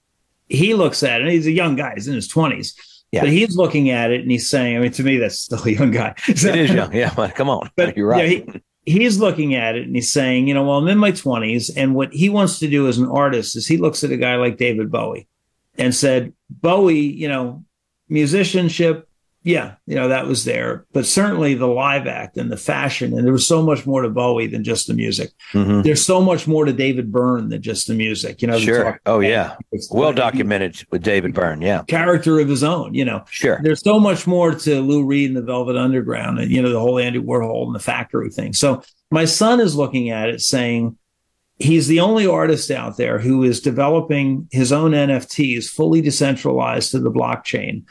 he 0.49 0.73
looks 0.73 1.03
at 1.03 1.21
it. 1.21 1.25
and 1.25 1.31
he's 1.31 1.47
a 1.47 1.51
young 1.51 1.75
guy. 1.77 1.93
He's 1.95 2.07
in 2.09 2.15
his 2.15 2.27
twenties. 2.27 2.75
Yeah. 3.13 3.21
But 3.21 3.29
he's 3.29 3.55
looking 3.55 3.89
at 3.91 4.11
it 4.11 4.21
and 4.21 4.29
he's 4.29 4.49
saying, 4.49 4.75
I 4.75 4.79
mean, 4.81 4.91
to 4.91 5.03
me, 5.03 5.17
that's 5.17 5.39
still 5.39 5.63
a 5.63 5.69
young 5.71 5.91
guy. 5.91 6.15
So- 6.35 6.49
it 6.49 6.55
is 6.57 6.71
young. 6.73 6.93
Yeah, 6.93 7.13
but 7.15 7.33
come 7.33 7.49
on. 7.49 7.69
but 7.77 7.95
You're 7.95 8.07
right. 8.09 8.45
yeah, 8.45 8.53
he's 8.89 9.19
looking 9.19 9.55
at 9.55 9.75
it 9.75 9.85
and 9.85 9.95
he's 9.95 10.11
saying, 10.11 10.47
you 10.47 10.53
know, 10.53 10.63
well, 10.63 10.77
I'm 10.77 10.87
in 10.87 10.97
my 10.97 11.11
20s, 11.11 11.71
and 11.75 11.95
what 11.95 12.13
he 12.13 12.29
wants 12.29 12.59
to 12.59 12.69
do 12.69 12.87
as 12.87 12.97
an 12.97 13.07
artist 13.07 13.55
is 13.55 13.67
he 13.67 13.77
looks 13.77 14.03
at 14.03 14.11
a 14.11 14.17
guy 14.17 14.35
like 14.35 14.57
David 14.57 14.91
Bowie 14.91 15.27
and 15.77 15.93
said, 15.93 16.33
Bowie, 16.49 16.99
you 16.99 17.27
know, 17.27 17.63
musicianship, 18.07 19.08
yeah, 19.43 19.75
you 19.85 19.95
know, 19.95 20.09
that 20.09 20.27
was 20.27 20.43
there, 20.43 20.85
but 20.91 21.05
certainly 21.05 21.53
the 21.53 21.65
live 21.65 22.07
act 22.07 22.35
and 22.35 22.51
the 22.51 22.57
fashion, 22.57 23.13
and 23.17 23.25
there 23.25 23.31
was 23.31 23.47
so 23.47 23.61
much 23.63 23.85
more 23.87 24.01
to 24.01 24.09
Bowie 24.09 24.47
than 24.47 24.65
just 24.65 24.87
the 24.87 24.93
music. 24.93 25.31
Mhm. 25.53 25.83
There's 25.83 26.03
so 26.03 26.21
much 26.21 26.45
more 26.45 26.65
to 26.65 26.73
David 26.73 27.09
Byrne 27.11 27.47
than 27.49 27.61
just 27.61 27.87
the 27.87 27.93
music, 27.93 28.41
you 28.41 28.49
know. 28.49 28.59
Sure. 28.59 28.99
Oh, 29.05 29.21
yeah. 29.21 29.55
Well 29.91 30.11
documented 30.11 30.83
with 30.91 31.03
David 31.03 31.33
Byrne. 31.33 31.61
Yeah. 31.61 31.83
character 31.83 32.39
of 32.39 32.49
his 32.49 32.63
own, 32.63 32.93
you 32.93 33.05
know. 33.05 33.23
Sure. 33.29 33.59
There's 33.63 33.81
so 33.81 33.97
much 33.99 34.27
more 34.27 34.53
to 34.53 34.81
Lou 34.81 35.05
Reed 35.05 35.29
and 35.29 35.37
the 35.37 35.41
Velvet 35.41 35.77
Underground 35.77 36.39
and, 36.39 36.51
you 36.51 36.61
know, 36.61 36.69
the 36.69 36.79
whole 36.79 36.99
Andy 36.99 37.19
Warhol 37.19 37.65
and 37.65 37.73
the 37.75 37.79
factory 37.79 38.29
thing. 38.29 38.51
So 38.53 38.83
my 39.09 39.23
son 39.25 39.61
is 39.61 39.75
looking 39.75 40.09
at 40.09 40.29
it 40.29 40.41
saying 40.41 40.97
he's 41.59 41.87
the 41.87 42.01
only 42.01 42.27
artist 42.27 42.71
out 42.71 42.97
there 42.97 43.19
who 43.19 43.43
is 43.43 43.59
developing 43.61 44.47
his 44.51 44.71
own 44.73 44.91
NFTs 44.91 45.65
fully 45.69 46.01
decentralized 46.01 46.91
to 46.91 46.99
the 46.99 47.11
blockchain, 47.11 47.83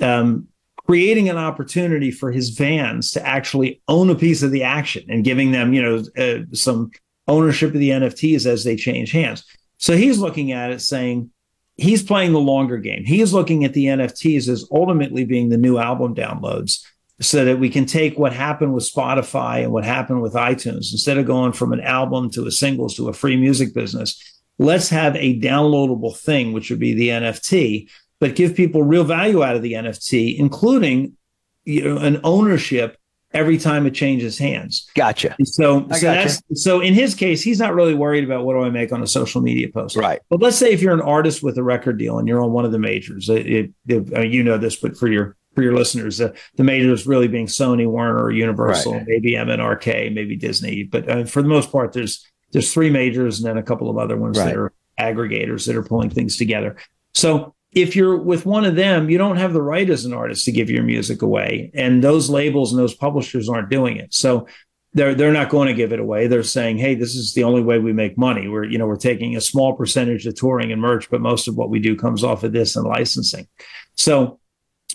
um, 0.00 0.48
creating 0.86 1.28
an 1.28 1.36
opportunity 1.36 2.10
for 2.10 2.30
his 2.30 2.56
fans 2.56 3.10
to 3.12 3.26
actually 3.26 3.80
own 3.88 4.08
a 4.08 4.14
piece 4.14 4.42
of 4.42 4.52
the 4.52 4.62
action 4.62 5.04
and 5.08 5.24
giving 5.24 5.50
them, 5.50 5.74
you 5.74 5.82
know, 5.82 6.04
uh, 6.16 6.44
some 6.52 6.90
ownership 7.26 7.74
of 7.74 7.80
the 7.80 7.90
NFTs 7.90 8.46
as 8.46 8.62
they 8.62 8.76
change 8.76 9.10
hands. 9.10 9.44
So 9.78 9.96
he's 9.96 10.18
looking 10.18 10.52
at 10.52 10.70
it 10.70 10.80
saying, 10.80 11.30
he's 11.76 12.02
playing 12.02 12.32
the 12.32 12.40
longer 12.40 12.78
game. 12.78 13.04
He 13.04 13.20
is 13.20 13.34
looking 13.34 13.64
at 13.64 13.74
the 13.74 13.86
NFTs 13.86 14.48
as 14.48 14.66
ultimately 14.70 15.24
being 15.24 15.48
the 15.48 15.58
new 15.58 15.78
album 15.78 16.14
downloads. 16.14 16.84
so 17.18 17.46
that 17.46 17.58
we 17.58 17.70
can 17.70 17.86
take 17.86 18.18
what 18.18 18.34
happened 18.34 18.74
with 18.74 18.90
Spotify 18.90 19.62
and 19.62 19.72
what 19.72 19.86
happened 19.86 20.20
with 20.20 20.34
iTunes 20.34 20.92
instead 20.92 21.16
of 21.16 21.24
going 21.24 21.52
from 21.52 21.72
an 21.72 21.80
album 21.80 22.30
to 22.30 22.46
a 22.46 22.50
singles 22.50 22.94
to 22.94 23.08
a 23.08 23.12
free 23.14 23.36
music 23.36 23.72
business. 23.72 24.22
Let's 24.58 24.90
have 24.90 25.16
a 25.16 25.40
downloadable 25.40 26.14
thing, 26.14 26.52
which 26.52 26.68
would 26.68 26.78
be 26.78 26.92
the 26.92 27.08
NFT, 27.08 27.88
but 28.20 28.34
give 28.36 28.54
people 28.54 28.82
real 28.82 29.04
value 29.04 29.42
out 29.42 29.56
of 29.56 29.62
the 29.62 29.74
NFT, 29.74 30.38
including 30.38 31.16
you 31.64 31.84
know, 31.84 31.98
an 31.98 32.20
ownership 32.24 32.96
every 33.32 33.58
time 33.58 33.86
it 33.86 33.90
changes 33.92 34.38
hands. 34.38 34.88
Gotcha. 34.94 35.34
And 35.38 35.46
so, 35.46 35.80
so 35.80 35.86
gotcha. 35.88 36.00
that's 36.02 36.42
so 36.54 36.80
in 36.80 36.94
his 36.94 37.14
case, 37.14 37.42
he's 37.42 37.58
not 37.58 37.74
really 37.74 37.94
worried 37.94 38.24
about 38.24 38.44
what 38.46 38.54
do 38.54 38.62
I 38.62 38.70
make 38.70 38.92
on 38.92 39.02
a 39.02 39.06
social 39.06 39.42
media 39.42 39.68
post. 39.68 39.96
Right. 39.96 40.20
But 40.30 40.40
let's 40.40 40.56
say 40.56 40.72
if 40.72 40.80
you're 40.80 40.94
an 40.94 41.00
artist 41.02 41.42
with 41.42 41.58
a 41.58 41.62
record 41.62 41.98
deal 41.98 42.18
and 42.18 42.26
you're 42.28 42.40
on 42.42 42.52
one 42.52 42.64
of 42.64 42.72
the 42.72 42.78
majors, 42.78 43.28
it, 43.28 43.46
it, 43.46 43.70
it- 43.88 44.16
uh, 44.16 44.20
you 44.20 44.42
know 44.42 44.56
this, 44.58 44.76
but 44.76 44.96
for 44.96 45.08
your 45.08 45.36
for 45.54 45.62
your 45.62 45.74
listeners, 45.74 46.20
uh, 46.20 46.32
the 46.56 46.64
majors 46.64 47.06
really 47.06 47.28
being 47.28 47.46
Sony, 47.46 47.86
Warner, 47.86 48.30
Universal, 48.30 48.92
Right. 48.92 49.04
maybe 49.06 49.32
MNRK, 49.32 50.12
maybe 50.14 50.36
Disney. 50.36 50.84
But 50.84 51.08
uh, 51.08 51.24
for 51.24 51.42
the 51.42 51.48
most 51.48 51.72
part, 51.72 51.92
there's 51.92 52.24
there's 52.52 52.72
three 52.72 52.90
majors 52.90 53.38
and 53.38 53.46
then 53.48 53.58
a 53.58 53.62
couple 53.62 53.90
of 53.90 53.98
other 53.98 54.16
ones 54.16 54.38
Right. 54.38 54.46
that 54.46 54.56
are 54.56 54.72
aggregators 55.00 55.66
that 55.66 55.74
are 55.76 55.82
pulling 55.82 56.10
things 56.10 56.36
together. 56.36 56.76
So 57.12 57.54
if 57.76 57.94
you're 57.94 58.16
with 58.16 58.46
one 58.46 58.64
of 58.64 58.74
them, 58.74 59.10
you 59.10 59.18
don't 59.18 59.36
have 59.36 59.52
the 59.52 59.60
right 59.60 59.88
as 59.90 60.06
an 60.06 60.14
artist 60.14 60.46
to 60.46 60.50
give 60.50 60.70
your 60.70 60.82
music 60.82 61.20
away, 61.20 61.70
and 61.74 62.02
those 62.02 62.30
labels 62.30 62.72
and 62.72 62.80
those 62.80 62.94
publishers 62.94 63.50
aren't 63.50 63.68
doing 63.68 63.98
it. 63.98 64.14
So 64.14 64.48
they're 64.94 65.14
they're 65.14 65.30
not 65.30 65.50
going 65.50 65.68
to 65.68 65.74
give 65.74 65.92
it 65.92 66.00
away. 66.00 66.26
They're 66.26 66.42
saying, 66.42 66.78
"Hey, 66.78 66.94
this 66.94 67.14
is 67.14 67.34
the 67.34 67.44
only 67.44 67.60
way 67.60 67.78
we 67.78 67.92
make 67.92 68.16
money. 68.16 68.48
We're 68.48 68.64
you 68.64 68.78
know 68.78 68.86
we're 68.86 68.96
taking 68.96 69.36
a 69.36 69.42
small 69.42 69.74
percentage 69.74 70.26
of 70.26 70.34
touring 70.34 70.72
and 70.72 70.80
merch, 70.80 71.10
but 71.10 71.20
most 71.20 71.48
of 71.48 71.56
what 71.56 71.68
we 71.68 71.78
do 71.78 71.94
comes 71.94 72.24
off 72.24 72.44
of 72.44 72.52
this 72.52 72.76
and 72.76 72.86
licensing." 72.86 73.46
So 73.94 74.40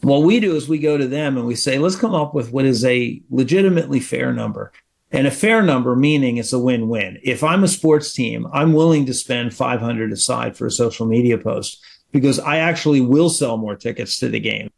what 0.02 0.24
we 0.24 0.40
do 0.40 0.56
is 0.56 0.68
we 0.68 0.80
go 0.80 0.98
to 0.98 1.08
them 1.08 1.38
and 1.38 1.46
we 1.46 1.56
say, 1.56 1.78
"Let's 1.78 1.96
come 1.96 2.16
up 2.16 2.34
with 2.34 2.52
what 2.52 2.66
is 2.66 2.84
a 2.84 3.22
legitimately 3.30 4.00
fair 4.00 4.34
number." 4.34 4.72
And 5.14 5.28
a 5.28 5.32
fair 5.32 5.62
number 5.62 5.96
meaning 5.96 6.38
it's 6.38 6.54
a 6.54 6.58
win-win. 6.58 7.20
If 7.22 7.44
I'm 7.44 7.66
a 7.66 7.68
sports 7.68 8.14
team, 8.14 8.48
I'm 8.54 8.72
willing 8.72 9.06
to 9.08 9.14
spend 9.14 9.54
500 9.54 10.12
aside 10.14 10.56
for 10.56 10.66
a 10.66 10.72
social 10.72 11.06
media 11.06 11.38
post 11.38 11.84
because 12.12 12.40
I 12.40 12.58
actually 12.58 13.02
will 13.02 13.30
sell 13.30 13.58
more 13.58 13.76
tickets 13.76 14.20
to 14.20 14.30
the 14.30 14.40
game. 14.40 14.70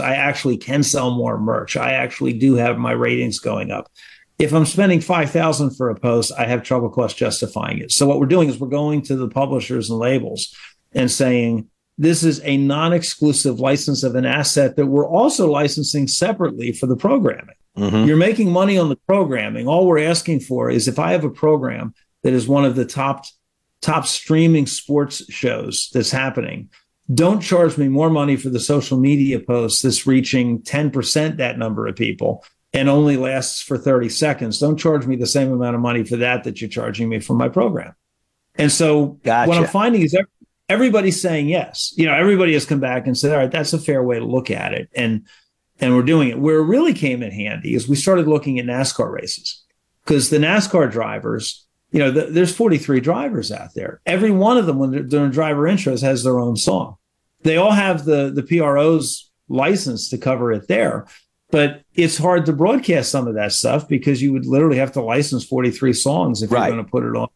I 0.00 0.14
actually 0.14 0.56
can 0.56 0.82
sell 0.82 1.10
more 1.10 1.38
merch. 1.38 1.76
I 1.76 1.92
actually 1.92 2.32
do 2.32 2.54
have 2.54 2.78
my 2.78 2.92
ratings 2.92 3.38
going 3.38 3.70
up. 3.70 3.90
If 4.38 4.52
I'm 4.54 4.64
spending 4.64 5.00
5000 5.00 5.76
for 5.76 5.90
a 5.90 5.94
post, 5.94 6.32
I 6.36 6.46
have 6.46 6.62
trouble 6.62 6.88
cost 6.88 7.16
justifying 7.16 7.78
it. 7.78 7.92
So 7.92 8.06
what 8.06 8.18
we're 8.18 8.26
doing 8.26 8.48
is 8.48 8.58
we're 8.58 8.68
going 8.68 9.02
to 9.02 9.16
the 9.16 9.28
publishers 9.28 9.90
and 9.90 9.98
labels 9.98 10.56
and 10.92 11.10
saying 11.10 11.68
this 11.98 12.24
is 12.24 12.40
a 12.44 12.56
non-exclusive 12.56 13.60
license 13.60 14.02
of 14.02 14.14
an 14.14 14.24
asset 14.24 14.76
that 14.76 14.86
we're 14.86 15.06
also 15.06 15.50
licensing 15.50 16.08
separately 16.08 16.72
for 16.72 16.86
the 16.86 16.96
programming. 16.96 17.54
Mm-hmm. 17.76 18.06
You're 18.06 18.16
making 18.16 18.50
money 18.50 18.78
on 18.78 18.88
the 18.88 18.96
programming. 19.06 19.66
All 19.66 19.86
we're 19.86 20.06
asking 20.06 20.40
for 20.40 20.70
is 20.70 20.88
if 20.88 20.98
I 20.98 21.12
have 21.12 21.24
a 21.24 21.30
program 21.30 21.94
that 22.22 22.32
is 22.32 22.48
one 22.48 22.64
of 22.64 22.76
the 22.76 22.84
top 22.84 23.24
top 23.80 24.06
streaming 24.06 24.66
sports 24.66 25.30
shows 25.32 25.90
that's 25.92 26.10
happening, 26.10 26.70
don't 27.12 27.40
charge 27.40 27.76
me 27.78 27.88
more 27.88 28.10
money 28.10 28.36
for 28.36 28.48
the 28.48 28.60
social 28.60 28.98
media 28.98 29.40
post 29.40 29.82
that's 29.82 30.06
reaching 30.06 30.60
10% 30.62 31.36
that 31.36 31.58
number 31.58 31.86
of 31.86 31.96
people 31.96 32.44
and 32.72 32.88
only 32.88 33.16
lasts 33.16 33.60
for 33.60 33.76
30 33.76 34.08
seconds. 34.08 34.58
Don't 34.58 34.78
charge 34.78 35.06
me 35.06 35.16
the 35.16 35.26
same 35.26 35.52
amount 35.52 35.74
of 35.74 35.82
money 35.82 36.04
for 36.04 36.16
that 36.16 36.44
that 36.44 36.60
you're 36.60 36.70
charging 36.70 37.08
me 37.08 37.20
for 37.20 37.34
my 37.34 37.48
program. 37.48 37.94
And 38.54 38.70
so 38.70 39.18
what 39.24 39.50
I'm 39.50 39.66
finding 39.66 40.02
is 40.02 40.16
everybody's 40.68 41.20
saying 41.20 41.48
yes. 41.48 41.92
You 41.96 42.06
know, 42.06 42.14
everybody 42.14 42.52
has 42.54 42.66
come 42.66 42.80
back 42.80 43.06
and 43.06 43.16
said, 43.16 43.32
all 43.32 43.38
right, 43.38 43.50
that's 43.50 43.72
a 43.72 43.78
fair 43.78 44.02
way 44.02 44.18
to 44.18 44.24
look 44.24 44.50
at 44.50 44.72
it. 44.72 44.88
And 44.94 45.26
and 45.80 45.96
we're 45.96 46.02
doing 46.02 46.28
it. 46.28 46.38
Where 46.38 46.58
it 46.58 46.66
really 46.66 46.94
came 46.94 47.22
in 47.22 47.32
handy 47.32 47.74
is 47.74 47.88
we 47.88 47.96
started 47.96 48.28
looking 48.28 48.58
at 48.58 48.66
NASCAR 48.66 49.10
races 49.10 49.64
because 50.04 50.30
the 50.30 50.38
NASCAR 50.38 50.90
drivers, 50.90 51.66
you 51.92 51.98
know, 51.98 52.10
the, 52.10 52.22
there's 52.26 52.54
43 52.54 53.00
drivers 53.00 53.52
out 53.52 53.74
there. 53.74 54.00
Every 54.06 54.30
one 54.30 54.56
of 54.58 54.66
them, 54.66 54.78
when 54.78 54.90
they're 54.90 55.02
doing 55.02 55.30
driver 55.30 55.62
intros, 55.68 56.02
has 56.02 56.24
their 56.24 56.38
own 56.40 56.56
song. 56.56 56.96
They 57.42 57.56
all 57.56 57.72
have 57.72 58.04
the 58.04 58.30
the 58.34 58.42
PRO's 58.42 59.30
license 59.48 60.08
to 60.10 60.18
cover 60.18 60.52
it 60.52 60.68
there, 60.68 61.06
but 61.50 61.82
it's 61.94 62.16
hard 62.16 62.46
to 62.46 62.52
broadcast 62.52 63.10
some 63.10 63.26
of 63.28 63.34
that 63.34 63.52
stuff 63.52 63.86
because 63.88 64.22
you 64.22 64.32
would 64.32 64.46
literally 64.46 64.78
have 64.78 64.92
to 64.92 65.02
license 65.02 65.44
43 65.44 65.92
songs 65.92 66.42
if 66.42 66.50
Right. 66.50 66.66
you're 66.68 66.76
going 66.76 66.84
to 66.84 66.90
put 66.90 67.04
it 67.04 67.14
on 67.16 67.28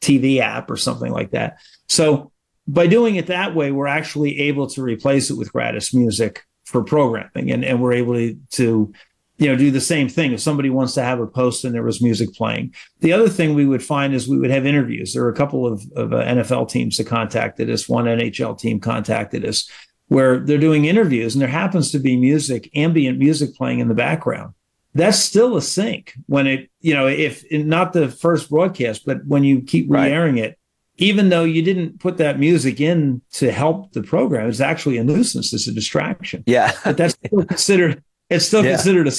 TV 0.00 0.38
app 0.38 0.70
or 0.70 0.76
something 0.76 1.12
like 1.12 1.32
that. 1.32 1.58
So 1.88 2.30
by 2.66 2.86
doing 2.86 3.16
it 3.16 3.26
that 3.26 3.54
way, 3.54 3.72
we're 3.72 3.86
actually 3.88 4.38
able 4.40 4.68
to 4.68 4.82
replace 4.82 5.28
it 5.30 5.36
with 5.36 5.52
gratis 5.52 5.92
music 5.92 6.44
for 6.64 6.82
programming, 6.84 7.50
and 7.50 7.64
and 7.64 7.82
we're 7.82 7.94
able 7.94 8.14
to, 8.14 8.38
to 8.52 8.92
you 9.38 9.46
know 9.46 9.56
do 9.56 9.70
the 9.70 9.80
same 9.80 10.08
thing. 10.08 10.32
If 10.32 10.40
somebody 10.40 10.68
wants 10.70 10.94
to 10.94 11.02
have 11.02 11.20
a 11.20 11.26
post 11.26 11.64
and 11.64 11.74
there 11.74 11.82
was 11.82 12.02
music 12.02 12.34
playing, 12.34 12.74
the 13.00 13.12
other 13.12 13.28
thing 13.28 13.54
we 13.54 13.66
would 13.66 13.82
find 13.82 14.14
is 14.14 14.28
we 14.28 14.38
would 14.38 14.50
have 14.50 14.66
interviews. 14.66 15.12
There 15.14 15.22
were 15.22 15.30
a 15.30 15.34
couple 15.36 15.66
of, 15.66 15.82
of 15.96 16.12
uh, 16.12 16.22
NFL 16.24 16.68
teams 16.68 16.96
that 16.98 17.06
contacted 17.06 17.70
us. 17.70 17.88
One 17.88 18.04
NHL 18.04 18.58
team 18.58 18.80
contacted 18.80 19.44
us 19.44 19.70
where 20.08 20.38
they're 20.38 20.58
doing 20.58 20.86
interviews, 20.86 21.34
and 21.34 21.42
there 21.42 21.48
happens 21.48 21.90
to 21.92 21.98
be 21.98 22.16
music, 22.16 22.70
ambient 22.74 23.18
music 23.18 23.54
playing 23.54 23.78
in 23.80 23.88
the 23.88 23.94
background 23.94 24.54
that's 24.94 25.18
still 25.18 25.56
a 25.58 25.62
sync 25.62 26.14
when 26.26 26.46
it 26.46 26.70
you 26.80 26.94
know 26.94 27.06
if 27.06 27.44
not 27.52 27.92
the 27.92 28.08
first 28.08 28.48
broadcast 28.48 29.04
but 29.04 29.24
when 29.26 29.44
you 29.44 29.60
keep 29.60 29.86
re-airing 29.90 30.38
it 30.38 30.58
even 30.96 31.28
though 31.28 31.44
you 31.44 31.60
didn't 31.62 32.00
put 32.00 32.16
that 32.16 32.38
music 32.40 32.80
in 32.80 33.20
to 33.30 33.52
help 33.52 33.92
the 33.92 34.02
program 34.02 34.48
it's 34.48 34.60
actually 34.60 34.96
a 34.96 35.04
nuisance 35.04 35.52
it's 35.52 35.68
a 35.68 35.72
distraction 35.72 36.42
Yeah. 36.46 36.72
but 36.84 36.96
that's 36.96 37.14
still 37.14 37.44
considered 37.44 38.02
it's 38.30 38.46
still 38.46 38.64
Yeah. 38.64 38.72
considered 38.72 39.08
a 39.08 39.12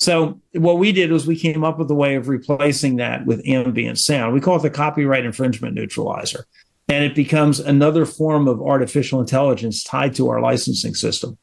so 0.00 0.40
what 0.52 0.78
we 0.78 0.92
did 0.92 1.10
was 1.10 1.26
we 1.26 1.36
came 1.36 1.64
up 1.64 1.76
with 1.78 1.90
a 1.90 1.94
way 1.94 2.14
of 2.14 2.28
replacing 2.28 2.96
that 2.96 3.26
with 3.26 3.42
ambient 3.46 3.98
sound 3.98 4.32
we 4.34 4.40
call 4.40 4.56
it 4.56 4.62
the 4.62 4.70
copyright 4.70 5.24
infringement 5.24 5.74
neutralizer 5.74 6.46
and 6.88 7.04
it 7.04 7.14
becomes 7.14 7.58
another 7.60 8.06
form 8.06 8.46
of 8.48 8.62
artificial 8.62 9.20
intelligence 9.20 9.82
tied 9.82 10.14
to 10.14 10.28
our 10.30 10.40
licensing 10.40 10.94
system 10.94 11.36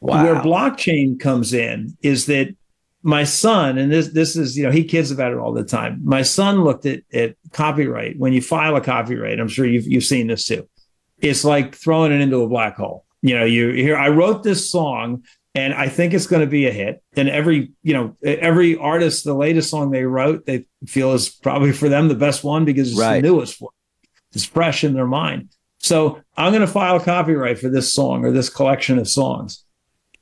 Wow. 0.00 0.24
where 0.24 0.34
blockchain 0.36 1.18
comes 1.20 1.54
in 1.54 1.96
is 2.02 2.26
that 2.26 2.54
my 3.04 3.22
son, 3.24 3.78
and 3.78 3.90
this 3.90 4.08
this 4.08 4.36
is 4.36 4.56
you 4.56 4.62
know 4.64 4.70
he 4.70 4.84
kids 4.84 5.10
about 5.10 5.32
it 5.32 5.38
all 5.38 5.52
the 5.52 5.64
time. 5.64 6.00
My 6.04 6.22
son 6.22 6.62
looked 6.62 6.86
at 6.86 7.02
at 7.12 7.34
copyright 7.52 8.16
when 8.18 8.32
you 8.32 8.40
file 8.40 8.76
a 8.76 8.80
copyright. 8.80 9.40
I'm 9.40 9.48
sure 9.48 9.66
you've 9.66 9.86
you've 9.86 10.04
seen 10.04 10.28
this 10.28 10.46
too. 10.46 10.68
It's 11.20 11.44
like 11.44 11.74
throwing 11.74 12.12
it 12.12 12.20
into 12.20 12.42
a 12.42 12.48
black 12.48 12.76
hole. 12.76 13.04
You 13.20 13.36
know, 13.38 13.44
you 13.44 13.70
here 13.70 13.96
I 13.96 14.08
wrote 14.08 14.42
this 14.44 14.70
song 14.70 15.24
and 15.54 15.74
I 15.74 15.88
think 15.88 16.14
it's 16.14 16.26
going 16.26 16.40
to 16.40 16.46
be 16.50 16.66
a 16.66 16.72
hit. 16.72 17.02
And 17.16 17.28
every 17.28 17.72
you 17.82 17.94
know 17.94 18.16
every 18.22 18.76
artist, 18.76 19.24
the 19.24 19.34
latest 19.34 19.70
song 19.70 19.90
they 19.90 20.04
wrote, 20.04 20.46
they 20.46 20.66
feel 20.86 21.12
is 21.12 21.28
probably 21.28 21.72
for 21.72 21.88
them 21.88 22.08
the 22.08 22.14
best 22.14 22.42
one 22.44 22.64
because 22.64 22.90
it's 22.90 23.00
Right. 23.00 23.20
the 23.22 23.28
newest 23.28 23.60
one. 23.60 23.72
It's 24.32 24.44
fresh 24.44 24.82
in 24.84 24.94
their 24.94 25.06
mind. 25.06 25.50
So 25.78 26.20
I'm 26.36 26.52
going 26.52 26.60
to 26.64 26.72
file 26.72 27.00
copyright 27.00 27.58
for 27.58 27.68
this 27.68 27.92
song 27.92 28.24
or 28.24 28.30
this 28.30 28.48
collection 28.48 28.98
of 28.98 29.08
songs 29.08 29.64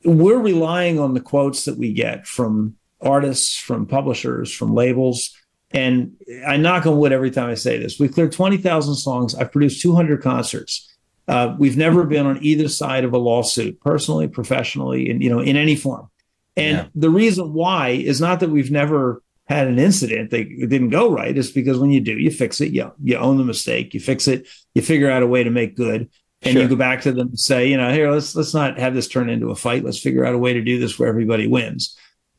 we're 0.04 0.38
relying 0.38 0.98
on 0.98 1.14
the 1.14 1.20
quotes 1.20 1.64
that 1.66 1.76
we 1.76 1.92
get 1.92 2.26
from 2.26 2.76
artists, 3.00 3.56
from 3.56 3.86
publishers, 3.86 4.52
from 4.52 4.74
labels. 4.74 5.30
And 5.72 6.16
I 6.46 6.56
knock 6.56 6.86
on 6.86 6.98
wood 6.98 7.12
every 7.12 7.30
time 7.30 7.50
I 7.50 7.54
say 7.54 7.78
this. 7.78 7.98
We've 8.00 8.12
cleared 8.12 8.32
20,000 8.32 8.94
songs. 8.94 9.34
I've 9.34 9.52
produced 9.52 9.82
200 9.82 10.22
concerts. 10.22 10.89
Uh, 11.30 11.54
we've 11.58 11.76
never 11.76 12.04
been 12.04 12.26
on 12.26 12.42
either 12.42 12.68
side 12.68 13.04
of 13.04 13.12
a 13.12 13.18
lawsuit, 13.18 13.80
personally, 13.80 14.26
professionally, 14.26 15.08
and 15.08 15.22
you 15.22 15.30
know, 15.30 15.38
in 15.40 15.56
any 15.56 15.76
form. 15.76 16.08
And 16.56 16.76
Yeah. 16.78 16.86
the 16.94 17.10
reason 17.10 17.52
why 17.54 17.90
is 17.90 18.20
not 18.20 18.40
that 18.40 18.50
we've 18.50 18.70
never 18.72 19.22
had 19.46 19.68
an 19.68 19.78
incident 19.78 20.30
that 20.30 20.48
didn't 20.68 20.90
go 20.90 21.10
right. 21.10 21.36
It's 21.36 21.50
because 21.50 21.78
when 21.78 21.90
you 21.90 22.00
do, 22.00 22.18
you 22.18 22.30
fix 22.30 22.60
it. 22.60 22.72
You 22.72 22.90
you 23.02 23.16
own 23.16 23.38
the 23.38 23.44
mistake. 23.44 23.94
You 23.94 24.00
fix 24.00 24.26
it. 24.28 24.48
You 24.74 24.82
figure 24.82 25.10
out 25.10 25.22
a 25.22 25.26
way 25.26 25.44
to 25.44 25.50
make 25.50 25.76
good 25.76 26.08
and 26.42 26.52
Sure. 26.54 26.62
you 26.62 26.68
go 26.68 26.76
back 26.76 27.02
to 27.02 27.12
them 27.12 27.28
and 27.28 27.38
say, 27.38 27.68
you 27.68 27.76
know, 27.76 27.92
here, 27.92 28.10
let's 28.10 28.34
let's 28.34 28.54
not 28.54 28.78
have 28.78 28.94
this 28.94 29.06
turn 29.08 29.28
into 29.30 29.50
a 29.50 29.54
fight. 29.54 29.84
Let's 29.84 29.98
figure 30.00 30.24
out 30.24 30.34
a 30.34 30.38
way 30.38 30.52
to 30.54 30.62
do 30.62 30.78
this 30.80 30.98
where 30.98 31.08
everybody 31.08 31.46
wins. 31.46 31.96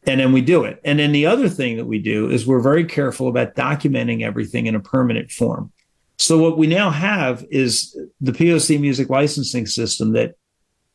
And 0.08 0.20
then 0.20 0.32
we 0.34 0.42
do 0.42 0.64
it. 0.64 0.82
And 0.84 0.98
then 1.00 1.12
the 1.12 1.28
other 1.28 1.48
thing 1.48 1.78
that 1.78 1.86
we 1.86 2.00
do 2.00 2.30
is 2.30 2.48
we're 2.48 2.60
very 2.72 2.86
careful 2.86 3.28
about 3.28 3.56
documenting 3.56 4.24
everything 4.24 4.66
in 4.66 4.74
a 4.76 4.80
permanent 4.80 5.32
form. 5.32 5.72
So 6.22 6.38
what 6.38 6.58
we 6.58 6.68
now 6.68 6.92
have 6.92 7.44
is 7.50 7.98
the 8.22 8.32
POC 8.32 8.80
music 8.80 9.10
licensing 9.10 9.66
system 9.66 10.14
that 10.14 10.36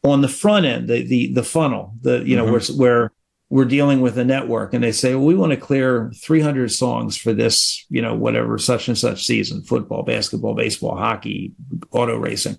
on 0.05 0.21
the 0.21 0.29
front 0.29 0.67
end, 0.67 0.89
the 0.89 1.03
the 1.03 1.33
the 1.33 1.43
funnel, 1.43 1.95
the 2.01 2.23
you 2.25 2.37
know, 2.37 2.45
where, 2.45 2.61
mm-hmm. 2.61 2.81
where 2.81 3.13
we're 3.51 3.65
dealing 3.65 4.01
with 4.01 4.17
a 4.19 4.25
network 4.25 4.73
and 4.73 4.85
they 4.85 4.93
say, 4.93 5.15
well, 5.15 5.25
we 5.25 5.35
want 5.35 5.51
to 5.51 5.57
clear 5.57 6.13
300 6.23 6.71
songs 6.71 7.17
for 7.17 7.33
this, 7.33 7.85
you 7.89 8.03
know, 8.03 8.15
whatever, 8.15 8.57
such 8.59 8.89
and 8.89 8.99
such 8.99 9.25
season, 9.25 9.63
football, 9.63 10.03
basketball, 10.03 10.55
baseball, 10.55 10.97
hockey, 10.97 11.53
auto 11.91 12.17
racing. 12.17 12.57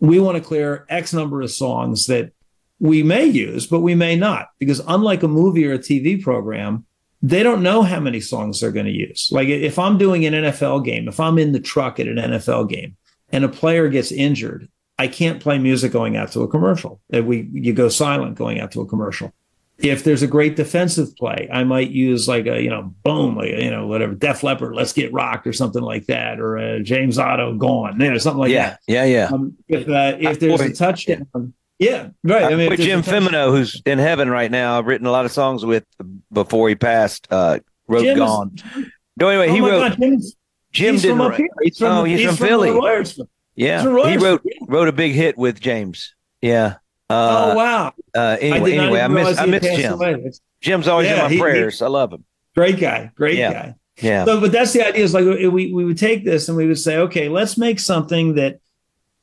We 0.00 0.18
want 0.18 0.36
to 0.38 0.42
clear 0.42 0.86
X 0.88 1.12
number 1.12 1.40
of 1.42 1.50
songs 1.50 2.06
that 2.06 2.32
we 2.80 3.02
may 3.02 3.26
use, 3.26 3.66
but 3.66 3.80
we 3.80 3.94
may 3.94 4.16
not, 4.16 4.48
because 4.58 4.80
unlike 4.86 5.22
a 5.22 5.28
movie 5.28 5.66
or 5.66 5.74
a 5.74 5.78
TV 5.78 6.20
program, 6.20 6.84
they 7.20 7.42
don't 7.42 7.62
know 7.62 7.82
how 7.82 8.00
many 8.00 8.20
songs 8.20 8.60
they're 8.60 8.72
going 8.72 8.86
to 8.86 8.92
use. 8.92 9.28
Like 9.32 9.48
if 9.48 9.78
I'm 9.78 9.98
doing 9.98 10.24
an 10.24 10.34
NFL 10.34 10.84
game, 10.84 11.08
if 11.08 11.18
I'm 11.18 11.38
in 11.38 11.52
the 11.52 11.60
truck 11.60 11.98
at 11.98 12.06
an 12.06 12.16
NFL 12.16 12.68
game 12.68 12.96
and 13.30 13.44
a 13.44 13.48
player 13.48 13.88
gets 13.88 14.12
injured, 14.12 14.68
I 14.98 15.08
can't 15.08 15.40
play 15.40 15.58
music 15.58 15.92
going 15.92 16.16
out 16.16 16.32
to 16.32 16.42
a 16.42 16.48
commercial. 16.48 17.00
Uh, 17.14 17.22
We 17.22 17.48
you 17.52 17.72
go 17.72 17.88
silent 17.88 18.36
going 18.36 18.60
out 18.60 18.72
to 18.72 18.80
a 18.80 18.86
commercial. 18.86 19.32
if 19.78 20.02
there's 20.02 20.22
a 20.22 20.26
great 20.26 20.56
defensive 20.56 21.14
play, 21.16 21.48
I 21.52 21.62
might 21.62 21.90
use 21.90 22.26
like 22.26 22.46
a 22.46 22.60
you 22.60 22.70
know 22.70 22.94
boom, 23.04 23.36
like 23.36 23.50
you 23.50 23.70
know 23.70 23.86
whatever 23.86 24.14
Def 24.14 24.42
Leppard, 24.42 24.74
let's 24.74 24.92
get 24.92 25.12
rocked 25.12 25.46
or 25.46 25.52
something 25.52 25.82
like 25.82 26.06
that, 26.06 26.40
or 26.40 26.56
a 26.56 26.82
James 26.82 27.18
Otto 27.18 27.54
gone, 27.54 28.00
you 28.00 28.10
know 28.10 28.18
something 28.18 28.40
like 28.40 28.50
yeah, 28.50 28.70
that. 28.70 28.80
Yeah, 28.88 29.04
yeah, 29.04 29.30
um, 29.32 29.56
if 29.68 29.88
uh, 29.88 30.16
if 30.18 30.40
there's 30.40 30.60
a 30.60 30.72
touchdown, 30.72 31.54
yeah, 31.78 32.08
right. 32.24 32.44
I, 32.44 32.54
mean, 32.56 32.76
Jim 32.76 33.02
Femino, 33.02 33.50
who's 33.50 33.80
in 33.86 33.98
heaven 33.98 34.28
right 34.28 34.50
now, 34.50 34.78
I've 34.78 34.86
written 34.86 35.06
a 35.06 35.10
lot 35.10 35.24
of 35.24 35.32
songs 35.32 35.64
with 35.64 35.84
before 36.32 36.68
he 36.68 36.74
passed. 36.74 37.28
Uh, 37.30 37.60
wrote 37.86 38.02
Jim 38.02 38.18
Gone. 38.18 38.52
Is, 38.54 38.86
no, 39.16 39.28
anyway, 39.28 39.48
oh 39.48 39.54
he 39.54 39.60
wrote. 39.60 39.90
God, 39.90 39.98
Jim's, 40.00 40.36
Jim 40.72 40.94
he's 40.94 41.02
didn't 41.02 41.18
from 41.18 41.30
write. 41.30 41.50
He's 41.62 41.78
from, 41.78 41.98
oh, 41.98 42.04
he's, 42.04 42.20
he's 42.20 42.28
from, 42.28 42.36
from 42.36 42.46
Philly. 42.46 43.24
Yeah, 43.54 43.82
from 43.82 44.08
he 44.08 44.16
wrote 44.16 44.44
wrote 44.68 44.88
a 44.88 44.92
big 44.92 45.12
hit 45.12 45.36
with 45.36 45.60
James. 45.60 46.14
Yeah. 46.40 46.76
Uh, 47.10 47.52
oh 47.52 47.56
wow. 47.56 47.92
Uh, 48.14 48.36
anyway, 48.40 48.76
I 48.76 48.84
anyway, 48.84 49.00
I 49.00 49.08
miss 49.08 49.38
I 49.38 49.46
miss 49.46 49.62
Jim. 49.62 49.92
away. 49.94 50.30
Jim's 50.60 50.88
always 50.88 51.06
Yeah, 51.08 51.14
in 51.14 51.22
my 51.22 51.28
he- 51.30 51.38
prayers. 51.38 51.82
I 51.82 51.88
love 51.88 52.12
him. 52.12 52.24
Great 52.54 52.78
guy, 52.78 53.10
great 53.14 53.38
Yeah. 53.38 53.52
guy. 53.52 53.74
Yeah. 54.00 54.24
So, 54.24 54.40
but 54.40 54.52
that's 54.52 54.72
the 54.72 54.86
idea. 54.86 55.02
Is 55.02 55.14
like 55.14 55.24
we 55.24 55.72
we 55.72 55.84
would 55.84 55.98
take 55.98 56.24
this 56.24 56.48
and 56.48 56.56
we 56.56 56.66
would 56.66 56.78
say, 56.78 56.98
okay, 56.98 57.28
let's 57.28 57.56
make 57.56 57.80
something 57.80 58.34
that 58.34 58.60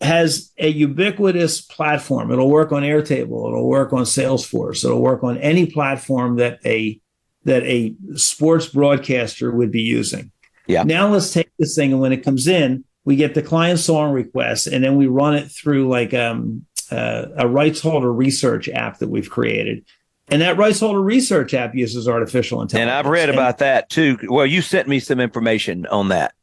has 0.01 0.51
a 0.57 0.67
ubiquitous 0.67 1.61
platform. 1.61 2.31
It'll 2.31 2.49
work 2.49 2.71
on 2.71 2.83
Airtable. 2.83 3.47
It'll 3.47 3.67
work 3.67 3.93
on 3.93 4.03
Salesforce. 4.03 4.83
It'll 4.83 5.01
work 5.01 5.23
on 5.23 5.37
any 5.37 5.65
platform 5.67 6.35
that 6.37 6.59
a 6.65 6.99
that 7.45 7.63
a 7.63 7.95
sports 8.15 8.67
broadcaster 8.67 9.51
would 9.51 9.71
be 9.71 9.81
using. 9.81 10.31
Yeah. 10.67 10.83
Now 10.83 11.07
let's 11.09 11.31
take 11.31 11.49
this 11.59 11.75
thing 11.75 11.91
and 11.91 12.01
when 12.01 12.11
it 12.11 12.23
comes 12.23 12.47
in, 12.47 12.83
we 13.03 13.15
get 13.15 13.35
the 13.35 13.43
client 13.43 13.79
song 13.79 14.11
request 14.13 14.65
and 14.65 14.83
then 14.83 14.95
we 14.97 15.05
run 15.05 15.35
it 15.35 15.51
through 15.51 15.87
like 15.87 16.13
um, 16.15 16.65
uh, 16.91 17.27
a 17.37 17.47
rights 17.47 17.81
holder 17.81 18.11
research 18.11 18.67
app 18.67 18.97
that 18.97 19.09
we've 19.09 19.29
created. 19.29 19.85
And 20.27 20.41
that 20.41 20.57
rights 20.57 20.79
holder 20.79 21.01
research 21.01 21.53
app 21.53 21.75
uses 21.75 22.07
artificial 22.07 22.63
intelligence. 22.63 22.89
And 22.89 22.89
I've 22.89 23.05
read 23.05 23.29
And- 23.29 23.37
about 23.37 23.59
that 23.59 23.89
too. 23.89 24.17
Well, 24.27 24.47
you 24.47 24.61
sent 24.63 24.87
me 24.87 24.99
some 24.99 25.19
information 25.19 25.85
on 25.85 26.07
that. 26.09 26.33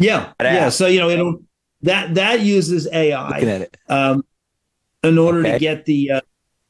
Yeah, 0.00 0.32
That 0.40 0.52
yeah. 0.52 0.68
So 0.70 0.88
you 0.88 0.98
know, 0.98 1.08
it'll 1.08 1.40
that 1.84 2.14
that 2.14 2.40
uses 2.40 2.86
AI 2.92 3.68
um, 3.88 4.24
in 5.02 5.18
order 5.18 5.40
Okay. 5.40 5.52
to 5.52 5.58
get 5.58 5.84
the 5.84 6.10
uh, 6.12 6.20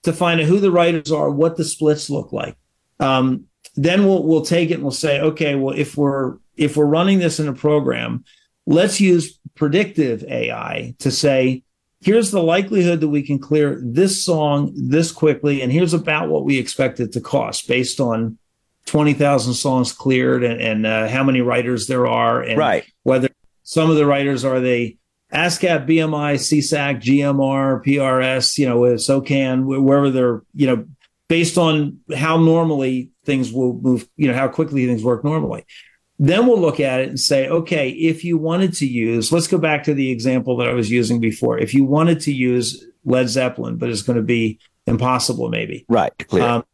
to 0.03 0.13
find 0.13 0.41
out 0.41 0.47
who 0.47 0.61
the 0.61 0.71
writers 0.71 1.11
are, 1.11 1.31
what 1.31 1.57
the 1.57 1.65
splits 1.65 2.11
look 2.11 2.33
like. 2.33 2.57
Um, 3.01 3.45
then 3.77 4.07
we'll 4.07 4.23
we'll 4.25 4.45
take 4.45 4.71
it 4.71 4.75
and 4.75 4.83
we'll 4.83 4.91
say, 4.93 5.21
okay, 5.21 5.55
well, 5.55 5.75
if 5.77 5.97
we're 5.97 6.37
if 6.57 6.77
we're 6.77 6.87
running 6.87 7.19
this 7.19 7.41
in 7.41 7.49
a 7.49 7.53
program, 7.53 8.25
let's 8.67 9.01
use 9.01 9.39
predictive 9.55 10.23
AI 10.25 10.95
to 10.99 11.11
say, 11.11 11.63
here's 12.01 12.31
the 12.31 12.43
likelihood 12.43 13.01
that 13.01 13.09
we 13.09 13.23
can 13.23 13.39
clear 13.39 13.81
this 13.83 14.23
song 14.25 14.73
this 14.77 15.11
quickly, 15.13 15.63
and 15.63 15.73
here's 15.73 15.95
about 15.95 16.29
what 16.29 16.45
we 16.45 16.59
expect 16.59 17.01
it 17.01 17.13
to 17.13 17.21
cost 17.21 17.67
based 17.69 18.01
on 18.01 18.37
twenty 18.85 19.15
thousand 19.15 19.55
songs 19.55 19.93
cleared 19.93 20.43
and, 20.45 20.61
and 20.61 20.87
uh, 20.87 21.09
how 21.09 21.23
many 21.25 21.41
writers 21.41 21.87
there 21.87 22.07
are, 22.07 22.43
and 22.43 22.59
Right. 22.59 22.85
whether 23.05 23.29
some 23.63 23.91
of 23.91 23.97
the 23.97 24.07
writers 24.07 24.45
are 24.45 24.61
they 24.61 24.99
ASCAP, 25.35 25.89
BMI, 25.89 26.35
SESAC, 26.35 27.03
GMR, 27.03 27.85
PRS, 27.85 28.57
you 28.57 28.69
know, 28.69 28.83
SOCAN, 28.97 29.65
wherever 29.65 30.11
they're, 30.11 30.43
you 30.55 30.67
know, 30.67 30.87
based 31.29 31.59
on 31.59 31.99
how 32.17 32.37
normally 32.37 33.11
things 33.25 33.53
will 33.53 33.75
move, 33.75 34.09
you 34.17 34.29
know, 34.29 34.35
how 34.35 34.49
quickly 34.49 34.87
things 34.87 35.03
work 35.03 35.25
normally. 35.25 35.65
Then 36.21 36.47
we'll 36.47 36.61
look 36.61 36.79
at 36.79 37.01
it 37.01 37.09
and 37.09 37.19
say, 37.19 37.49
okay, 37.49 37.91
if 37.91 38.25
you 38.25 38.39
wanted 38.39 38.75
to 38.75 38.87
use, 38.87 39.33
let's 39.33 39.49
go 39.49 39.59
back 39.59 39.85
to 39.85 39.95
the 39.95 40.11
example 40.11 40.57
that 40.59 40.69
I 40.69 40.73
was 40.73 40.91
using 40.91 41.19
before. 41.21 41.59
If 41.59 41.75
you 41.75 41.85
wanted 41.85 42.21
to 42.21 42.33
use 42.33 42.87
Led 43.05 43.29
Zeppelin, 43.29 43.77
but 43.77 43.91
it's 43.91 44.03
going 44.03 44.17
to 44.17 44.23
be 44.23 44.61
impossible, 44.87 45.49
maybe. 45.49 45.85
Right. 45.89 46.13
Clear. 46.29 46.45
Um, 46.45 46.65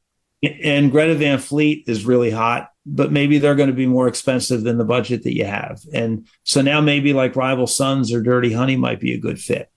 and 0.42 0.90
Greta 0.90 1.14
Van 1.14 1.38
Fleet 1.38 1.84
is 1.86 2.04
really 2.04 2.30
hot, 2.30 2.69
but 2.86 3.12
maybe 3.12 3.38
they're 3.38 3.54
going 3.54 3.68
to 3.68 3.74
be 3.74 3.86
more 3.86 4.08
expensive 4.08 4.62
than 4.62 4.78
the 4.78 4.84
budget 4.84 5.22
that 5.24 5.36
you 5.36 5.44
have. 5.44 5.80
And 5.92 6.26
so 6.44 6.62
now 6.62 6.80
maybe 6.80 7.12
like 7.12 7.36
Rival 7.36 7.66
Sons 7.66 8.12
or 8.12 8.22
Dirty 8.22 8.52
Honey 8.52 8.76
might 8.76 9.00
be 9.00 9.14
a 9.14 9.18
good 9.18 9.38
fit. 9.38 9.70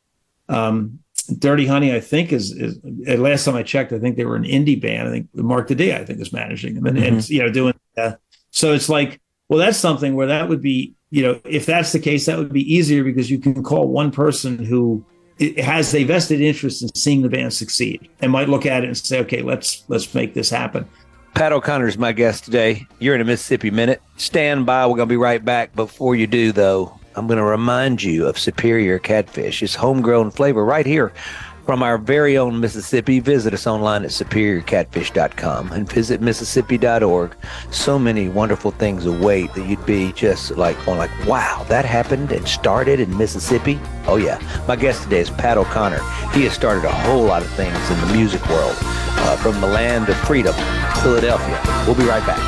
Um, 0.49 0.99
Dirty 1.38 1.66
Honey, 1.66 1.93
I 1.93 1.99
think, 1.99 2.34
is, 2.34 2.51
is 2.51 2.80
at 3.08 3.20
last 3.20 3.45
time 3.45 3.56
I 3.56 3.64
checked, 3.64 3.93
I 3.93 3.99
think 3.99 4.18
they 4.18 4.26
were 4.26 4.36
an 4.36 4.43
indie 4.43 4.80
band. 4.80 5.08
I 5.08 5.12
think 5.12 5.30
Mark 5.34 5.68
Today, 5.68 5.95
I 5.95 6.04
think, 6.04 6.20
is 6.20 6.34
managing 6.34 6.76
them 6.76 6.86
and, 6.86 6.97
and 6.97 7.30
you 7.30 7.41
know 7.41 7.49
doing. 7.49 7.74
Uh, 7.97 8.14
so 8.49 8.74
it's 8.74 8.89
like, 8.89 9.22
well, 9.47 9.60
that's 9.60 9.78
something 9.78 10.16
where 10.16 10.28
that 10.28 10.49
would 10.49 10.62
be, 10.62 10.95
you 11.12 11.24
know, 11.24 11.39
if 11.45 11.66
that's 11.66 11.91
the 11.91 11.99
case, 11.99 12.26
that 12.26 12.38
would 12.38 12.51
be 12.51 12.74
easier 12.74 13.04
because 13.04 13.30
you 13.30 13.39
can 13.39 13.64
call 13.64 13.88
one 13.88 14.12
person 14.12 14.64
who 14.64 15.06
has 15.58 15.93
a 15.95 16.04
vested 16.04 16.41
interest 16.41 16.82
in 16.82 16.93
seeing 16.95 17.22
the 17.22 17.30
band 17.30 17.54
succeed 17.54 18.10
and 18.22 18.32
might 18.32 18.49
look 18.49 18.66
at 18.66 18.84
it 18.84 18.88
and 18.88 18.97
say, 18.97 19.20
okay, 19.20 19.41
let's 19.41 19.84
let's 19.88 20.14
make 20.14 20.34
this 20.34 20.49
happen. 20.49 20.88
Pat 21.34 21.52
O'Connor 21.52 21.88
is 21.88 21.98
my 21.98 22.12
guest 22.12 22.46
today. 22.46 22.86
You're 23.00 23.16
in 23.16 23.22
a 23.22 23.26
Mississippi 23.26 23.72
Minute. 23.72 24.04
Stand 24.18 24.68
by. 24.68 24.86
We're 24.86 24.98
going 24.98 25.10
to 25.10 25.14
be 25.14 25.18
right 25.18 25.44
back. 25.44 25.76
Before 25.76 26.16
you 26.16 26.28
do, 26.28 26.52
though, 26.52 27.00
I'm 27.16 27.26
going 27.26 27.40
to 27.40 27.44
remind 27.44 28.04
you 28.04 28.28
of 28.28 28.38
Superior 28.38 29.00
Catfish. 29.00 29.64
It's 29.64 29.74
homegrown 29.74 30.30
flavor 30.30 30.64
right 30.64 30.86
here 30.86 31.12
from 31.66 31.82
our 31.82 31.98
very 31.98 32.38
own 32.38 32.60
Mississippi. 32.60 33.20
Visit 33.20 33.54
us 33.54 33.66
online 33.66 34.04
at 34.04 34.12
superiorcatfish.com 34.12 35.72
and 35.72 35.92
visit 35.92 36.22
mississippi.org. 36.22 37.36
So 37.72 37.98
many 37.98 38.30
wonderful 38.30 38.72
things 38.72 39.06
await 39.06 39.54
that 39.54 39.66
you'd 39.68 39.86
be 39.88 40.12
just 40.12 40.52
like, 40.52 40.84
going 40.86 40.98
like, 41.00 41.12
wow, 41.26 41.66
that 41.68 41.86
happened 41.86 42.32
and 42.32 42.48
started 42.48 43.00
in 43.00 43.18
Mississippi. 43.18 43.80
Oh 44.06 44.18
yeah. 44.18 44.40
My 44.68 44.76
guest 44.76 45.04
today 45.04 45.22
is 45.22 45.30
Pat 45.30 45.58
O'Connor. 45.58 46.02
He 46.32 46.44
has 46.44 46.54
started 46.54 46.86
a 46.86 46.92
whole 46.92 47.24
lot 47.24 47.42
of 47.42 47.50
things 47.52 47.90
in 47.90 48.00
the 48.02 48.14
music 48.14 48.46
world, 48.50 48.76
uh, 48.80 49.38
from 49.38 49.60
the 49.62 49.68
land 49.68 50.10
of 50.10 50.18
freedom, 50.20 50.54
Philadelphia. 51.04 51.62
We'll 51.86 51.95
be 51.95 52.06
right 52.06 52.26
back. 52.26 52.39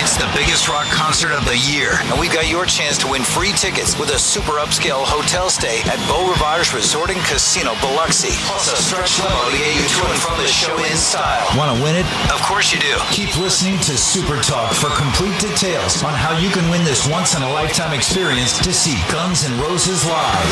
It's 0.00 0.16
the 0.16 0.30
biggest 0.32 0.68
rock 0.68 0.86
concert 0.88 1.32
of 1.36 1.44
the 1.44 1.56
year, 1.68 2.00
and 2.08 2.16
we've 2.18 2.32
got 2.32 2.48
your 2.48 2.64
chance 2.64 2.96
to 3.04 3.06
win 3.12 3.22
free 3.22 3.52
tickets 3.52 3.98
with 3.98 4.08
a 4.08 4.18
super 4.18 4.56
upscale 4.56 5.04
hotel 5.04 5.50
stay 5.50 5.84
at 5.84 6.00
Beau 6.08 6.32
Rivage 6.32 6.72
Resort 6.72 7.10
and 7.12 7.20
Casino 7.28 7.76
Biloxi, 7.84 8.32
plus 8.48 8.72
a 8.72 8.76
stretch 8.80 9.20
limo 9.20 9.36
to 9.52 9.58
get 9.60 9.68
you 9.76 9.84
to 9.84 10.00
and 10.08 10.16
from 10.16 10.36
the 10.40 10.48
show 10.48 10.72
in 10.88 10.96
style. 10.96 11.44
Want 11.60 11.76
to 11.76 11.78
win 11.84 11.92
it? 11.92 12.08
Of 12.32 12.40
course 12.40 12.72
you 12.72 12.80
do. 12.80 12.96
Keep 13.12 13.36
listening 13.36 13.76
to 13.84 13.92
Super 14.00 14.40
Talk 14.40 14.72
for 14.72 14.88
complete 14.96 15.36
details 15.40 16.00
on 16.02 16.16
how 16.16 16.38
you 16.40 16.48
can 16.48 16.64
win 16.72 16.84
this 16.88 17.04
once 17.04 17.36
in 17.36 17.42
a 17.42 17.50
lifetime 17.52 17.92
experience 17.92 18.56
to 18.64 18.72
see 18.72 18.96
Guns 19.12 19.44
N' 19.44 19.60
Roses 19.60 20.08
live. 20.08 20.48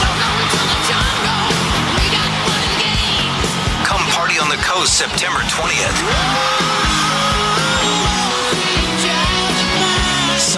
Come 3.89 4.05
party 4.13 4.37
on 4.37 4.53
the 4.53 4.61
coast 4.61 5.01
September 5.01 5.41
20th. 5.49 7.00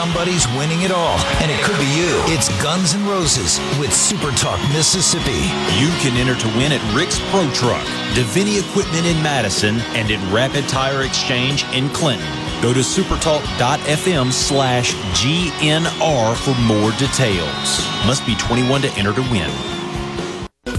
Somebody's 0.03 0.49
winning 0.59 0.83
it 0.83 0.91
all, 0.91 1.17
and 1.41 1.49
it 1.49 1.63
could 1.63 1.79
be 1.79 1.87
you. 1.87 2.11
It's 2.35 2.49
Guns 2.61 2.93
N' 2.93 3.07
Roses 3.07 3.61
with 3.79 3.95
Super 3.95 4.33
Talk 4.33 4.59
Mississippi. 4.73 5.47
You 5.79 5.91
can 6.03 6.17
enter 6.17 6.35
to 6.35 6.49
win 6.59 6.73
at 6.73 6.83
Rick's 6.93 7.21
Pro 7.31 7.49
Truck, 7.53 7.87
Davini 8.17 8.59
Equipment 8.59 9.07
in 9.07 9.23
Madison, 9.23 9.79
and 9.95 10.11
at 10.11 10.33
Rapid 10.33 10.69
Tire 10.69 11.03
Exchange 11.03 11.65
in 11.73 11.89
Clinton. 11.91 12.27
Go 12.61 12.73
to 12.73 12.81
supertalk.fm 12.81 14.33
slash 14.33 14.93
GNR 15.23 16.35
for 16.35 16.61
more 16.63 16.91
details. 16.99 17.87
Must 18.05 18.27
be 18.27 18.35
21 18.35 18.83
to 18.83 18.89
enter 18.95 19.13
to 19.13 19.23
win. 19.31 19.72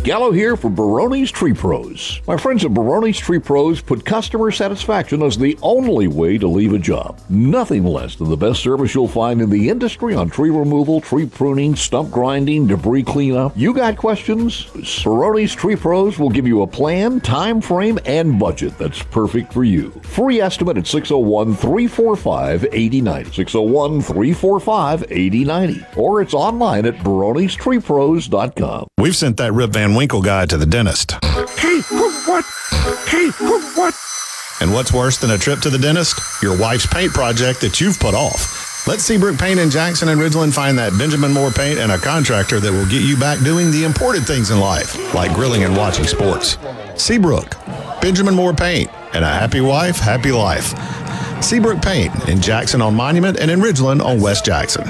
Gallo 0.04 0.34
here 0.34 0.58
for 0.58 0.70
Baroni's 0.70 1.32
Tree 1.32 1.54
Pros. 1.54 2.20
My 2.28 2.36
friends 2.36 2.66
at 2.66 2.74
Baroni's 2.74 3.18
Tree 3.18 3.40
Pros 3.40 3.80
put 3.80 4.04
customer 4.04 4.52
satisfaction 4.52 5.24
as 5.24 5.38
the 5.38 5.58
only 5.62 6.08
way 6.08 6.38
to 6.38 6.46
leave 6.46 6.74
a 6.74 6.78
job. 6.78 7.22
Nothing 7.30 7.86
less 7.86 8.18
than 8.18 8.30
the 8.30 8.36
best 8.36 8.62
service 8.62 8.94
you'll 8.94 9.08
find 9.08 9.40
in 9.40 9.50
the 9.50 9.70
industry 9.70 10.14
on 10.14 10.30
tree 10.30 10.50
removal, 10.50 11.00
tree 11.00 11.26
pruning, 11.26 11.74
stump 11.74 12.12
grinding, 12.12 12.68
debris 12.68 13.04
cleanup. 13.04 13.54
You 13.56 13.74
got 13.74 13.96
questions? 13.96 14.66
Baroni's 15.06 15.56
Tree 15.56 15.78
Pros 15.78 16.20
will 16.20 16.30
give 16.30 16.46
you 16.46 16.64
a 16.64 16.68
plan, 16.68 17.22
time 17.22 17.62
frame, 17.62 17.98
and 18.06 18.38
budget 18.38 18.78
that's 18.78 19.02
perfect 19.04 19.54
for 19.54 19.64
you. 19.64 19.90
Free 20.04 20.42
estimate 20.42 20.78
at 20.78 20.86
601 20.86 21.56
345 21.56 22.66
8090. 22.74 23.32
601 23.32 24.02
345 24.02 25.06
8090. 25.10 25.86
Or 25.96 26.22
it's 26.22 26.34
online 26.34 26.86
at 26.86 26.98
baronistreepros.com. 26.98 28.88
We've 28.98 29.16
sent 29.16 29.38
that 29.38 29.54
Rip 29.54 29.72
Van 29.72 29.93
Winkle 29.96 30.22
guy 30.22 30.46
to 30.46 30.58
the 30.58 30.66
dentist. 30.66 31.12
Hey, 31.24 31.82
what? 32.26 32.46
Hey, 33.08 33.30
what? 33.76 33.94
And 34.62 34.74
what's 34.74 34.94
worse 34.94 35.18
than 35.18 35.32
a 35.32 35.38
trip 35.38 35.60
to 35.62 35.70
the 35.70 35.78
dentist? 35.78 36.20
Your 36.42 36.58
wife's 36.58 36.86
paint 36.86 37.12
project 37.12 37.62
that 37.62 37.82
you've 37.82 38.00
put 38.00 38.14
off. 38.14 38.88
Let 38.88 39.00
Seabrook 39.00 39.38
Paint 39.38 39.60
in 39.60 39.70
Jackson 39.70 40.10
and 40.10 40.20
Ridgeland 40.20 40.54
find 40.54 40.78
that 40.78 40.98
Benjamin 40.98 41.32
Moore 41.32 41.52
paint 41.52 41.80
and 41.80 41.92
a 41.92 41.98
contractor 41.98 42.60
that 42.60 42.72
will 42.72 42.86
get 42.86 43.02
you 43.02 43.18
back 43.18 43.40
doing 43.40 43.72
the 43.72 43.86
important 43.86 44.26
things 44.26 44.52
in 44.52 44.60
life, 44.60 45.14
like 45.14 45.34
grilling 45.34 45.64
and 45.64 45.76
watching 45.78 46.06
sports. 46.06 46.58
Seabrook, 46.96 47.56
Benjamin 48.02 48.36
Moore 48.36 48.54
Paint, 48.54 48.90
and 49.14 49.24
a 49.24 49.28
happy 49.30 49.62
wife, 49.62 50.00
happy 50.00 50.34
life. 50.34 50.74
Seabrook 51.42 51.82
Paint 51.82 52.28
in 52.28 52.42
Jackson 52.42 52.82
on 52.82 52.94
Monument 52.94 53.38
and 53.40 53.50
in 53.50 53.62
Ridgeland 53.62 54.04
on 54.04 54.20
West 54.20 54.44
Jackson. 54.46 54.84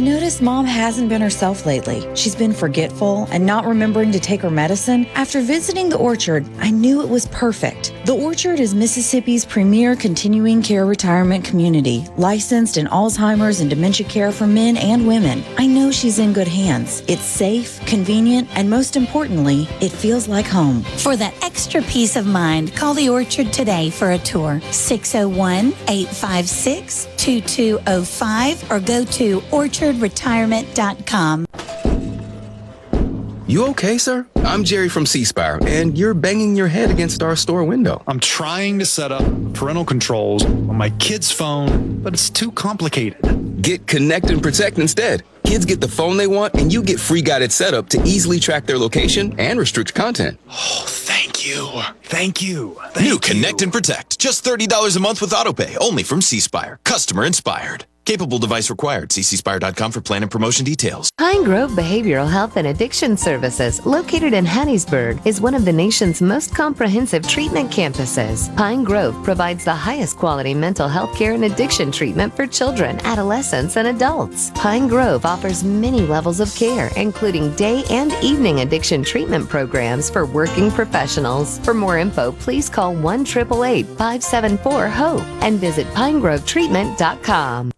I 0.00 0.02
noticed 0.02 0.40
mom 0.40 0.64
hasn't 0.64 1.10
been 1.10 1.20
herself 1.20 1.66
lately. 1.66 2.08
She's 2.16 2.34
been 2.34 2.54
forgetful 2.54 3.28
and 3.30 3.44
not 3.44 3.66
remembering 3.66 4.12
to 4.12 4.18
take 4.18 4.40
her 4.40 4.50
medicine. 4.50 5.04
After 5.14 5.42
visiting 5.42 5.90
the 5.90 5.98
orchard, 5.98 6.46
I 6.58 6.70
knew 6.70 7.02
it 7.02 7.08
was 7.10 7.26
perfect. 7.26 7.92
The 8.06 8.16
orchard 8.16 8.60
is 8.60 8.74
Mississippi's 8.74 9.44
premier 9.44 9.94
continuing 9.94 10.62
care 10.62 10.86
retirement 10.86 11.44
community, 11.44 12.06
licensed 12.16 12.78
in 12.78 12.86
Alzheimer's 12.86 13.60
and 13.60 13.68
dementia 13.68 14.08
care 14.08 14.32
for 14.32 14.46
men 14.46 14.78
and 14.78 15.06
women. 15.06 15.44
I 15.58 15.66
know 15.66 15.90
she's 15.90 16.18
in 16.18 16.32
good 16.32 16.48
hands. 16.48 17.02
It's 17.06 17.20
safe, 17.20 17.78
convenient, 17.84 18.48
and 18.54 18.70
most 18.70 18.96
importantly, 18.96 19.68
it 19.82 19.92
feels 19.92 20.28
like 20.28 20.46
home. 20.46 20.80
For 20.96 21.14
that 21.16 21.34
extra 21.44 21.82
peace 21.82 22.16
of 22.16 22.24
mind, 22.24 22.74
call 22.74 22.94
the 22.94 23.10
orchard 23.10 23.52
today 23.52 23.90
for 23.90 24.12
a 24.12 24.18
tour. 24.18 24.62
601 24.70 25.74
856 25.88 27.06
2205 27.18 28.70
or 28.70 28.80
go 28.80 29.04
to 29.04 29.42
orchardretirement.com. 29.90 31.46
You 33.46 33.66
okay, 33.68 33.98
sir? 33.98 34.28
I'm 34.36 34.62
Jerry 34.62 34.88
from 34.88 35.06
C 35.06 35.24
Spire, 35.24 35.58
and 35.66 35.98
you're 35.98 36.14
banging 36.14 36.54
your 36.54 36.68
head 36.68 36.88
against 36.88 37.20
our 37.20 37.34
store 37.34 37.64
window. 37.64 38.00
I'm 38.06 38.20
trying 38.20 38.78
to 38.78 38.86
set 38.86 39.10
up 39.10 39.24
parental 39.54 39.84
controls 39.84 40.44
on 40.44 40.76
my 40.76 40.90
kid's 40.90 41.32
phone, 41.32 42.00
but 42.00 42.14
it's 42.14 42.30
too 42.30 42.52
complicated. 42.52 43.60
Get 43.60 43.88
Connect 43.88 44.30
and 44.30 44.40
Protect 44.40 44.78
instead. 44.78 45.24
Kids 45.44 45.64
get 45.64 45.80
the 45.80 45.88
phone 45.88 46.16
they 46.16 46.28
want, 46.28 46.54
and 46.54 46.72
you 46.72 46.80
get 46.80 47.00
free 47.00 47.22
guided 47.22 47.50
setup 47.50 47.88
to 47.88 48.00
easily 48.04 48.38
track 48.38 48.66
their 48.66 48.78
location 48.78 49.34
and 49.40 49.58
restrict 49.58 49.94
content. 49.94 50.38
Oh, 50.48 50.84
thank 50.86 51.44
you. 51.44 51.68
Thank 52.04 52.40
you. 52.40 52.76
Thank 52.90 53.04
New 53.04 53.14
you. 53.14 53.18
Connect 53.18 53.62
and 53.62 53.72
Protect. 53.72 54.16
Just 54.16 54.44
$30 54.44 54.96
a 54.96 55.00
month 55.00 55.20
with 55.20 55.30
AutoPay, 55.30 55.76
only 55.80 56.04
from 56.04 56.22
C 56.22 56.38
Spire. 56.38 56.78
Customer 56.84 57.24
inspired. 57.24 57.84
Capable 58.04 58.38
device 58.38 58.70
required. 58.70 59.12
See 59.12 59.22
cspire.com 59.22 59.92
for 59.92 60.00
plan 60.00 60.22
and 60.22 60.30
promotion 60.30 60.64
details. 60.64 61.10
Pine 61.16 61.44
Grove 61.44 61.70
Behavioral 61.72 62.28
Health 62.28 62.56
and 62.56 62.66
Addiction 62.66 63.16
Services, 63.16 63.84
located 63.86 64.32
in 64.32 64.44
Hattiesburg, 64.44 65.24
is 65.24 65.40
one 65.40 65.54
of 65.54 65.64
the 65.64 65.72
nation's 65.72 66.20
most 66.20 66.52
comprehensive 66.54 67.26
treatment 67.28 67.70
campuses. 67.70 68.54
Pine 68.56 68.82
Grove 68.82 69.14
provides 69.22 69.64
the 69.64 69.74
highest 69.74 70.16
quality 70.16 70.54
mental 70.54 70.88
health 70.88 71.16
care 71.16 71.34
and 71.34 71.44
addiction 71.44 71.92
treatment 71.92 72.34
for 72.34 72.46
children, 72.48 72.98
adolescents, 73.04 73.76
and 73.76 73.86
adults. 73.86 74.50
Pine 74.56 74.88
Grove 74.88 75.24
offers 75.24 75.62
many 75.62 76.00
levels 76.00 76.40
of 76.40 76.52
care, 76.56 76.90
including 76.96 77.54
day 77.54 77.84
and 77.90 78.12
evening 78.24 78.60
addiction 78.60 79.04
treatment 79.04 79.48
programs 79.48 80.10
for 80.10 80.26
working 80.26 80.70
professionals. 80.70 81.58
For 81.60 81.74
more 81.74 81.98
info, 81.98 82.32
please 82.32 82.68
call 82.68 82.94
1 82.94 83.24
574 83.24 84.88
HOPE 84.88 85.20
and 85.42 85.60
visit 85.60 85.86
pinegrovetreatment.com. 85.88 87.70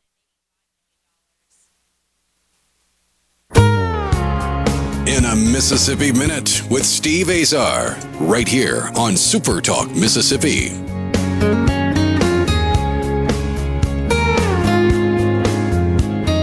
In 5.04 5.24
a 5.24 5.34
Mississippi 5.34 6.12
Minute 6.12 6.62
with 6.70 6.86
Steve 6.86 7.28
Azar, 7.28 7.96
right 8.20 8.46
here 8.46 8.88
on 8.94 9.16
Super 9.16 9.60
Talk 9.60 9.90
Mississippi. 9.90 10.70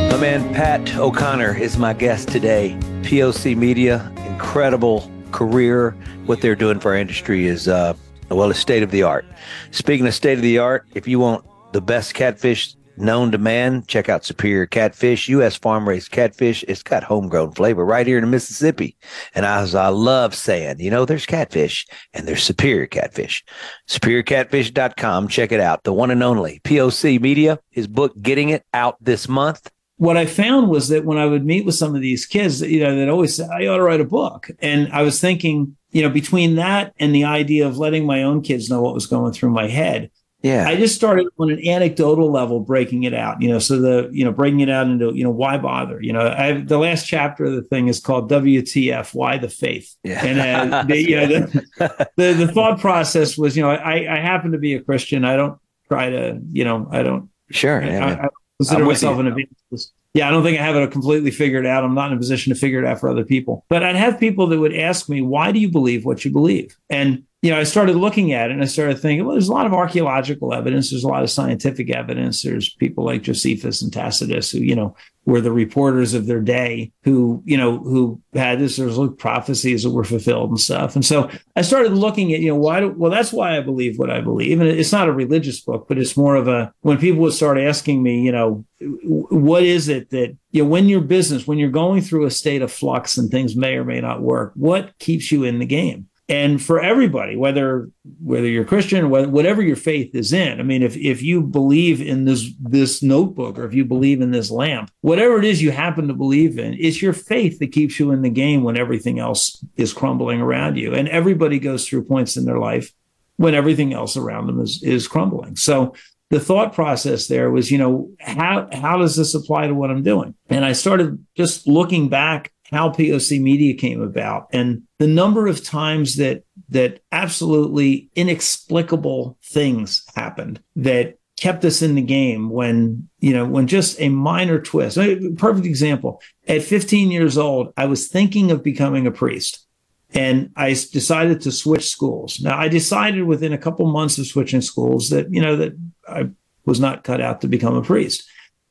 My 0.09 0.17
man 0.17 0.53
Pat 0.53 0.93
O'Connor 0.97 1.57
is 1.57 1.77
my 1.77 1.93
guest 1.93 2.27
today. 2.27 2.77
POC 3.03 3.55
Media, 3.55 4.11
incredible 4.25 5.09
career. 5.31 5.91
What 6.25 6.41
they're 6.41 6.53
doing 6.53 6.81
for 6.81 6.91
our 6.91 6.97
industry 6.97 7.47
is, 7.47 7.69
uh, 7.69 7.93
well, 8.27 8.51
it's 8.51 8.59
state 8.59 8.83
of 8.83 8.91
the 8.91 9.03
art. 9.03 9.25
Speaking 9.71 10.05
of 10.05 10.13
state 10.13 10.37
of 10.37 10.41
the 10.41 10.57
art, 10.57 10.85
if 10.95 11.07
you 11.07 11.17
want 11.17 11.45
the 11.71 11.79
best 11.79 12.13
catfish 12.13 12.75
known 12.99 13.31
to 13.31 13.37
man, 13.37 13.83
check 13.87 14.09
out 14.09 14.25
Superior 14.25 14.65
Catfish, 14.65 15.27
U.S. 15.29 15.55
farm 15.55 15.87
raised 15.87 16.11
catfish. 16.11 16.63
It's 16.67 16.83
got 16.83 17.03
homegrown 17.03 17.53
flavor 17.53 17.85
right 17.85 18.05
here 18.05 18.17
in 18.17 18.29
Mississippi. 18.29 18.97
And 19.33 19.45
as 19.45 19.75
I 19.75 19.87
love 19.87 20.35
saying, 20.35 20.79
you 20.79 20.91
know, 20.91 21.05
there's 21.05 21.25
catfish 21.25 21.85
and 22.13 22.27
there's 22.27 22.43
Superior 22.43 22.87
Catfish. 22.87 23.43
SuperiorCatfish.com. 23.87 25.27
Check 25.27 25.51
it 25.51 25.59
out. 25.59 25.83
The 25.83 25.93
one 25.93 26.11
and 26.11 26.23
only 26.23 26.59
POC 26.63 27.19
Media, 27.21 27.59
his 27.69 27.87
book, 27.87 28.13
Getting 28.21 28.49
It, 28.49 28.63
out 28.73 28.97
this 29.01 29.27
month. 29.27 29.69
what 29.97 30.17
I 30.17 30.25
found 30.25 30.69
was 30.69 30.87
that 30.89 31.05
when 31.05 31.17
I 31.17 31.25
would 31.25 31.45
meet 31.45 31.65
with 31.65 31.75
some 31.75 31.95
of 31.95 32.01
these 32.01 32.25
kids, 32.25 32.61
you 32.61 32.81
know, 32.83 32.95
they'd 32.95 33.09
always 33.09 33.35
say, 33.35 33.45
I 33.45 33.67
ought 33.67 33.77
to 33.77 33.83
write 33.83 34.01
a 34.01 34.05
book. 34.05 34.49
And 34.59 34.91
I 34.93 35.01
was 35.01 35.19
thinking, 35.19 35.75
you 35.91 36.01
know, 36.01 36.09
between 36.09 36.55
that 36.55 36.93
and 36.99 37.13
the 37.13 37.25
idea 37.25 37.67
of 37.67 37.77
letting 37.77 38.05
my 38.05 38.23
own 38.23 38.41
kids 38.41 38.69
know 38.69 38.81
what 38.81 38.93
was 38.93 39.07
going 39.07 39.33
through 39.33 39.49
my 39.49 39.67
head, 39.67 40.11
yeah. 40.41 40.67
I 40.67 40.75
just 40.75 40.95
started 40.95 41.27
on 41.37 41.51
an 41.51 41.65
anecdotal 41.67 42.31
level 42.31 42.59
breaking 42.59 43.03
it 43.03 43.13
out, 43.13 43.41
you 43.41 43.49
know, 43.49 43.59
so 43.59 43.79
the, 43.79 44.09
you 44.11 44.23
know, 44.23 44.31
breaking 44.31 44.61
it 44.61 44.69
out 44.69 44.87
into, 44.87 45.13
you 45.13 45.23
know, 45.23 45.29
why 45.29 45.57
bother? 45.57 46.01
You 46.01 46.13
know, 46.13 46.27
I 46.27 46.61
the 46.61 46.77
last 46.77 47.07
chapter 47.07 47.45
of 47.45 47.53
the 47.53 47.63
thing 47.63 47.87
is 47.87 47.99
called 47.99 48.31
WTF, 48.31 49.13
why 49.13 49.37
the 49.37 49.49
faith? 49.49 49.95
Yeah. 50.03 50.25
And 50.25 50.73
uh, 50.73 50.83
the, 50.87 51.01
you 51.01 51.15
know, 51.15 51.27
the, 51.27 52.07
the, 52.15 52.33
the 52.33 52.47
thought 52.47 52.79
process 52.79 53.37
was, 53.37 53.57
you 53.57 53.63
know, 53.63 53.71
I, 53.71 54.17
I 54.17 54.19
happen 54.19 54.53
to 54.53 54.57
be 54.57 54.75
a 54.75 54.81
Christian. 54.81 55.25
I 55.25 55.35
don't 55.35 55.59
try 55.87 56.09
to, 56.09 56.39
you 56.51 56.63
know, 56.63 56.87
I 56.91 57.03
don't, 57.03 57.29
Sure. 57.51 57.81
I, 57.81 57.87
yeah, 57.87 58.05
I. 58.05 58.25
I 58.25 58.29
consider 58.59 58.85
myself 58.85 59.19
an 59.19 59.27
evangelist. 59.27 59.93
Yeah, 60.13 60.27
I 60.27 60.31
don't 60.31 60.43
think 60.43 60.59
I 60.59 60.63
have 60.63 60.75
it 60.75 60.91
completely 60.91 61.31
figured 61.31 61.65
out. 61.65 61.83
I'm 61.83 61.93
not 61.93 62.11
in 62.11 62.17
a 62.17 62.19
position 62.19 62.53
to 62.53 62.59
figure 62.59 62.79
it 62.79 62.85
out 62.85 62.99
for 62.99 63.09
other 63.09 63.23
people. 63.23 63.65
But 63.69 63.83
I'd 63.83 63.95
have 63.95 64.19
people 64.19 64.47
that 64.47 64.59
would 64.59 64.75
ask 64.75 65.07
me, 65.07 65.21
why 65.21 65.51
do 65.51 65.59
you 65.59 65.69
believe 65.69 66.03
what 66.03 66.25
you 66.25 66.31
believe? 66.31 66.75
And, 66.89 67.23
you 67.41 67.51
know, 67.51 67.57
I 67.57 67.63
started 67.63 67.95
looking 67.95 68.33
at 68.33 68.49
it 68.49 68.53
and 68.53 68.61
I 68.61 68.65
started 68.65 68.99
thinking, 68.99 69.25
well, 69.25 69.33
there's 69.33 69.47
a 69.47 69.53
lot 69.53 69.65
of 69.65 69.73
archaeological 69.73 70.53
evidence. 70.53 70.89
There's 70.89 71.05
a 71.05 71.07
lot 71.07 71.23
of 71.23 71.29
scientific 71.29 71.89
evidence. 71.89 72.41
There's 72.41 72.73
people 72.73 73.05
like 73.05 73.21
Josephus 73.21 73.81
and 73.81 73.93
Tacitus 73.93 74.51
who, 74.51 74.59
you 74.59 74.75
know, 74.75 74.93
were 75.25 75.39
the 75.39 75.51
reporters 75.51 76.13
of 76.13 76.25
their 76.25 76.41
day 76.41 76.91
who, 77.03 77.41
you 77.45 77.55
know, 77.55 77.77
who 77.77 78.19
had 78.33 78.59
this, 78.59 78.75
there's 78.75 78.97
like 78.97 79.17
prophecies 79.17 79.83
that 79.83 79.91
were 79.91 80.03
fulfilled 80.03 80.49
and 80.49 80.59
stuff. 80.59 80.95
And 80.95 81.05
so 81.05 81.29
I 81.55 81.61
started 81.61 81.93
looking 81.93 82.33
at, 82.33 82.41
you 82.41 82.49
know, 82.49 82.55
why 82.57 82.81
do, 82.81 82.89
well, 82.89 83.11
that's 83.11 83.31
why 83.31 83.55
I 83.55 83.61
believe 83.61 83.97
what 83.97 84.09
I 84.09 84.19
believe. 84.19 84.59
And 84.59 84.69
it's 84.69 84.91
not 84.91 85.07
a 85.07 85.13
religious 85.13 85.61
book, 85.61 85.85
but 85.87 85.97
it's 85.97 86.17
more 86.17 86.35
of 86.35 86.49
a, 86.49 86.73
when 86.81 86.97
people 86.97 87.21
would 87.21 87.33
start 87.33 87.57
asking 87.57 88.03
me, 88.03 88.21
you 88.21 88.33
know, 88.33 88.65
what 88.81 89.63
is 89.63 89.87
it 89.87 90.09
that, 90.09 90.35
you 90.51 90.63
know, 90.63 90.69
when 90.69 90.89
your 90.89 91.01
business, 91.01 91.47
when 91.47 91.57
you're 91.57 91.69
going 91.69 92.01
through 92.01 92.25
a 92.25 92.31
state 92.31 92.61
of 92.61 92.71
flux 92.71 93.17
and 93.17 93.31
things 93.31 93.55
may 93.55 93.75
or 93.75 93.85
may 93.85 94.01
not 94.01 94.21
work, 94.21 94.51
what 94.55 94.97
keeps 94.99 95.31
you 95.31 95.45
in 95.45 95.59
the 95.59 95.65
game? 95.65 96.08
And 96.29 96.61
for 96.61 96.79
everybody 96.79 97.35
whether 97.35 97.89
whether 98.21 98.47
you're 98.47 98.63
christian 98.63 99.09
whatever 99.09 99.61
your 99.61 99.75
faith 99.75 100.13
is 100.13 100.31
in 100.31 100.59
i 100.59 100.63
mean 100.63 100.83
if 100.83 100.95
if 100.95 101.21
you 101.21 101.41
believe 101.41 102.01
in 102.01 102.25
this 102.25 102.53
this 102.59 103.01
notebook 103.03 103.57
or 103.57 103.65
if 103.65 103.73
you 103.73 103.83
believe 103.83 104.21
in 104.21 104.31
this 104.31 104.51
lamp 104.51 104.91
whatever 105.01 105.39
it 105.39 105.45
is 105.45 105.61
you 105.61 105.71
happen 105.71 106.07
to 106.07 106.13
believe 106.13 106.57
in 106.57 106.73
it's 106.75 107.01
your 107.01 107.13
faith 107.13 107.59
that 107.59 107.71
keeps 107.71 107.99
you 107.99 108.11
in 108.11 108.21
the 108.21 108.29
game 108.29 108.63
when 108.63 108.77
everything 108.77 109.19
else 109.19 109.63
is 109.75 109.91
crumbling 109.91 110.39
around 110.39 110.77
you 110.77 110.93
and 110.93 111.09
everybody 111.09 111.59
goes 111.59 111.87
through 111.87 112.03
points 112.03 112.37
in 112.37 112.45
their 112.45 112.59
life 112.59 112.93
when 113.37 113.55
everything 113.55 113.93
else 113.93 114.15
around 114.15 114.47
them 114.47 114.61
is 114.61 114.81
is 114.83 115.07
crumbling 115.07 115.55
so 115.55 115.93
the 116.29 116.39
thought 116.39 116.73
process 116.73 117.27
there 117.27 117.49
was, 117.49 117.71
you 117.71 117.77
know, 117.79 118.11
how 118.19 118.69
how 118.71 118.97
does 118.97 119.15
this 119.15 119.33
apply 119.33 119.67
to 119.67 119.73
what 119.73 119.89
I'm 119.89 120.03
doing? 120.03 120.35
And 120.47 120.63
I 120.63 120.73
started 120.73 121.25
just 121.35 121.67
looking 121.67 122.07
back 122.07 122.51
how 122.71 122.89
POC 122.89 123.41
media 123.41 123.73
came 123.73 124.01
about 124.01 124.47
and 124.51 124.83
the 124.99 125.07
number 125.07 125.47
of 125.47 125.63
times 125.63 126.17
that 126.17 126.43
that 126.69 127.01
absolutely 127.11 128.09
inexplicable 128.15 129.37
things 129.43 130.03
happened 130.15 130.61
that 130.75 131.17
kept 131.37 131.63
us 131.63 131.81
in 131.81 131.95
the 131.95 132.01
game 132.01 132.49
when 132.49 133.09
you 133.19 133.33
know 133.33 133.45
when 133.45 133.65
just 133.65 133.99
a 133.99 134.09
minor 134.09 134.59
twist. 134.59 134.97
Perfect 135.37 135.65
example 135.65 136.21
at 136.47 136.61
15 136.61 137.11
years 137.11 137.37
old 137.37 137.73
i 137.77 137.85
was 137.85 138.07
thinking 138.07 138.51
of 138.51 138.63
becoming 138.63 139.07
a 139.07 139.11
priest 139.11 139.65
and 140.13 140.51
i 140.55 140.69
decided 140.69 141.41
to 141.41 141.51
switch 141.51 141.87
schools. 141.87 142.39
Now 142.41 142.57
i 142.57 142.67
decided 142.67 143.23
within 143.23 143.53
a 143.53 143.57
couple 143.57 143.87
months 143.87 144.17
of 144.17 144.27
switching 144.27 144.61
schools 144.61 145.09
that 145.09 145.33
you 145.33 145.41
know 145.41 145.55
that 145.55 145.73
i 146.07 146.29
was 146.65 146.79
not 146.79 147.03
cut 147.03 147.21
out 147.21 147.41
to 147.41 147.47
become 147.47 147.75
a 147.75 147.81
priest. 147.81 148.29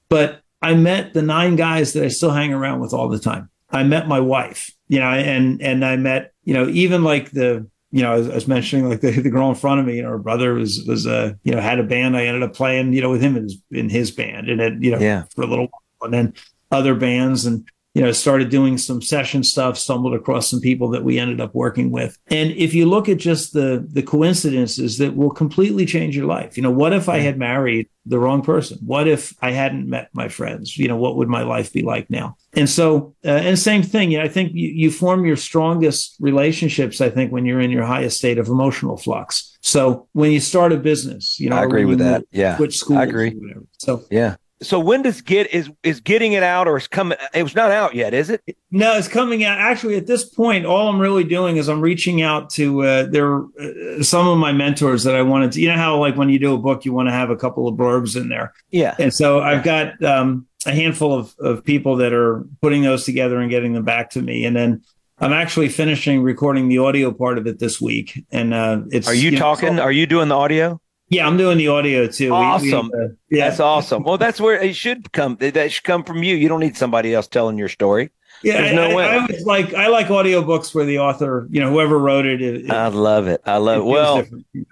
But 0.08 0.42
i 0.60 0.74
met 0.74 1.14
the 1.14 1.22
nine 1.22 1.56
guys 1.56 1.94
that 1.94 2.04
i 2.04 2.08
still 2.08 2.32
hang 2.32 2.52
around 2.52 2.80
with 2.80 2.92
all 2.92 3.08
the 3.08 3.18
time 3.18 3.48
i 3.70 3.82
met 3.82 4.08
my 4.08 4.20
wife 4.20 4.70
you 4.88 4.98
know 4.98 5.06
and 5.06 5.62
and 5.62 5.84
i 5.84 5.96
met 5.96 6.32
you 6.44 6.54
know 6.54 6.68
even 6.68 7.02
like 7.04 7.30
the 7.30 7.66
you 7.90 8.02
know, 8.02 8.12
I 8.12 8.16
was, 8.16 8.28
I 8.28 8.34
was, 8.34 8.48
mentioning 8.48 8.88
like 8.88 9.00
the, 9.00 9.10
the 9.12 9.30
girl 9.30 9.48
in 9.48 9.54
front 9.54 9.80
of 9.80 9.86
me, 9.86 9.96
you 9.96 10.02
know, 10.02 10.10
her 10.10 10.18
brother 10.18 10.54
was, 10.54 10.84
was, 10.86 11.06
uh, 11.06 11.32
you 11.42 11.52
know, 11.52 11.60
had 11.60 11.78
a 11.78 11.82
band. 11.82 12.16
I 12.16 12.26
ended 12.26 12.42
up 12.42 12.54
playing, 12.54 12.92
you 12.92 13.00
know, 13.00 13.10
with 13.10 13.22
him 13.22 13.36
in 13.36 13.44
his, 13.44 13.62
in 13.70 13.88
his 13.88 14.10
band 14.10 14.50
and 14.50 14.60
it, 14.60 14.82
you 14.82 14.90
know, 14.90 14.98
yeah. 14.98 15.24
for 15.34 15.42
a 15.42 15.46
little 15.46 15.68
while 15.68 16.06
and 16.06 16.12
then 16.12 16.34
other 16.70 16.94
bands 16.94 17.46
and, 17.46 17.66
you 17.94 18.02
know, 18.02 18.12
started 18.12 18.50
doing 18.50 18.78
some 18.78 19.02
session 19.02 19.42
stuff, 19.42 19.76
stumbled 19.76 20.14
across 20.14 20.48
some 20.48 20.60
people 20.60 20.88
that 20.90 21.02
we 21.02 21.18
ended 21.18 21.40
up 21.40 21.54
working 21.54 21.90
with. 21.90 22.16
And 22.28 22.52
if 22.52 22.74
you 22.74 22.86
look 22.86 23.08
at 23.08 23.16
just 23.16 23.52
the 23.52 23.84
the 23.90 24.02
coincidences 24.02 24.98
that 24.98 25.16
will 25.16 25.30
completely 25.30 25.86
change 25.86 26.16
your 26.16 26.26
life, 26.26 26.56
you 26.56 26.62
know, 26.62 26.70
what 26.70 26.92
if 26.92 27.08
I 27.08 27.18
had 27.18 27.38
married 27.38 27.88
the 28.06 28.18
wrong 28.18 28.42
person? 28.42 28.78
What 28.84 29.08
if 29.08 29.34
I 29.42 29.50
hadn't 29.50 29.88
met 29.88 30.10
my 30.12 30.28
friends? 30.28 30.78
You 30.78 30.88
know, 30.88 30.96
what 30.96 31.16
would 31.16 31.28
my 31.28 31.42
life 31.42 31.72
be 31.72 31.82
like 31.82 32.08
now? 32.08 32.36
And 32.54 32.68
so, 32.68 33.14
uh, 33.24 33.30
and 33.30 33.58
same 33.58 33.82
thing, 33.82 34.10
you 34.10 34.18
know, 34.18 34.24
I 34.24 34.28
think 34.28 34.52
you, 34.54 34.68
you 34.68 34.90
form 34.90 35.26
your 35.26 35.36
strongest 35.36 36.16
relationships, 36.20 37.00
I 37.00 37.10
think, 37.10 37.32
when 37.32 37.46
you're 37.46 37.60
in 37.60 37.70
your 37.70 37.84
highest 37.84 38.18
state 38.18 38.38
of 38.38 38.48
emotional 38.48 38.96
flux. 38.96 39.56
So 39.60 40.08
when 40.12 40.30
you 40.32 40.40
start 40.40 40.72
a 40.72 40.76
business, 40.76 41.38
you 41.38 41.50
know, 41.50 41.56
I 41.56 41.64
agree 41.64 41.84
with 41.84 41.98
that. 41.98 42.24
Yeah. 42.30 42.56
Which 42.58 42.78
school? 42.78 42.98
I 42.98 43.04
agree. 43.04 43.34
So, 43.78 44.04
yeah. 44.10 44.36
So 44.60 44.80
when 44.80 45.02
does 45.02 45.20
get 45.20 45.52
is 45.52 45.70
is 45.82 46.00
getting 46.00 46.32
it 46.32 46.42
out 46.42 46.66
or 46.66 46.76
is 46.76 46.88
coming? 46.88 47.16
It 47.32 47.42
was 47.42 47.54
not 47.54 47.70
out 47.70 47.94
yet, 47.94 48.12
is 48.12 48.28
it? 48.28 48.42
No, 48.70 48.96
it's 48.96 49.06
coming 49.06 49.44
out. 49.44 49.58
Actually, 49.58 49.96
at 49.96 50.06
this 50.06 50.24
point, 50.24 50.66
all 50.66 50.88
I'm 50.88 50.98
really 50.98 51.24
doing 51.24 51.56
is 51.58 51.68
I'm 51.68 51.80
reaching 51.80 52.22
out 52.22 52.50
to 52.50 52.82
uh, 52.82 53.02
there 53.04 53.36
uh, 53.38 54.02
some 54.02 54.26
of 54.26 54.38
my 54.38 54.52
mentors 54.52 55.04
that 55.04 55.14
I 55.14 55.22
wanted 55.22 55.52
to. 55.52 55.60
You 55.60 55.68
know 55.68 55.76
how 55.76 55.98
like 55.98 56.16
when 56.16 56.28
you 56.28 56.38
do 56.38 56.54
a 56.54 56.58
book, 56.58 56.84
you 56.84 56.92
want 56.92 57.08
to 57.08 57.12
have 57.12 57.30
a 57.30 57.36
couple 57.36 57.68
of 57.68 57.76
blurbs 57.76 58.16
in 58.20 58.28
there. 58.28 58.52
Yeah. 58.70 58.96
And 58.98 59.14
so 59.14 59.40
I've 59.40 59.62
got 59.62 60.02
um, 60.02 60.46
a 60.66 60.72
handful 60.72 61.14
of 61.14 61.34
of 61.38 61.64
people 61.64 61.96
that 61.96 62.12
are 62.12 62.44
putting 62.60 62.82
those 62.82 63.04
together 63.04 63.38
and 63.38 63.50
getting 63.50 63.74
them 63.74 63.84
back 63.84 64.10
to 64.10 64.22
me, 64.22 64.44
and 64.44 64.56
then 64.56 64.82
I'm 65.20 65.32
actually 65.32 65.68
finishing 65.68 66.22
recording 66.22 66.68
the 66.68 66.78
audio 66.78 67.12
part 67.12 67.38
of 67.38 67.46
it 67.46 67.58
this 67.58 67.80
week. 67.80 68.24
And 68.30 68.54
uh, 68.54 68.82
it's. 68.90 69.08
Are 69.08 69.14
you, 69.14 69.30
you 69.30 69.38
talking? 69.38 69.76
Know, 69.76 69.82
are 69.82 69.92
you 69.92 70.06
doing 70.06 70.28
the 70.28 70.36
audio? 70.36 70.80
Yeah, 71.10 71.26
I'm 71.26 71.36
doing 71.36 71.58
the 71.58 71.68
audio 71.68 72.06
too. 72.06 72.32
Awesome. 72.32 72.90
We, 72.92 72.98
we, 72.98 73.04
uh, 73.04 73.08
yeah. 73.30 73.48
That's 73.48 73.60
awesome. 73.60 74.02
Well, 74.02 74.18
that's 74.18 74.40
where 74.40 74.60
it 74.60 74.76
should 74.76 75.12
come. 75.12 75.36
That 75.40 75.72
should 75.72 75.84
come 75.84 76.04
from 76.04 76.22
you. 76.22 76.36
You 76.36 76.48
don't 76.48 76.60
need 76.60 76.76
somebody 76.76 77.14
else 77.14 77.26
telling 77.26 77.56
your 77.56 77.68
story. 77.68 78.10
Yeah, 78.42 78.60
There's 78.60 78.74
no 78.74 78.90
I, 78.90 78.94
way. 78.94 79.04
I, 79.04 79.16
I 79.16 79.26
like 79.44 79.74
I 79.74 79.88
like 79.88 80.06
audiobooks 80.08 80.74
where 80.74 80.84
the 80.84 81.00
author, 81.00 81.48
you 81.50 81.60
know, 81.60 81.70
whoever 81.70 81.98
wrote 81.98 82.24
it. 82.24 82.40
it, 82.40 82.66
it 82.66 82.70
I 82.70 82.88
love 82.88 83.26
it. 83.26 83.40
I 83.44 83.56
love 83.56 83.78
it. 83.78 83.80
it 83.80 83.84
well, 83.86 84.24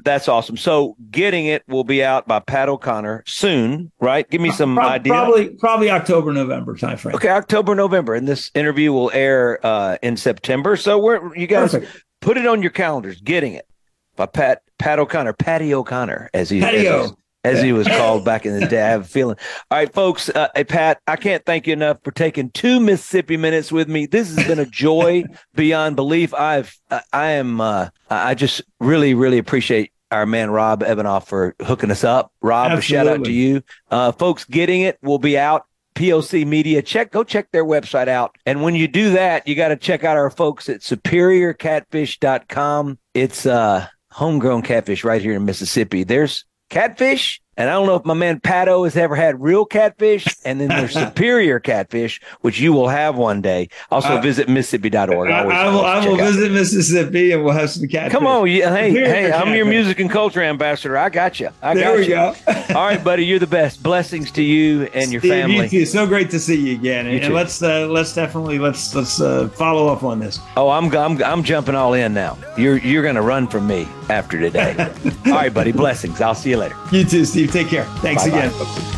that's 0.05 0.29
awesome. 0.29 0.57
So, 0.57 0.97
getting 1.11 1.47
it 1.47 1.65
will 1.67 1.83
be 1.83 2.05
out 2.05 2.29
by 2.29 2.39
Pat 2.39 2.69
O'Connor 2.69 3.25
soon, 3.27 3.91
right? 4.01 4.29
Give 4.31 4.41
me 4.41 4.53
some 4.53 4.77
Pro- 4.77 4.87
idea. 4.87 5.13
Probably, 5.13 5.49
probably 5.49 5.91
October, 5.91 6.33
November 6.33 6.77
timeframe. 6.77 7.15
Okay, 7.15 7.29
October, 7.29 7.75
November, 7.75 8.15
and 8.15 8.29
this 8.29 8.51
interview 8.55 8.93
will 8.93 9.11
air 9.13 9.65
uh, 9.67 9.97
in 10.03 10.17
September. 10.17 10.77
So, 10.77 10.99
we're 10.99 11.35
you 11.35 11.49
guys 11.49 11.73
Perfect. 11.73 12.05
put 12.21 12.37
it 12.37 12.47
on 12.47 12.63
your 12.63 12.71
calendars. 12.71 13.21
Getting 13.21 13.55
it 13.55 13.67
by 14.15 14.27
Pat 14.27 14.63
Pat 14.79 14.99
O'Connor, 14.99 15.35
Patty 15.35 15.75
O'Connor, 15.75 16.31
as 16.35 16.51
he 16.51 16.63
as, 16.63 17.13
as 17.47 17.63
he 17.63 17.73
was 17.73 17.87
called 17.87 18.25
back 18.25 18.45
in 18.45 18.59
the 18.59 18.67
day. 18.67 18.83
I 18.83 18.89
have 18.89 19.03
a 19.03 19.05
feeling. 19.05 19.37
All 19.71 19.79
right, 19.79 19.93
folks. 19.93 20.29
Uh, 20.29 20.49
hey, 20.55 20.65
Pat, 20.65 21.01
I 21.07 21.17
can't 21.17 21.45
thank 21.45 21.67
you 21.67 21.73
enough 21.73 21.99
for 22.03 22.11
taking 22.11 22.51
two 22.51 22.81
Mississippi 22.81 23.37
minutes 23.37 23.71
with 23.71 23.89
me. 23.89 24.07
This 24.07 24.35
has 24.35 24.47
been 24.47 24.59
a 24.59 24.67
joy 24.67 25.25
beyond 25.55 25.97
belief. 25.97 26.35
I've 26.35 26.77
I 27.13 27.33
am 27.33 27.61
uh, 27.61 27.89
I 28.11 28.35
just 28.35 28.63
really 28.81 29.15
really 29.15 29.39
appreciate 29.39 29.93
our 30.11 30.27
man 30.27 30.51
Rob 30.51 30.83
Ebanoff 30.83 31.27
for 31.27 31.55
hooking 31.63 31.91
us 31.91 32.05
up. 32.05 32.33
Rob, 32.41 32.73
Absolutely. 32.73 32.79
a 32.79 32.89
shout 32.89 33.07
out 33.07 33.25
to 33.25 33.33
you, 33.33 33.63
uh, 33.91 34.13
folks. 34.13 34.45
Getting 34.45 34.83
it 34.83 34.99
will 35.03 35.19
be 35.19 35.39
out. 35.39 35.65
POC 35.97 36.47
Media. 36.47 36.83
Check, 36.83 37.11
go 37.11 37.25
check 37.25 37.51
their 37.53 37.65
website 37.65 38.07
out. 38.07 38.37
And 38.45 38.63
when 38.63 38.75
you 38.75 38.87
do 38.87 39.13
that, 39.13 39.49
you 39.49 39.55
got 39.55 39.69
to 39.69 39.77
check 39.77 40.05
out 40.05 40.19
our 40.19 40.29
folks 40.29 40.69
at 40.69 40.83
superiorcatfish.com. 40.83 42.99
It's 43.15 43.47
uh 43.47 43.87
homegrown 44.17 44.63
catfish 44.63 45.05
right 45.05 45.21
here 45.21 45.35
in 45.35 45.45
Mississippi. 45.45 46.03
There's 46.03 46.47
catfish 46.71 47.43
and 47.57 47.71
I 47.71 47.73
don't 47.73 47.87
know 47.87 47.97
if 47.97 48.05
my 48.05 48.15
man 48.15 48.41
Pato 48.41 48.85
has 48.85 48.97
ever 48.97 49.17
had 49.17 49.41
real 49.41 49.65
catfish, 49.65 50.27
and 50.45 50.61
then 50.61 50.69
there's 50.69 50.93
superior 51.07 51.59
catfish, 51.59 52.21
which 52.43 52.61
you 52.61 52.73
will 52.73 52.89
have 52.89 53.17
one 53.17 53.41
day. 53.41 53.69
Also, 53.91 54.19
uh, 54.19 54.21
visit 54.21 54.49
Mississippi.org. 54.49 55.31
I, 55.31 55.43
I, 55.43 55.69
will, 55.69 55.85
I 55.85 56.07
will 56.07 56.17
visit 56.17 56.53
Mississippi 56.53 57.33
and 57.33 57.45
we'll 57.45 57.55
have 57.55 57.71
some 57.71 57.89
catfish. 57.89 58.13
Come 58.13 58.27
on. 58.27 58.49
You, 58.49 58.69
hey, 58.69 58.91
hey, 58.91 59.33
I'm 59.33 59.55
your 59.55 59.65
music 59.65 59.99
and 60.01 60.11
culture 60.11 60.43
ambassador. 60.43 60.97
I 60.97 61.09
got 61.09 61.41
you. 61.41 61.51
I 61.63 61.75
there 61.75 61.85
got 61.85 61.97
we 61.97 62.03
you. 62.03 62.09
go. 62.11 62.35
All 62.79 62.87
right, 62.87 63.03
buddy. 63.03 63.25
You're 63.25 63.39
the 63.39 63.47
best. 63.47 63.83
Blessings 63.83 64.31
to 64.33 64.43
you 64.43 64.85
and 64.95 65.11
your 65.11 65.21
Steve, 65.21 65.33
family. 65.33 65.69
You. 65.69 65.87
So 65.87 66.07
great 66.07 66.31
to 66.31 66.39
see 66.39 66.69
you 66.69 66.75
again. 66.75 67.07
And, 67.07 67.25
and 67.25 67.35
let's 67.35 67.63
uh, 67.63 67.87
let's 67.87 68.15
definitely 68.15 68.59
let's 68.59 68.95
let's 68.95 69.21
uh, 69.21 69.49
follow 69.51 69.89
up 69.89 70.03
on 70.03 70.19
this. 70.19 70.41
Oh, 70.57 70.69
I'm, 70.71 70.95
I'm 70.95 71.23
I'm 71.23 71.43
jumping 71.43 71.75
all 71.75 71.95
in 71.95 72.13
now. 72.13 72.37
You're 72.59 72.79
you're 72.79 73.03
going 73.03 73.15
to 73.15 73.23
run 73.23 73.49
from 73.49 73.67
me 73.67 73.89
after 74.09 74.39
today. 74.39 74.75
all 75.27 75.33
right, 75.33 75.53
buddy. 75.53 75.73
Blessings. 75.73 76.21
I'll 76.21 76.35
see 76.35 76.51
you 76.51 76.59
later. 76.59 76.77
You 76.93 77.05
too, 77.05 77.25
Steve. 77.25 77.46
Take 77.47 77.69
care. 77.69 77.85
Thanks. 78.01 78.23
Bye 78.25 78.29
again. 78.29 78.51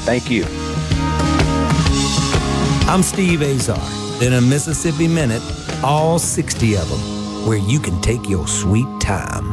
Thank 0.05 0.30
you. 0.30 0.44
I'm 2.88 3.03
Steve 3.03 3.42
Azar. 3.42 3.78
In 4.22 4.32
a 4.32 4.40
Mississippi 4.40 5.07
Minute, 5.07 5.42
all 5.84 6.18
60 6.18 6.76
of 6.76 6.88
them, 6.88 7.46
where 7.46 7.59
you 7.59 7.78
can 7.78 8.01
take 8.01 8.28
your 8.28 8.49
sweet 8.49 8.88
time. 9.01 9.46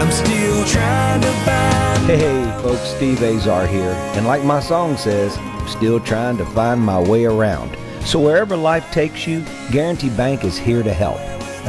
I'm 0.00 0.10
still 0.10 0.64
trying 0.66 1.20
to 1.20 1.30
find. 1.44 2.06
Hey, 2.06 2.62
folks, 2.62 2.80
Steve 2.80 3.22
Azar 3.22 3.66
here. 3.66 3.92
And 4.14 4.26
like 4.26 4.44
my 4.44 4.60
song 4.60 4.96
says, 4.96 5.36
I'm 5.36 5.68
still 5.68 6.00
trying 6.00 6.36
to 6.38 6.46
find 6.46 6.80
my 6.80 6.98
way 6.98 7.24
around. 7.24 7.76
So 8.04 8.18
wherever 8.18 8.56
life 8.56 8.90
takes 8.90 9.26
you, 9.26 9.44
Guarantee 9.70 10.10
Bank 10.10 10.44
is 10.44 10.56
here 10.56 10.82
to 10.82 10.92
help. 10.92 11.20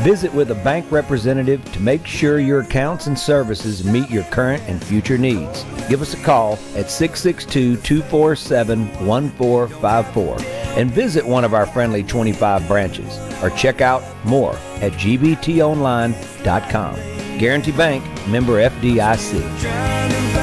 Visit 0.02 0.34
with 0.34 0.50
a 0.52 0.56
bank 0.56 0.92
representative 0.92 1.64
to 1.72 1.80
make 1.80 2.06
sure 2.08 2.40
your 2.40 2.62
accounts 2.62 3.06
and 3.08 3.18
services 3.18 3.86
meet 3.86 4.10
your 4.10 4.24
current 4.26 4.62
and 4.64 4.84
future 4.84 5.18
needs. 5.20 5.64
Give 5.88 6.02
us 6.02 6.16
a 6.16 6.24
call 6.24 6.54
at 6.76 6.90
662 6.90 7.78
247 7.78 9.06
1454 9.06 10.38
and 10.78 10.92
visit 10.92 11.26
one 11.26 11.46
of 11.46 11.54
our 11.54 11.68
friendly 11.68 12.04
25 12.04 12.68
branches 12.68 13.18
or 13.44 13.52
check 13.52 13.82
out 13.82 14.04
more 14.26 14.56
at 14.82 14.94
gbtonline.com. 14.94 16.96
Guarantee 17.38 17.72
Bank, 17.72 18.04
member 18.28 18.68
FDIC. 18.68 20.43